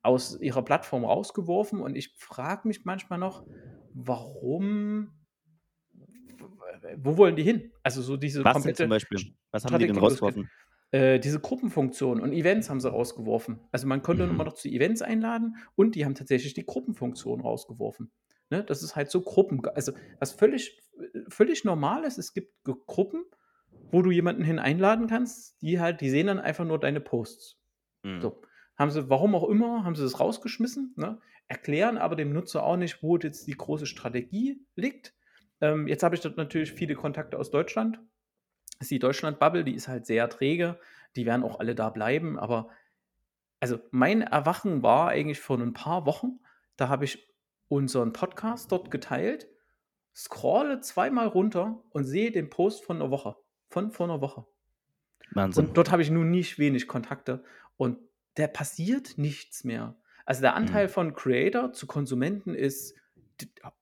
aus 0.02 0.38
ihrer 0.40 0.62
Plattform 0.62 1.04
rausgeworfen 1.04 1.80
und 1.80 1.96
ich 1.96 2.14
frage 2.16 2.66
mich 2.66 2.84
manchmal 2.84 3.18
noch, 3.18 3.46
warum, 3.94 5.12
wo 6.96 7.16
wollen 7.16 7.36
die 7.36 7.42
hin? 7.42 7.72
Also 7.82 8.02
so 8.02 8.16
diese 8.16 8.44
Was 8.44 8.54
komplette 8.54 8.84
zum 8.84 8.90
Beispiel? 8.90 9.34
Was 9.50 9.64
haben 9.64 9.78
die 9.78 9.86
denn 9.86 9.98
rausgeworfen? 9.98 10.50
Äh, 10.90 11.20
diese 11.20 11.38
Gruppenfunktion 11.38 12.20
und 12.20 12.32
Events 12.32 12.70
haben 12.70 12.80
sie 12.80 12.90
rausgeworfen. 12.90 13.60
Also 13.72 13.86
man 13.86 14.02
konnte 14.02 14.24
mhm. 14.24 14.30
immer 14.30 14.44
noch 14.44 14.54
zu 14.54 14.68
Events 14.68 15.02
einladen 15.02 15.56
und 15.76 15.94
die 15.94 16.04
haben 16.04 16.14
tatsächlich 16.14 16.54
die 16.54 16.64
Gruppenfunktion 16.64 17.40
rausgeworfen. 17.40 18.10
Ne? 18.50 18.64
Das 18.64 18.82
ist 18.82 18.96
halt 18.96 19.10
so 19.10 19.20
Gruppen. 19.20 19.60
Also, 19.74 19.92
was 20.18 20.32
völlig, 20.32 20.80
völlig 21.28 21.64
normal 21.64 22.04
ist, 22.04 22.18
es 22.18 22.32
gibt 22.32 22.52
Gruppen, 22.64 23.24
wo 23.90 24.02
du 24.02 24.10
jemanden 24.10 24.42
hin 24.42 24.58
einladen 24.58 25.06
kannst, 25.06 25.60
die 25.62 25.80
halt, 25.80 26.00
die 26.00 26.10
sehen 26.10 26.26
dann 26.26 26.40
einfach 26.40 26.64
nur 26.64 26.78
deine 26.78 27.00
Posts. 27.00 27.58
Mhm. 28.02 28.20
So. 28.20 28.42
Haben 28.76 28.90
sie, 28.90 29.10
warum 29.10 29.34
auch 29.34 29.48
immer, 29.48 29.84
haben 29.84 29.96
sie 29.96 30.02
das 30.02 30.20
rausgeschmissen, 30.20 30.94
ne? 30.96 31.18
erklären 31.48 31.96
aber 31.98 32.14
dem 32.14 32.32
Nutzer 32.32 32.62
auch 32.62 32.76
nicht, 32.76 33.02
wo 33.02 33.16
jetzt 33.16 33.46
die 33.46 33.56
große 33.56 33.86
Strategie 33.86 34.64
liegt. 34.76 35.14
Ähm, 35.60 35.88
jetzt 35.88 36.02
habe 36.02 36.14
ich 36.14 36.20
dort 36.20 36.36
natürlich 36.36 36.72
viele 36.72 36.94
Kontakte 36.94 37.38
aus 37.38 37.50
Deutschland. 37.50 37.98
Das 38.78 38.82
ist 38.82 38.90
die 38.90 38.98
Deutschland-Bubble, 38.98 39.64
die 39.64 39.74
ist 39.74 39.88
halt 39.88 40.06
sehr 40.06 40.28
träge. 40.28 40.78
Die 41.16 41.26
werden 41.26 41.42
auch 41.42 41.58
alle 41.58 41.74
da 41.74 41.90
bleiben. 41.90 42.38
Aber 42.38 42.68
also 43.60 43.78
mein 43.90 44.22
Erwachen 44.22 44.82
war 44.82 45.08
eigentlich 45.08 45.40
vor 45.40 45.58
ein 45.58 45.72
paar 45.72 46.06
Wochen. 46.06 46.38
Da 46.76 46.88
habe 46.88 47.04
ich 47.04 47.34
unseren 47.68 48.12
Podcast 48.12 48.70
dort 48.70 48.90
geteilt, 48.90 49.48
scrolle 50.14 50.80
zweimal 50.80 51.26
runter 51.26 51.82
und 51.90 52.04
sehe 52.04 52.30
den 52.30 52.50
Post 52.50 52.84
von 52.84 52.96
einer 52.96 53.10
Woche. 53.10 53.36
Von 53.68 53.90
vor 53.90 54.06
einer 54.06 54.20
Woche. 54.20 54.46
Wahnsinn. 55.32 55.66
Und 55.66 55.76
dort 55.76 55.90
habe 55.90 56.02
ich 56.02 56.10
nun 56.10 56.30
nicht 56.30 56.58
wenig 56.58 56.88
Kontakte. 56.88 57.44
Und 57.76 57.98
der 58.36 58.48
passiert 58.48 59.18
nichts 59.18 59.64
mehr. 59.64 59.96
Also 60.24 60.40
der 60.42 60.54
Anteil 60.54 60.86
Mhm. 60.86 60.90
von 60.90 61.14
Creator 61.14 61.72
zu 61.72 61.86
Konsumenten 61.86 62.54
ist 62.54 62.94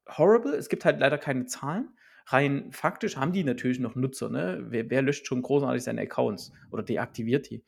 horrible. 0.08 0.54
Es 0.54 0.68
gibt 0.68 0.84
halt 0.84 0.98
leider 1.00 1.18
keine 1.18 1.46
Zahlen. 1.46 1.90
Rein 2.26 2.72
faktisch 2.72 3.16
haben 3.16 3.32
die 3.32 3.44
natürlich 3.44 3.78
noch 3.78 3.94
Nutzer. 3.94 4.28
Ne? 4.28 4.66
Wer, 4.68 4.90
wer 4.90 5.02
löscht 5.02 5.26
schon 5.26 5.42
großartig 5.42 5.82
seine 5.82 6.02
Accounts 6.02 6.52
oder 6.70 6.82
deaktiviert 6.82 7.50
die? 7.50 7.62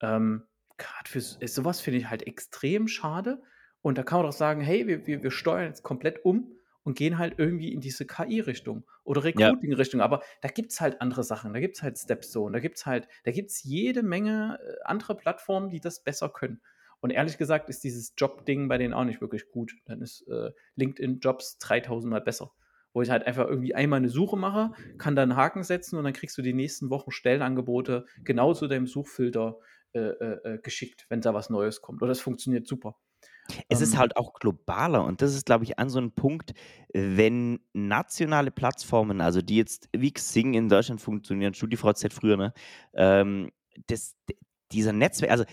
Ähm, 0.00 0.44
Gerade 0.76 1.10
für 1.10 1.20
sowas 1.20 1.80
finde 1.80 1.98
ich 1.98 2.08
halt 2.08 2.24
extrem 2.26 2.86
schade. 2.86 3.42
Und 3.82 3.98
da 3.98 4.04
kann 4.04 4.18
man 4.18 4.26
doch 4.26 4.36
sagen, 4.36 4.60
hey, 4.60 4.86
wir, 4.86 5.06
wir, 5.08 5.22
wir 5.24 5.30
steuern 5.32 5.66
jetzt 5.66 5.82
komplett 5.82 6.24
um 6.24 6.52
und 6.88 6.96
gehen 6.96 7.18
halt 7.18 7.34
irgendwie 7.36 7.74
in 7.74 7.82
diese 7.82 8.06
KI-Richtung 8.06 8.82
oder. 9.04 9.22
Recruiting-Richtung. 9.22 10.00
Aber 10.00 10.22
da 10.40 10.48
gibt 10.48 10.72
es 10.72 10.80
halt 10.80 11.02
andere 11.02 11.22
Sachen. 11.22 11.52
Da 11.52 11.60
gibt 11.60 11.76
es 11.76 11.82
halt 11.82 11.98
Stepstone, 11.98 12.54
da 12.54 12.60
gibt 12.60 12.78
es 12.78 12.86
halt, 12.86 13.08
da 13.24 13.30
gibt 13.30 13.50
es 13.50 13.62
jede 13.62 14.02
Menge 14.02 14.58
äh, 14.62 14.84
andere 14.84 15.14
Plattformen, 15.14 15.68
die 15.68 15.80
das 15.80 16.02
besser 16.02 16.30
können. 16.30 16.62
Und 17.00 17.10
ehrlich 17.10 17.36
gesagt 17.36 17.68
ist 17.68 17.84
dieses 17.84 18.14
Job-Ding 18.16 18.68
bei 18.68 18.78
denen 18.78 18.94
auch 18.94 19.04
nicht 19.04 19.20
wirklich 19.20 19.50
gut. 19.50 19.74
Dann 19.84 20.00
ist 20.00 20.26
äh, 20.28 20.50
LinkedIn 20.76 21.20
Jobs 21.20 21.58
3000 21.58 22.10
Mal 22.10 22.22
besser. 22.22 22.52
Wo 22.94 23.02
ich 23.02 23.10
halt 23.10 23.26
einfach 23.26 23.46
irgendwie 23.46 23.74
einmal 23.74 23.98
eine 23.98 24.08
Suche 24.08 24.38
mache, 24.38 24.72
kann 24.96 25.14
da 25.14 25.22
einen 25.22 25.36
Haken 25.36 25.64
setzen 25.64 25.98
und 25.98 26.04
dann 26.04 26.14
kriegst 26.14 26.38
du 26.38 26.42
die 26.42 26.54
nächsten 26.54 26.88
Wochen 26.88 27.10
Stellenangebote 27.10 28.06
genau 28.24 28.54
zu 28.54 28.66
deinem 28.66 28.86
Suchfilter 28.86 29.58
äh, 29.92 29.98
äh, 29.98 30.54
äh, 30.54 30.58
geschickt, 30.58 31.04
wenn 31.10 31.20
da 31.20 31.34
was 31.34 31.50
Neues 31.50 31.82
kommt. 31.82 32.00
Oder 32.00 32.12
das 32.12 32.22
funktioniert 32.22 32.66
super. 32.66 32.96
Es 33.68 33.80
ist 33.80 33.94
Ähm, 33.94 33.98
halt 33.98 34.16
auch 34.16 34.34
globaler 34.34 35.04
und 35.04 35.22
das 35.22 35.34
ist, 35.34 35.46
glaube 35.46 35.64
ich, 35.64 35.78
an 35.78 35.88
so 35.90 35.98
einem 35.98 36.12
Punkt, 36.12 36.52
wenn 36.92 37.60
nationale 37.72 38.50
Plattformen, 38.50 39.20
also 39.20 39.42
die 39.42 39.56
jetzt 39.56 39.88
wie 39.96 40.12
Xing 40.12 40.54
in 40.54 40.68
Deutschland 40.68 41.00
funktionieren, 41.00 41.54
StudiVZ 41.54 42.12
früher, 42.12 42.36
ne, 42.36 42.52
ähm, 42.94 43.50
das, 43.86 44.16
dieser 44.72 44.92
Netzwerk, 44.92 45.30
also 45.32 45.44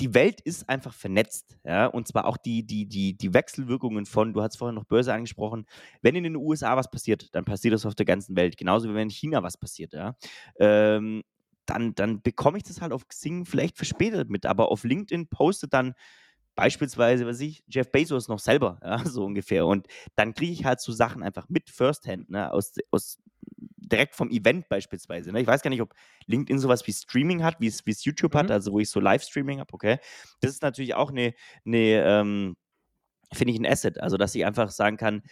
die 0.00 0.14
Welt 0.14 0.40
ist 0.40 0.68
einfach 0.68 0.94
vernetzt, 0.94 1.56
ja, 1.64 1.86
und 1.86 2.08
zwar 2.08 2.24
auch 2.24 2.36
die, 2.36 2.66
die, 2.66 2.86
die, 2.86 3.16
die 3.16 3.34
Wechselwirkungen 3.34 4.06
von, 4.06 4.32
du 4.32 4.42
hast 4.42 4.56
vorhin 4.56 4.74
noch 4.74 4.84
Börse 4.84 5.12
angesprochen, 5.12 5.66
wenn 6.02 6.16
in 6.16 6.24
den 6.24 6.36
USA 6.36 6.76
was 6.76 6.90
passiert, 6.90 7.28
dann 7.34 7.44
passiert 7.44 7.74
das 7.74 7.86
auf 7.86 7.94
der 7.94 8.06
ganzen 8.06 8.36
Welt, 8.36 8.56
genauso 8.56 8.88
wie 8.88 8.94
wenn 8.94 9.02
in 9.04 9.10
China 9.10 9.42
was 9.42 9.56
passiert, 9.58 9.92
ja. 9.92 10.16
Ähm, 10.58 11.22
dann, 11.66 11.94
dann 11.94 12.22
bekomme 12.22 12.58
ich 12.58 12.64
das 12.64 12.80
halt 12.80 12.92
auf 12.92 13.06
Xing 13.06 13.44
vielleicht 13.44 13.76
verspätet 13.76 14.30
mit, 14.30 14.46
aber 14.46 14.70
auf 14.72 14.82
LinkedIn 14.84 15.28
postet 15.28 15.72
dann 15.72 15.94
beispielsweise, 16.54 17.26
was 17.26 17.40
ich, 17.40 17.62
Jeff 17.68 17.90
Bezos 17.90 18.28
noch 18.28 18.38
selber, 18.38 18.78
ja, 18.84 19.04
so 19.04 19.24
ungefähr. 19.24 19.66
Und 19.66 19.86
dann 20.16 20.34
kriege 20.34 20.52
ich 20.52 20.64
halt 20.64 20.80
so 20.80 20.92
Sachen 20.92 21.22
einfach 21.22 21.48
mit 21.48 21.70
Firsthand, 21.70 22.30
ne, 22.30 22.52
aus, 22.52 22.74
aus 22.90 23.18
direkt 23.76 24.14
vom 24.14 24.30
Event 24.30 24.68
beispielsweise. 24.68 25.32
Ne? 25.32 25.40
Ich 25.40 25.46
weiß 25.46 25.62
gar 25.62 25.70
nicht, 25.70 25.82
ob 25.82 25.94
LinkedIn 26.26 26.58
sowas 26.58 26.86
wie 26.86 26.92
Streaming 26.92 27.42
hat, 27.42 27.60
wie 27.60 27.66
es 27.66 28.04
YouTube 28.04 28.34
hat, 28.34 28.46
Mhm. 28.46 28.52
also 28.52 28.72
wo 28.72 28.80
ich 28.80 28.90
so 28.90 29.00
Livestreaming 29.00 29.60
habe, 29.60 29.72
okay. 29.72 29.98
Das 30.40 30.50
ist 30.52 30.62
natürlich 30.62 30.94
auch 30.94 31.10
eine, 31.10 31.34
eine 31.64 32.04
ähm, 32.04 32.56
finde 33.32 33.52
ich 33.52 33.60
ein 33.60 33.66
Asset, 33.66 34.00
also 34.00 34.16
dass 34.16 34.34
ich 34.34 34.44
einfach 34.44 34.70
sagen 34.70 34.96
kann, 34.96 35.22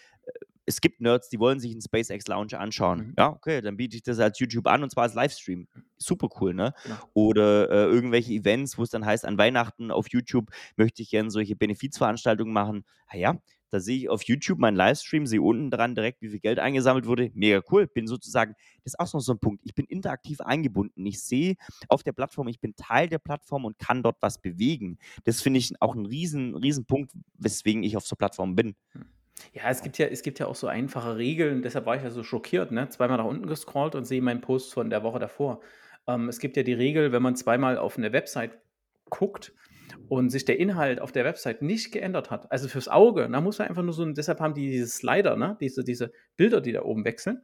es 0.68 0.81
gibt 0.81 1.00
Nerds, 1.00 1.28
die 1.31 1.40
wollen 1.40 1.61
sich 1.61 1.72
einen 1.72 1.81
SpaceX 1.81 2.28
Lounge 2.28 2.59
anschauen. 2.59 2.98
Mhm. 2.98 3.14
Ja, 3.18 3.31
okay, 3.31 3.61
dann 3.61 3.76
biete 3.76 3.96
ich 3.96 4.02
das 4.02 4.18
als 4.18 4.38
YouTube 4.38 4.66
an 4.66 4.83
und 4.83 4.90
zwar 4.90 5.04
als 5.04 5.14
Livestream. 5.14 5.66
Super 5.96 6.28
cool, 6.40 6.54
ne? 6.54 6.74
Genau. 6.85 6.96
Oder 7.14 7.70
äh, 7.70 7.85
irgendwelche 7.85 8.33
Events, 8.33 8.76
wo 8.76 8.83
es 8.83 8.90
dann 8.90 9.04
heißt, 9.04 9.24
an 9.24 9.38
Weihnachten 9.38 9.90
auf 9.90 10.09
YouTube 10.11 10.50
möchte 10.76 11.02
ich 11.02 11.11
gerne 11.11 11.31
solche 11.31 11.57
Benefizveranstaltungen 11.57 12.52
machen. 12.52 12.85
Ah 13.07 13.16
ja, 13.16 13.38
da 13.70 13.81
sehe 13.81 13.96
ich 13.96 14.09
auf 14.09 14.22
YouTube 14.22 14.59
meinen 14.59 14.76
Livestream, 14.76 15.26
sehe 15.26 15.42
unten 15.42 15.70
dran 15.70 15.94
direkt, 15.94 16.22
wie 16.22 16.28
viel 16.28 16.40
Geld 16.40 16.59
eingesammelt 16.59 17.07
wurde. 17.07 17.31
Mega 17.35 17.62
cool. 17.70 17.87
Bin 17.87 18.07
sozusagen, 18.07 18.54
das 18.85 18.94
ist 18.94 19.00
auch 19.00 19.12
noch 19.12 19.20
so 19.20 19.33
ein 19.33 19.38
Punkt. 19.38 19.62
Ich 19.64 19.74
bin 19.74 19.87
interaktiv 19.87 20.40
eingebunden. 20.40 21.04
Ich 21.07 21.22
sehe 21.22 21.57
auf 21.88 22.02
der 22.02 22.12
Plattform, 22.12 22.48
ich 22.48 22.61
bin 22.61 22.76
Teil 22.76 23.09
der 23.09 23.18
Plattform 23.18 23.64
und 23.64 23.78
kann 23.78 24.02
dort 24.02 24.16
was 24.20 24.38
bewegen. 24.40 24.98
Das 25.24 25.42
finde 25.42 25.59
ich 25.59 25.81
auch 25.81 25.94
ein 25.94 26.07
riesen, 26.07 26.54
riesen 26.54 26.85
Punkt, 26.87 27.12
weswegen 27.38 27.83
ich 27.83 27.96
auf 27.96 28.07
so 28.07 28.16
Plattformen 28.16 28.54
bin. 28.54 28.74
Ja, 29.53 29.70
es 29.70 29.83
gibt 29.83 29.98
ja, 29.98 30.07
es 30.07 30.22
gibt 30.22 30.38
ja 30.38 30.46
auch 30.46 30.55
so 30.55 30.66
einfache 30.66 31.16
Regeln, 31.16 31.62
deshalb 31.62 31.87
war 31.87 31.96
ich 31.96 32.03
ja 32.03 32.11
so 32.11 32.22
schockiert, 32.22 32.72
ne? 32.72 32.88
Zweimal 32.88 33.18
nach 33.18 33.24
unten 33.24 33.46
gescrollt 33.46 33.94
und 33.94 34.05
sehe 34.05 34.22
meinen 34.22 34.40
Post 34.40 34.72
von 34.72 34.90
der 34.90 35.03
Woche 35.03 35.18
davor. 35.18 35.61
Ähm, 36.07 36.29
es 36.29 36.38
gibt 36.38 36.57
ja 36.57 36.62
die 36.62 36.72
Regel, 36.72 37.12
wenn 37.12 37.22
man 37.22 37.37
zweimal 37.37 37.79
auf 37.79 37.98
eine 37.98 38.12
Website 38.12 38.59
guckt 39.11 39.53
und 40.09 40.31
sich 40.31 40.44
der 40.44 40.59
Inhalt 40.59 41.01
auf 41.01 41.12
der 41.12 41.24
Website 41.24 41.62
nicht 41.62 41.92
geändert 41.92 42.31
hat, 42.31 42.51
also 42.53 42.68
fürs 42.68 42.88
Auge, 42.88 43.29
da 43.31 43.40
muss 43.40 43.59
man 43.59 43.68
einfach 43.68 43.83
nur 43.83 43.92
so, 43.92 44.05
deshalb 44.07 44.40
haben 44.40 44.55
die 44.55 44.70
diese 44.70 44.87
Slider, 44.88 45.37
ne? 45.37 45.57
Diese, 45.61 45.85
diese 45.85 46.12
Bilder, 46.37 46.61
die 46.61 46.72
da 46.72 46.83
oben 46.83 47.05
wechseln. 47.05 47.42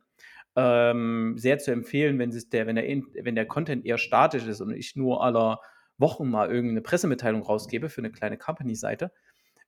Ähm, 0.56 1.34
sehr 1.36 1.58
zu 1.58 1.72
empfehlen, 1.72 2.18
wenn, 2.18 2.30
sich 2.30 2.48
der, 2.48 2.66
wenn, 2.66 2.76
der, 2.76 2.84
wenn 3.22 3.34
der 3.34 3.46
Content 3.46 3.84
eher 3.84 3.98
statisch 3.98 4.46
ist 4.46 4.60
und 4.60 4.72
ich 4.72 4.94
nur 4.94 5.22
aller 5.22 5.60
Wochen 5.98 6.28
mal 6.28 6.48
irgendeine 6.48 6.80
Pressemitteilung 6.80 7.42
rausgebe 7.42 7.88
für 7.88 8.00
eine 8.00 8.12
kleine 8.12 8.38
Company-Seite. 8.38 9.10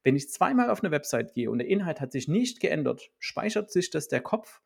Wenn 0.04 0.16
ich 0.16 0.30
zweimal 0.30 0.70
auf 0.70 0.82
eine 0.82 0.90
Website 0.90 1.34
gehe 1.34 1.50
und 1.50 1.58
der 1.58 1.68
Inhalt 1.68 2.00
hat 2.00 2.12
sich 2.12 2.28
nicht 2.28 2.60
geändert, 2.60 3.10
speichert 3.18 3.70
sich 3.70 3.90
das 3.90 4.08
der 4.08 4.20
Kopf 4.20 4.60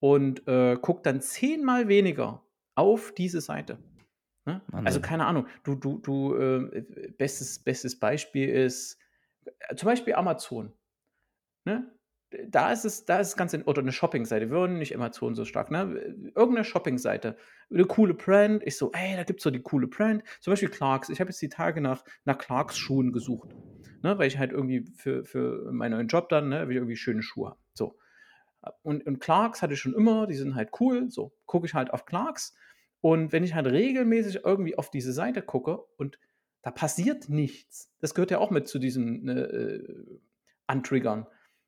und 0.00 0.46
äh, 0.46 0.76
guckt 0.80 1.06
dann 1.06 1.20
zehnmal 1.20 1.88
weniger 1.88 2.42
auf 2.74 3.12
diese 3.12 3.40
Seite. 3.40 3.78
Ne? 4.46 4.60
Also 4.72 5.00
keine 5.00 5.24
Ahnung, 5.26 5.46
du, 5.62 5.74
du, 5.74 5.98
du, 5.98 6.34
äh, 6.34 6.82
bestes, 7.16 7.58
bestes 7.58 7.98
Beispiel 7.98 8.48
ist 8.48 8.98
äh, 9.44 9.74
zum 9.74 9.86
Beispiel 9.86 10.14
Amazon. 10.14 10.72
Ne? 11.64 11.90
Da 12.48 12.72
ist 12.72 12.84
es, 12.84 13.04
da 13.04 13.18
ist 13.18 13.28
es 13.28 13.36
ganz 13.36 13.52
in, 13.52 13.62
oder 13.62 13.80
eine 13.80 13.92
Shopping-Seite, 13.92 14.50
wir 14.50 14.56
wollen 14.56 14.78
nicht 14.78 14.94
Amazon 14.94 15.34
so 15.34 15.44
stark, 15.44 15.70
ne? 15.70 16.14
Irgendeine 16.34 16.64
Shopping-Seite, 16.64 17.36
eine 17.70 17.84
coole 17.84 18.14
Brand, 18.14 18.62
ich 18.64 18.76
so, 18.76 18.92
ey, 18.92 19.16
da 19.16 19.24
gibt 19.24 19.40
es 19.40 19.44
so 19.44 19.50
die 19.50 19.62
coole 19.62 19.86
Brand, 19.86 20.22
zum 20.40 20.52
Beispiel 20.52 20.68
Clarks. 20.68 21.08
Ich 21.08 21.20
habe 21.20 21.30
jetzt 21.30 21.42
die 21.42 21.48
Tage 21.48 21.80
nach, 21.80 22.04
nach 22.24 22.38
Clarks-Schuhen 22.38 23.12
gesucht, 23.12 23.54
ne? 24.02 24.18
Weil 24.18 24.28
ich 24.28 24.38
halt 24.38 24.52
irgendwie 24.52 24.86
für, 24.96 25.24
für 25.24 25.72
meinen 25.72 25.92
neuen 25.92 26.08
Job 26.08 26.28
dann, 26.28 26.48
ne, 26.48 26.68
will 26.68 26.76
irgendwie 26.76 26.96
schöne 26.96 27.22
Schuhe 27.22 27.50
haben. 27.50 27.60
So. 27.74 27.98
Und, 28.82 29.06
und 29.06 29.20
Clarks 29.20 29.62
hatte 29.62 29.74
ich 29.74 29.80
schon 29.80 29.94
immer, 29.94 30.26
die 30.26 30.34
sind 30.34 30.54
halt 30.54 30.70
cool, 30.80 31.10
so, 31.10 31.34
gucke 31.46 31.66
ich 31.66 31.74
halt 31.74 31.92
auf 31.92 32.06
Clarks. 32.06 32.54
Und 33.00 33.32
wenn 33.32 33.44
ich 33.44 33.54
halt 33.54 33.66
regelmäßig 33.66 34.44
irgendwie 34.44 34.78
auf 34.78 34.90
diese 34.90 35.12
Seite 35.12 35.42
gucke 35.42 35.78
und 35.98 36.18
da 36.62 36.70
passiert 36.70 37.28
nichts, 37.28 37.92
das 38.00 38.14
gehört 38.14 38.30
ja 38.30 38.38
auch 38.38 38.50
mit 38.50 38.66
zu 38.66 38.78
diesem 38.78 39.24
ne, 39.24 39.40
äh, 39.42 40.18
Antriggern, 40.66 41.26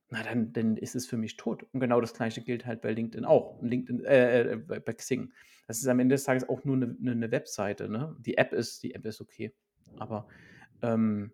na 0.09 0.23
dann, 0.23 0.53
dann 0.53 0.77
ist 0.77 0.95
es 0.95 1.07
für 1.07 1.17
mich 1.17 1.37
tot. 1.37 1.65
Und 1.73 1.81
genau 1.81 2.01
das 2.01 2.15
gleiche 2.15 2.43
gilt 2.43 2.67
halt 2.67 2.81
bei 2.81 2.93
LinkedIn 2.93 3.25
auch. 3.25 3.61
LinkedIn, 3.63 4.05
äh, 4.05 4.53
äh, 4.53 4.57
bei, 4.57 4.79
bei 4.79 4.93
Xing. 4.93 5.33
Das 5.67 5.79
ist 5.79 5.89
am 5.89 5.99
Ende 5.99 6.15
des 6.15 6.25
Tages 6.25 6.49
auch 6.49 6.65
nur 6.65 6.77
eine, 6.77 6.97
eine, 7.01 7.13
eine 7.13 7.31
Webseite. 7.31 7.89
Ne? 7.89 8.17
Die 8.21 8.39
App 8.39 8.53
ist, 8.53 8.83
die 8.83 8.95
App 8.95 9.05
ist 9.05 9.21
okay. 9.21 9.53
Aber 9.99 10.29
ähm, 10.83 11.33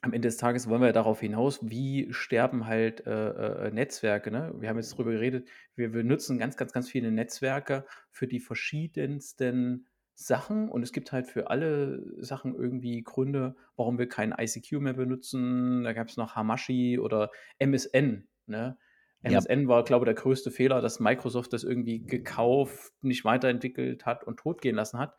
am 0.00 0.12
Ende 0.12 0.28
des 0.28 0.36
Tages 0.36 0.68
wollen 0.68 0.82
wir 0.82 0.92
darauf 0.92 1.20
hinaus, 1.20 1.58
wie 1.62 2.12
sterben 2.12 2.66
halt 2.66 3.06
äh, 3.06 3.68
äh, 3.68 3.70
Netzwerke. 3.70 4.30
Ne? 4.30 4.52
Wir 4.58 4.68
haben 4.68 4.76
jetzt 4.76 4.92
darüber 4.92 5.12
geredet, 5.12 5.48
wir, 5.74 5.92
wir 5.92 6.04
nutzen 6.04 6.38
ganz, 6.38 6.56
ganz, 6.56 6.72
ganz 6.72 6.88
viele 6.88 7.10
Netzwerke 7.10 7.84
für 8.10 8.26
die 8.26 8.40
verschiedensten 8.40 9.86
Sachen 10.14 10.68
und 10.68 10.82
es 10.82 10.92
gibt 10.92 11.12
halt 11.12 11.26
für 11.26 11.50
alle 11.50 12.02
Sachen 12.22 12.54
irgendwie 12.54 13.02
Gründe, 13.02 13.56
warum 13.76 13.98
wir 13.98 14.08
kein 14.08 14.34
ICQ 14.36 14.80
mehr 14.80 14.92
benutzen. 14.92 15.84
Da 15.84 15.92
gab 15.92 16.08
es 16.08 16.16
noch 16.16 16.36
Hamashi 16.36 16.98
oder 16.98 17.30
MSN. 17.58 18.28
Ne? 18.46 18.76
Ja. 19.22 19.30
MSN 19.30 19.68
war, 19.68 19.84
glaube 19.84 20.04
ich, 20.04 20.14
der 20.14 20.22
größte 20.22 20.50
Fehler, 20.50 20.80
dass 20.80 21.00
Microsoft 21.00 21.52
das 21.52 21.64
irgendwie 21.64 22.04
gekauft, 22.04 22.92
nicht 23.02 23.24
weiterentwickelt 23.24 24.04
hat 24.04 24.24
und 24.24 24.38
totgehen 24.38 24.76
lassen 24.76 24.98
hat. 24.98 25.16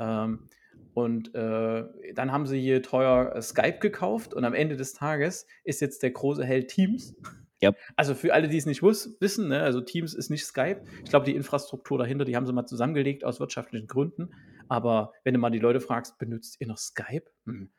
Ähm, 0.00 0.48
und 0.94 1.34
äh, 1.34 1.84
dann 2.14 2.32
haben 2.32 2.46
sie 2.46 2.60
hier 2.60 2.82
teuer 2.82 3.34
äh, 3.34 3.42
Skype 3.42 3.78
gekauft 3.78 4.34
und 4.34 4.44
am 4.44 4.54
Ende 4.54 4.76
des 4.76 4.92
Tages 4.92 5.46
ist 5.64 5.80
jetzt 5.80 6.02
der 6.02 6.10
große 6.10 6.44
Held 6.44 6.68
Teams. 6.68 7.14
Yep. 7.62 7.76
Also 7.96 8.14
für 8.14 8.32
alle, 8.34 8.48
die 8.48 8.56
es 8.56 8.66
nicht 8.66 8.82
wissen, 8.82 9.48
ne, 9.48 9.62
also 9.62 9.80
Teams 9.80 10.14
ist 10.14 10.30
nicht 10.30 10.44
Skype. 10.44 10.82
Ich 11.04 11.10
glaube, 11.10 11.26
die 11.26 11.34
Infrastruktur 11.34 11.98
dahinter, 11.98 12.24
die 12.24 12.34
haben 12.36 12.46
sie 12.46 12.52
mal 12.52 12.66
zusammengelegt 12.66 13.24
aus 13.24 13.40
wirtschaftlichen 13.40 13.86
Gründen. 13.86 14.30
Aber 14.68 15.12
wenn 15.24 15.34
du 15.34 15.40
mal 15.40 15.50
die 15.50 15.58
Leute 15.58 15.80
fragst, 15.80 16.18
benutzt 16.18 16.56
ihr 16.60 16.66
noch 16.66 16.78
Skype? 16.78 17.24
Hm. 17.46 17.70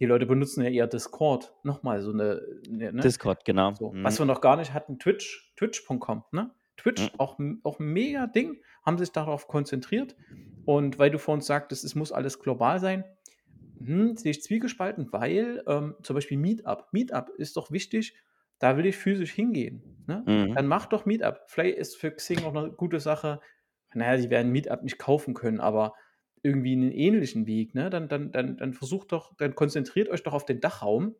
Die 0.00 0.06
Leute 0.06 0.26
benutzen 0.26 0.62
ja 0.64 0.70
eher 0.70 0.86
Discord. 0.86 1.52
Nochmal 1.62 2.02
so 2.02 2.12
eine. 2.12 2.42
Ne, 2.68 2.92
Discord, 2.92 3.44
genau. 3.44 3.72
So. 3.74 3.92
Mhm. 3.92 4.04
Was 4.04 4.18
wir 4.18 4.26
noch 4.26 4.40
gar 4.40 4.56
nicht 4.56 4.72
hatten, 4.72 4.98
Twitch, 4.98 5.52
twitch.com, 5.56 6.24
ne? 6.32 6.50
Twitch, 6.76 7.02
Mhm. 7.12 7.20
auch, 7.20 7.38
auch 7.62 7.78
ein 7.78 7.86
mega 7.86 8.26
Ding, 8.26 8.60
haben 8.84 8.98
sich 8.98 9.12
darauf 9.12 9.46
konzentriert. 9.46 10.16
Und 10.64 10.98
weil 10.98 11.10
du 11.10 11.18
vor 11.18 11.34
uns 11.34 11.46
sagtest, 11.46 11.84
es 11.84 11.94
muss 11.94 12.10
alles 12.10 12.40
global 12.40 12.80
sein, 12.80 13.04
hm, 13.78 14.16
sehe 14.16 14.30
ich 14.32 14.42
zwiegespalten, 14.42 15.12
weil 15.12 15.62
ähm, 15.66 15.94
zum 16.02 16.14
Beispiel 16.14 16.38
Meetup. 16.38 16.88
Meetup 16.92 17.28
ist 17.36 17.56
doch 17.56 17.70
wichtig, 17.70 18.16
da 18.62 18.76
will 18.76 18.86
ich 18.86 18.96
physisch 18.96 19.32
hingehen. 19.32 19.82
Ne? 20.06 20.22
Mhm. 20.24 20.54
Dann 20.54 20.66
mach 20.68 20.86
doch 20.86 21.04
Meetup. 21.04 21.40
Vielleicht 21.48 21.78
ist 21.78 21.96
für 21.96 22.12
Xing 22.12 22.44
auch 22.44 22.54
eine 22.54 22.70
gute 22.70 23.00
Sache. 23.00 23.40
Naja, 23.92 24.18
sie 24.18 24.30
werden 24.30 24.52
Meetup 24.52 24.82
nicht 24.84 24.98
kaufen 24.98 25.34
können, 25.34 25.58
aber 25.58 25.94
irgendwie 26.42 26.72
einen 26.72 26.92
ähnlichen 26.92 27.46
Weg. 27.46 27.74
Ne? 27.74 27.90
Dann, 27.90 28.08
dann, 28.08 28.30
dann, 28.30 28.56
dann 28.56 28.72
versucht 28.72 29.10
doch, 29.12 29.34
dann 29.36 29.54
konzentriert 29.56 30.08
euch 30.08 30.22
doch 30.22 30.32
auf 30.32 30.44
den 30.44 30.60
Dachraum. 30.60 31.16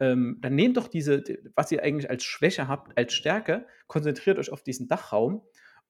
ähm, 0.00 0.38
dann 0.40 0.54
nehmt 0.54 0.76
doch 0.76 0.88
diese, 0.88 1.22
was 1.54 1.72
ihr 1.72 1.82
eigentlich 1.82 2.10
als 2.10 2.24
Schwäche 2.24 2.68
habt, 2.68 2.96
als 2.98 3.14
Stärke, 3.14 3.66
konzentriert 3.86 4.38
euch 4.38 4.52
auf 4.52 4.62
diesen 4.62 4.88
Dachraum 4.88 5.42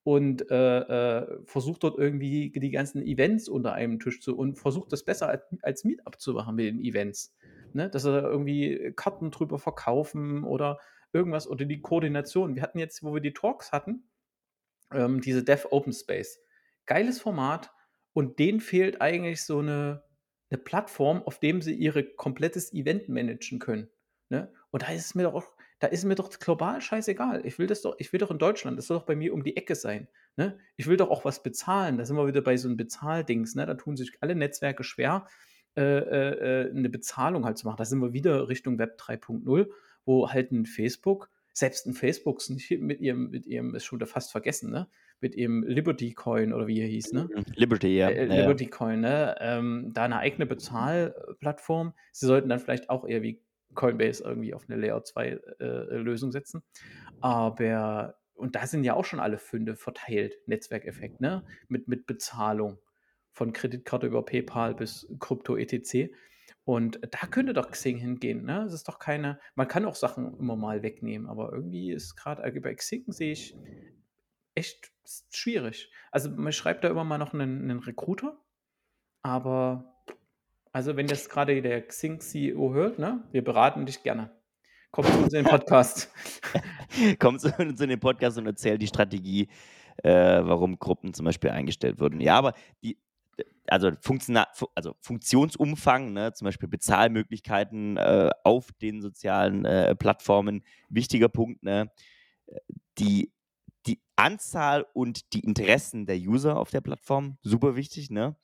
und 0.04 0.50
äh, 0.50 0.78
äh, 0.78 1.38
versucht 1.44 1.82
dort 1.84 1.98
irgendwie 1.98 2.50
die 2.50 2.70
ganzen 2.70 3.02
Events 3.02 3.48
unter 3.48 3.72
einem 3.72 4.00
Tisch 4.00 4.20
zu 4.20 4.36
und 4.36 4.58
versucht 4.58 4.92
das 4.92 5.04
besser 5.04 5.28
als, 5.28 5.42
als 5.62 5.84
Meetup 5.84 6.20
zu 6.20 6.32
machen 6.32 6.56
mit 6.56 6.66
den 6.66 6.80
Events. 6.80 7.34
Ne? 7.74 7.90
Dass 7.90 8.02
sie 8.02 8.10
irgendwie 8.10 8.92
Karten 8.96 9.30
drüber 9.30 9.58
verkaufen 9.58 10.44
oder 10.44 10.78
irgendwas 11.12 11.46
oder 11.46 11.64
die 11.64 11.80
Koordination. 11.80 12.54
Wir 12.54 12.62
hatten 12.62 12.78
jetzt, 12.78 13.02
wo 13.02 13.14
wir 13.14 13.20
die 13.20 13.32
Talks 13.32 13.72
hatten, 13.72 14.08
ähm, 14.92 15.20
diese 15.20 15.42
Dev 15.42 15.68
Open 15.70 15.92
Space. 15.92 16.40
Geiles 16.86 17.20
Format 17.20 17.70
und 18.12 18.38
denen 18.38 18.60
fehlt 18.60 19.00
eigentlich 19.00 19.44
so 19.44 19.58
eine, 19.58 20.02
eine 20.50 20.58
Plattform, 20.58 21.22
auf 21.22 21.38
dem 21.38 21.62
sie 21.62 21.74
ihr 21.74 22.14
komplettes 22.16 22.72
Event 22.72 23.08
managen 23.08 23.58
können. 23.58 23.88
Ne? 24.28 24.52
Und 24.70 24.82
da 24.82 24.88
ist 24.88 25.06
es 25.06 25.14
mir 25.14 25.24
doch 25.24 25.34
auch, 25.34 25.56
da 25.78 25.88
ist 25.88 26.04
mir 26.04 26.14
doch 26.14 26.30
global 26.30 26.80
scheißegal. 26.80 27.44
Ich 27.44 27.58
will 27.58 27.66
das 27.66 27.82
doch, 27.82 27.96
ich 27.98 28.12
will 28.12 28.20
doch 28.20 28.30
in 28.30 28.38
Deutschland, 28.38 28.78
das 28.78 28.86
soll 28.86 28.98
doch 28.98 29.06
bei 29.06 29.16
mir 29.16 29.34
um 29.34 29.42
die 29.42 29.56
Ecke 29.56 29.74
sein. 29.74 30.08
Ne? 30.36 30.58
Ich 30.76 30.86
will 30.86 30.96
doch 30.96 31.10
auch 31.10 31.24
was 31.24 31.42
bezahlen. 31.42 31.98
Da 31.98 32.04
sind 32.04 32.16
wir 32.16 32.26
wieder 32.26 32.40
bei 32.40 32.56
so 32.56 32.68
einem 32.68 32.76
Bezahldings. 32.76 33.54
Ne? 33.54 33.66
Da 33.66 33.74
tun 33.74 33.96
sich 33.96 34.12
alle 34.20 34.34
Netzwerke 34.34 34.84
schwer, 34.84 35.26
äh, 35.76 35.82
äh, 35.82 36.64
äh 36.64 36.70
eine 36.70 36.88
Bezahlung 36.88 37.44
halt 37.44 37.58
zu 37.58 37.66
machen. 37.66 37.78
Da 37.78 37.84
sind 37.84 38.00
wir 38.00 38.12
wieder 38.12 38.48
Richtung 38.48 38.78
Web 38.78 38.98
3.0, 39.00 39.68
wo 40.04 40.30
halt 40.30 40.52
ein 40.52 40.66
Facebook, 40.66 41.30
selbst 41.52 41.86
ein 41.86 41.94
Facebook 41.94 42.42
mit 42.70 43.00
ihrem, 43.00 43.30
mit 43.30 43.46
ihrem, 43.46 43.74
ist 43.74 43.84
schon 43.84 44.04
fast 44.06 44.32
vergessen, 44.32 44.70
ne? 44.70 44.88
Mit 45.20 45.34
ihrem 45.34 45.62
Liberty 45.62 46.12
Coin 46.14 46.52
oder 46.52 46.66
wie 46.66 46.80
er 46.80 46.88
hieß, 46.88 47.12
ne? 47.12 47.28
Mhm. 47.34 47.44
Liberty, 47.54 47.96
ja. 47.96 48.08
Äh, 48.08 48.24
Liberty 48.24 48.64
ja. 48.64 48.70
Coin, 48.70 49.00
ne? 49.00 49.36
Ähm, 49.40 49.90
da 49.92 50.04
eine 50.04 50.18
eigene 50.18 50.46
Bezahlplattform. 50.46 51.92
Sie 52.12 52.26
sollten 52.26 52.48
dann 52.48 52.58
vielleicht 52.58 52.90
auch 52.90 53.06
eher 53.06 53.22
wie 53.22 53.40
Coinbase 53.74 54.24
irgendwie 54.24 54.54
auf 54.54 54.68
eine 54.68 54.80
Layer 54.80 55.02
2 55.02 55.40
äh, 55.60 55.64
Lösung 55.96 56.32
setzen. 56.32 56.62
Aber, 57.20 58.16
und 58.34 58.56
da 58.56 58.66
sind 58.66 58.84
ja 58.84 58.94
auch 58.94 59.04
schon 59.04 59.20
alle 59.20 59.38
Funde 59.38 59.76
verteilt, 59.76 60.34
Netzwerkeffekt, 60.46 61.20
ne? 61.20 61.44
Mit, 61.68 61.86
mit 61.88 62.06
Bezahlung 62.06 62.78
von 63.32 63.52
Kreditkarte 63.52 64.06
über 64.06 64.24
PayPal 64.24 64.74
bis 64.74 65.06
Krypto 65.18 65.56
etc. 65.56 66.12
Und 66.64 67.00
da 67.02 67.26
könnte 67.26 67.54
doch 67.54 67.70
Xing 67.70 67.98
hingehen, 67.98 68.44
ne? 68.44 68.62
Es 68.62 68.72
ist 68.72 68.88
doch 68.88 68.98
keine, 68.98 69.40
man 69.54 69.68
kann 69.68 69.84
auch 69.84 69.96
Sachen 69.96 70.38
immer 70.38 70.56
mal 70.56 70.82
wegnehmen, 70.82 71.28
aber 71.28 71.52
irgendwie 71.52 71.90
ist 71.90 72.16
gerade 72.16 72.60
bei 72.60 72.74
Xing 72.74 73.04
sehe 73.08 73.32
ich 73.32 73.56
echt 74.54 74.92
schwierig. 75.30 75.90
Also 76.10 76.30
man 76.30 76.52
schreibt 76.52 76.84
da 76.84 76.88
immer 76.88 77.04
mal 77.04 77.18
noch 77.18 77.34
einen, 77.34 77.62
einen 77.62 77.80
Recruiter, 77.80 78.38
aber 79.22 79.92
also, 80.74 80.96
wenn 80.96 81.06
das 81.06 81.28
gerade 81.28 81.60
der 81.60 81.86
Xing-CEO 81.86 82.72
hört, 82.72 82.98
ne, 82.98 83.22
wir 83.30 83.44
beraten 83.44 83.84
dich 83.84 84.02
gerne. 84.02 84.30
Komm 84.90 85.04
zu 85.04 85.18
uns 85.18 85.32
in 85.34 85.44
den 85.44 85.50
Podcast. 85.50 86.10
Komm 87.18 87.38
zu 87.38 87.54
uns 87.58 87.78
in 87.80 87.90
den 87.90 88.00
Podcast 88.00 88.38
und 88.38 88.46
erzähl 88.46 88.78
die 88.78 88.86
Strategie, 88.86 89.48
äh, 90.02 90.10
warum 90.10 90.78
Gruppen 90.78 91.12
zum 91.12 91.26
Beispiel 91.26 91.50
eingestellt 91.50 92.00
wurden. 92.00 92.22
Ja, 92.22 92.36
aber 92.36 92.54
die, 92.82 92.98
also, 93.66 93.90
also 94.74 94.94
Funktionsumfang, 95.00 96.12
ne, 96.12 96.32
zum 96.32 96.46
Beispiel 96.46 96.68
Bezahlmöglichkeiten 96.68 97.96
äh, 97.96 98.30
auf 98.44 98.72
den 98.72 99.00
sozialen 99.00 99.64
äh, 99.64 99.94
Plattformen, 99.94 100.64
wichtiger 100.88 101.28
Punkt. 101.28 101.62
Ne, 101.62 101.90
die, 102.98 103.32
die 103.86 104.00
Anzahl 104.16 104.86
und 104.92 105.32
die 105.32 105.40
Interessen 105.40 106.06
der 106.06 106.16
User 106.16 106.58
auf 106.58 106.70
der 106.70 106.80
Plattform, 106.80 107.38
super 107.42 107.76
wichtig. 107.76 108.10
Ne, 108.10 108.36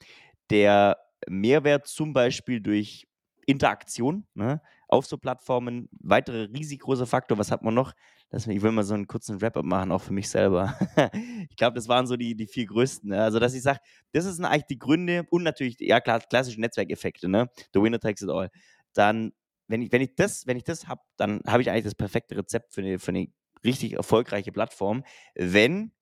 der 0.51 0.99
Mehrwert 1.28 1.86
zum 1.86 2.12
Beispiel 2.12 2.61
durch 2.61 3.07
Interaktion 3.47 4.26
ne, 4.34 4.62
auf 4.89 5.07
so 5.07 5.18
Plattformen. 5.18 5.89
Weitere 6.01 6.45
riesig 6.45 6.80
großer 6.80 7.07
Faktor, 7.07 7.39
was 7.39 7.51
hat 7.51 7.62
man 7.62 7.74
noch? 7.74 7.93
Das, 8.30 8.47
ich 8.47 8.62
will 8.62 8.72
mal 8.72 8.82
so 8.82 8.95
einen 8.95 9.07
kurzen 9.07 9.41
Wrap-up 9.41 9.64
machen, 9.64 9.93
auch 9.93 10.03
für 10.03 10.12
mich 10.12 10.28
selber. 10.28 10.76
ich 11.51 11.57
glaube, 11.57 11.74
das 11.74 11.89
waren 11.89 12.07
so 12.07 12.16
die, 12.16 12.34
die 12.34 12.47
vier 12.47 12.66
größten. 12.66 13.11
Ne? 13.11 13.22
Also, 13.22 13.39
dass 13.39 13.55
ich 13.55 13.62
sage, 13.62 13.80
das 14.12 14.24
sind 14.24 14.45
eigentlich 14.45 14.66
die 14.66 14.78
Gründe 14.78 15.24
und 15.30 15.43
natürlich, 15.43 15.78
ja 15.80 16.01
klar, 16.01 16.20
klassische 16.20 16.61
Netzwerkeffekte, 16.61 17.28
ne? 17.28 17.49
The 17.72 17.80
winner 17.80 18.01
takes 18.01 18.22
it 18.22 18.30
all. 18.30 18.51
Dann, 18.95 19.32
wenn 19.68 19.82
ich, 19.82 19.93
wenn 19.93 20.03
ich 20.03 20.14
das, 20.16 20.47
wenn 20.47 20.57
ich 20.57 20.64
das 20.64 20.89
habe, 20.89 21.03
dann 21.16 21.41
habe 21.47 21.62
ich 21.62 21.70
eigentlich 21.70 21.84
das 21.84 21.95
perfekte 21.95 22.36
Rezept 22.36 22.72
für 22.72 22.80
eine, 22.80 22.99
für 22.99 23.11
eine 23.11 23.28
richtig 23.64 23.93
erfolgreiche 23.95 24.53
Plattform, 24.53 25.05
wenn 25.34 25.93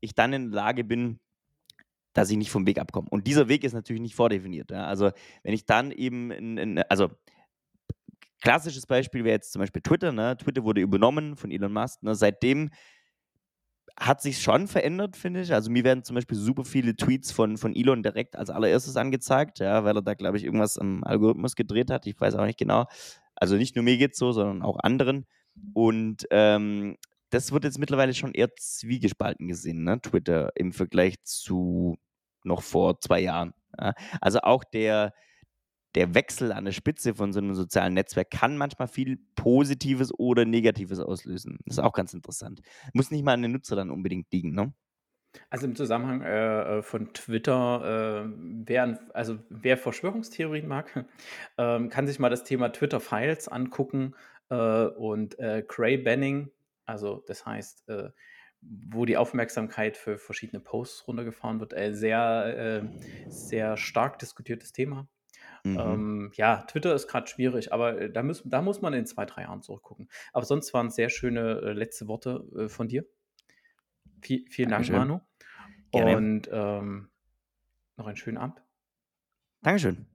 ich 0.00 0.14
dann 0.14 0.32
in 0.32 0.50
der 0.50 0.62
Lage 0.62 0.84
bin, 0.84 1.20
dass 2.12 2.30
ich 2.30 2.36
nicht 2.36 2.50
vom 2.50 2.66
Weg 2.66 2.78
abkomme. 2.78 3.08
Und 3.10 3.26
dieser 3.26 3.48
Weg 3.48 3.64
ist 3.64 3.72
natürlich 3.72 4.02
nicht 4.02 4.14
vordefiniert. 4.14 4.70
Ja? 4.70 4.86
Also 4.86 5.10
wenn 5.42 5.54
ich 5.54 5.66
dann 5.66 5.90
eben, 5.90 6.30
in, 6.30 6.58
in, 6.58 6.78
also 6.88 7.10
klassisches 8.40 8.86
Beispiel 8.86 9.24
wäre 9.24 9.34
jetzt 9.34 9.52
zum 9.52 9.60
Beispiel 9.60 9.82
Twitter. 9.82 10.12
Ne? 10.12 10.36
Twitter 10.36 10.64
wurde 10.64 10.80
übernommen 10.80 11.36
von 11.36 11.50
Elon 11.50 11.72
Musk. 11.72 12.02
Ne? 12.02 12.14
Seitdem 12.14 12.70
hat 13.98 14.20
sich 14.20 14.42
schon 14.42 14.66
verändert, 14.66 15.16
finde 15.16 15.42
ich. 15.42 15.52
Also 15.52 15.70
mir 15.70 15.84
werden 15.84 16.02
zum 16.02 16.14
Beispiel 16.14 16.36
super 16.36 16.64
viele 16.64 16.96
Tweets 16.96 17.30
von, 17.30 17.56
von 17.56 17.74
Elon 17.74 18.02
direkt 18.02 18.36
als 18.36 18.50
allererstes 18.50 18.96
angezeigt, 18.96 19.60
ja, 19.60 19.84
weil 19.84 19.96
er 19.96 20.02
da, 20.02 20.14
glaube 20.14 20.36
ich, 20.36 20.44
irgendwas 20.44 20.78
am 20.78 21.04
Algorithmus 21.04 21.54
gedreht 21.54 21.90
hat. 21.90 22.06
Ich 22.06 22.20
weiß 22.20 22.34
auch 22.34 22.44
nicht 22.44 22.58
genau. 22.58 22.86
Also 23.36 23.56
nicht 23.56 23.76
nur 23.76 23.84
mir 23.84 23.96
geht 23.96 24.12
es 24.12 24.18
so, 24.18 24.32
sondern 24.32 24.62
auch 24.62 24.78
anderen. 24.80 25.26
Und 25.72 26.26
ähm, 26.30 26.96
das 27.30 27.52
wird 27.52 27.64
jetzt 27.64 27.78
mittlerweile 27.78 28.14
schon 28.14 28.32
eher 28.32 28.54
zwiegespalten 28.56 29.48
gesehen, 29.48 29.84
ne? 29.84 30.00
Twitter 30.00 30.50
im 30.56 30.72
Vergleich 30.72 31.16
zu 31.22 31.96
noch 32.44 32.62
vor 32.62 33.00
zwei 33.00 33.20
Jahren. 33.20 33.54
Ja? 33.78 33.94
Also 34.20 34.40
auch 34.40 34.64
der, 34.64 35.12
der 35.94 36.14
Wechsel 36.14 36.52
an 36.52 36.64
der 36.64 36.72
Spitze 36.72 37.14
von 37.14 37.32
so 37.32 37.40
einem 37.40 37.54
sozialen 37.54 37.94
Netzwerk 37.94 38.30
kann 38.30 38.56
manchmal 38.56 38.88
viel 38.88 39.18
Positives 39.36 40.12
oder 40.18 40.44
Negatives 40.44 40.98
auslösen. 40.98 41.58
Das 41.64 41.78
ist 41.78 41.82
auch 41.82 41.92
ganz 41.92 42.14
interessant. 42.14 42.62
Muss 42.92 43.10
nicht 43.10 43.24
mal 43.24 43.34
an 43.34 43.42
den 43.42 43.52
Nutzer 43.52 43.76
dann 43.76 43.90
unbedingt 43.90 44.32
liegen, 44.32 44.52
ne? 44.54 44.72
Also 45.50 45.66
im 45.66 45.74
Zusammenhang 45.74 46.22
äh, 46.22 46.82
von 46.82 47.12
Twitter, 47.12 48.24
äh, 48.24 48.32
wer, 48.36 49.00
also 49.14 49.38
wer 49.48 49.76
Verschwörungstheorien 49.76 50.68
mag, 50.68 51.06
äh, 51.56 51.88
kann 51.88 52.06
sich 52.06 52.18
mal 52.20 52.30
das 52.30 52.44
Thema 52.44 52.68
Twitter 52.68 53.00
Files 53.00 53.48
angucken 53.48 54.14
äh, 54.48 54.84
und 54.86 55.38
äh, 55.40 55.62
Cray 55.66 55.98
Banning 55.98 56.50
also 56.86 57.24
das 57.26 57.46
heißt, 57.46 57.88
äh, 57.88 58.10
wo 58.60 59.04
die 59.04 59.16
Aufmerksamkeit 59.16 59.96
für 59.96 60.18
verschiedene 60.18 60.60
Posts 60.60 61.08
runtergefahren 61.08 61.60
wird, 61.60 61.74
sehr, 61.94 62.88
sehr 63.28 63.76
stark 63.76 64.18
diskutiertes 64.18 64.72
Thema. 64.72 65.06
Mhm. 65.64 65.78
Ähm, 65.78 66.32
ja, 66.34 66.62
Twitter 66.62 66.94
ist 66.94 67.08
gerade 67.08 67.26
schwierig, 67.26 67.72
aber 67.72 67.98
äh, 67.98 68.10
da, 68.10 68.22
müssen, 68.22 68.50
da 68.50 68.60
muss 68.60 68.82
man 68.82 68.92
in 68.92 69.06
zwei, 69.06 69.24
drei 69.24 69.42
Jahren 69.42 69.62
zurückgucken. 69.62 70.08
Aber 70.32 70.44
sonst 70.44 70.74
waren 70.74 70.90
sehr 70.90 71.08
schöne 71.08 71.60
äh, 71.62 71.72
letzte 71.72 72.06
Worte 72.06 72.44
äh, 72.56 72.68
von 72.68 72.86
dir. 72.86 73.04
V 74.22 74.34
vielen 74.50 74.70
Dank, 74.70 74.88
Manu. 74.90 75.20
Gerne. 75.90 76.16
Und 76.16 76.48
ähm, 76.52 77.10
noch 77.96 78.06
einen 78.06 78.16
schönen 78.16 78.38
Abend. 78.38 78.62
Dankeschön. 79.62 80.06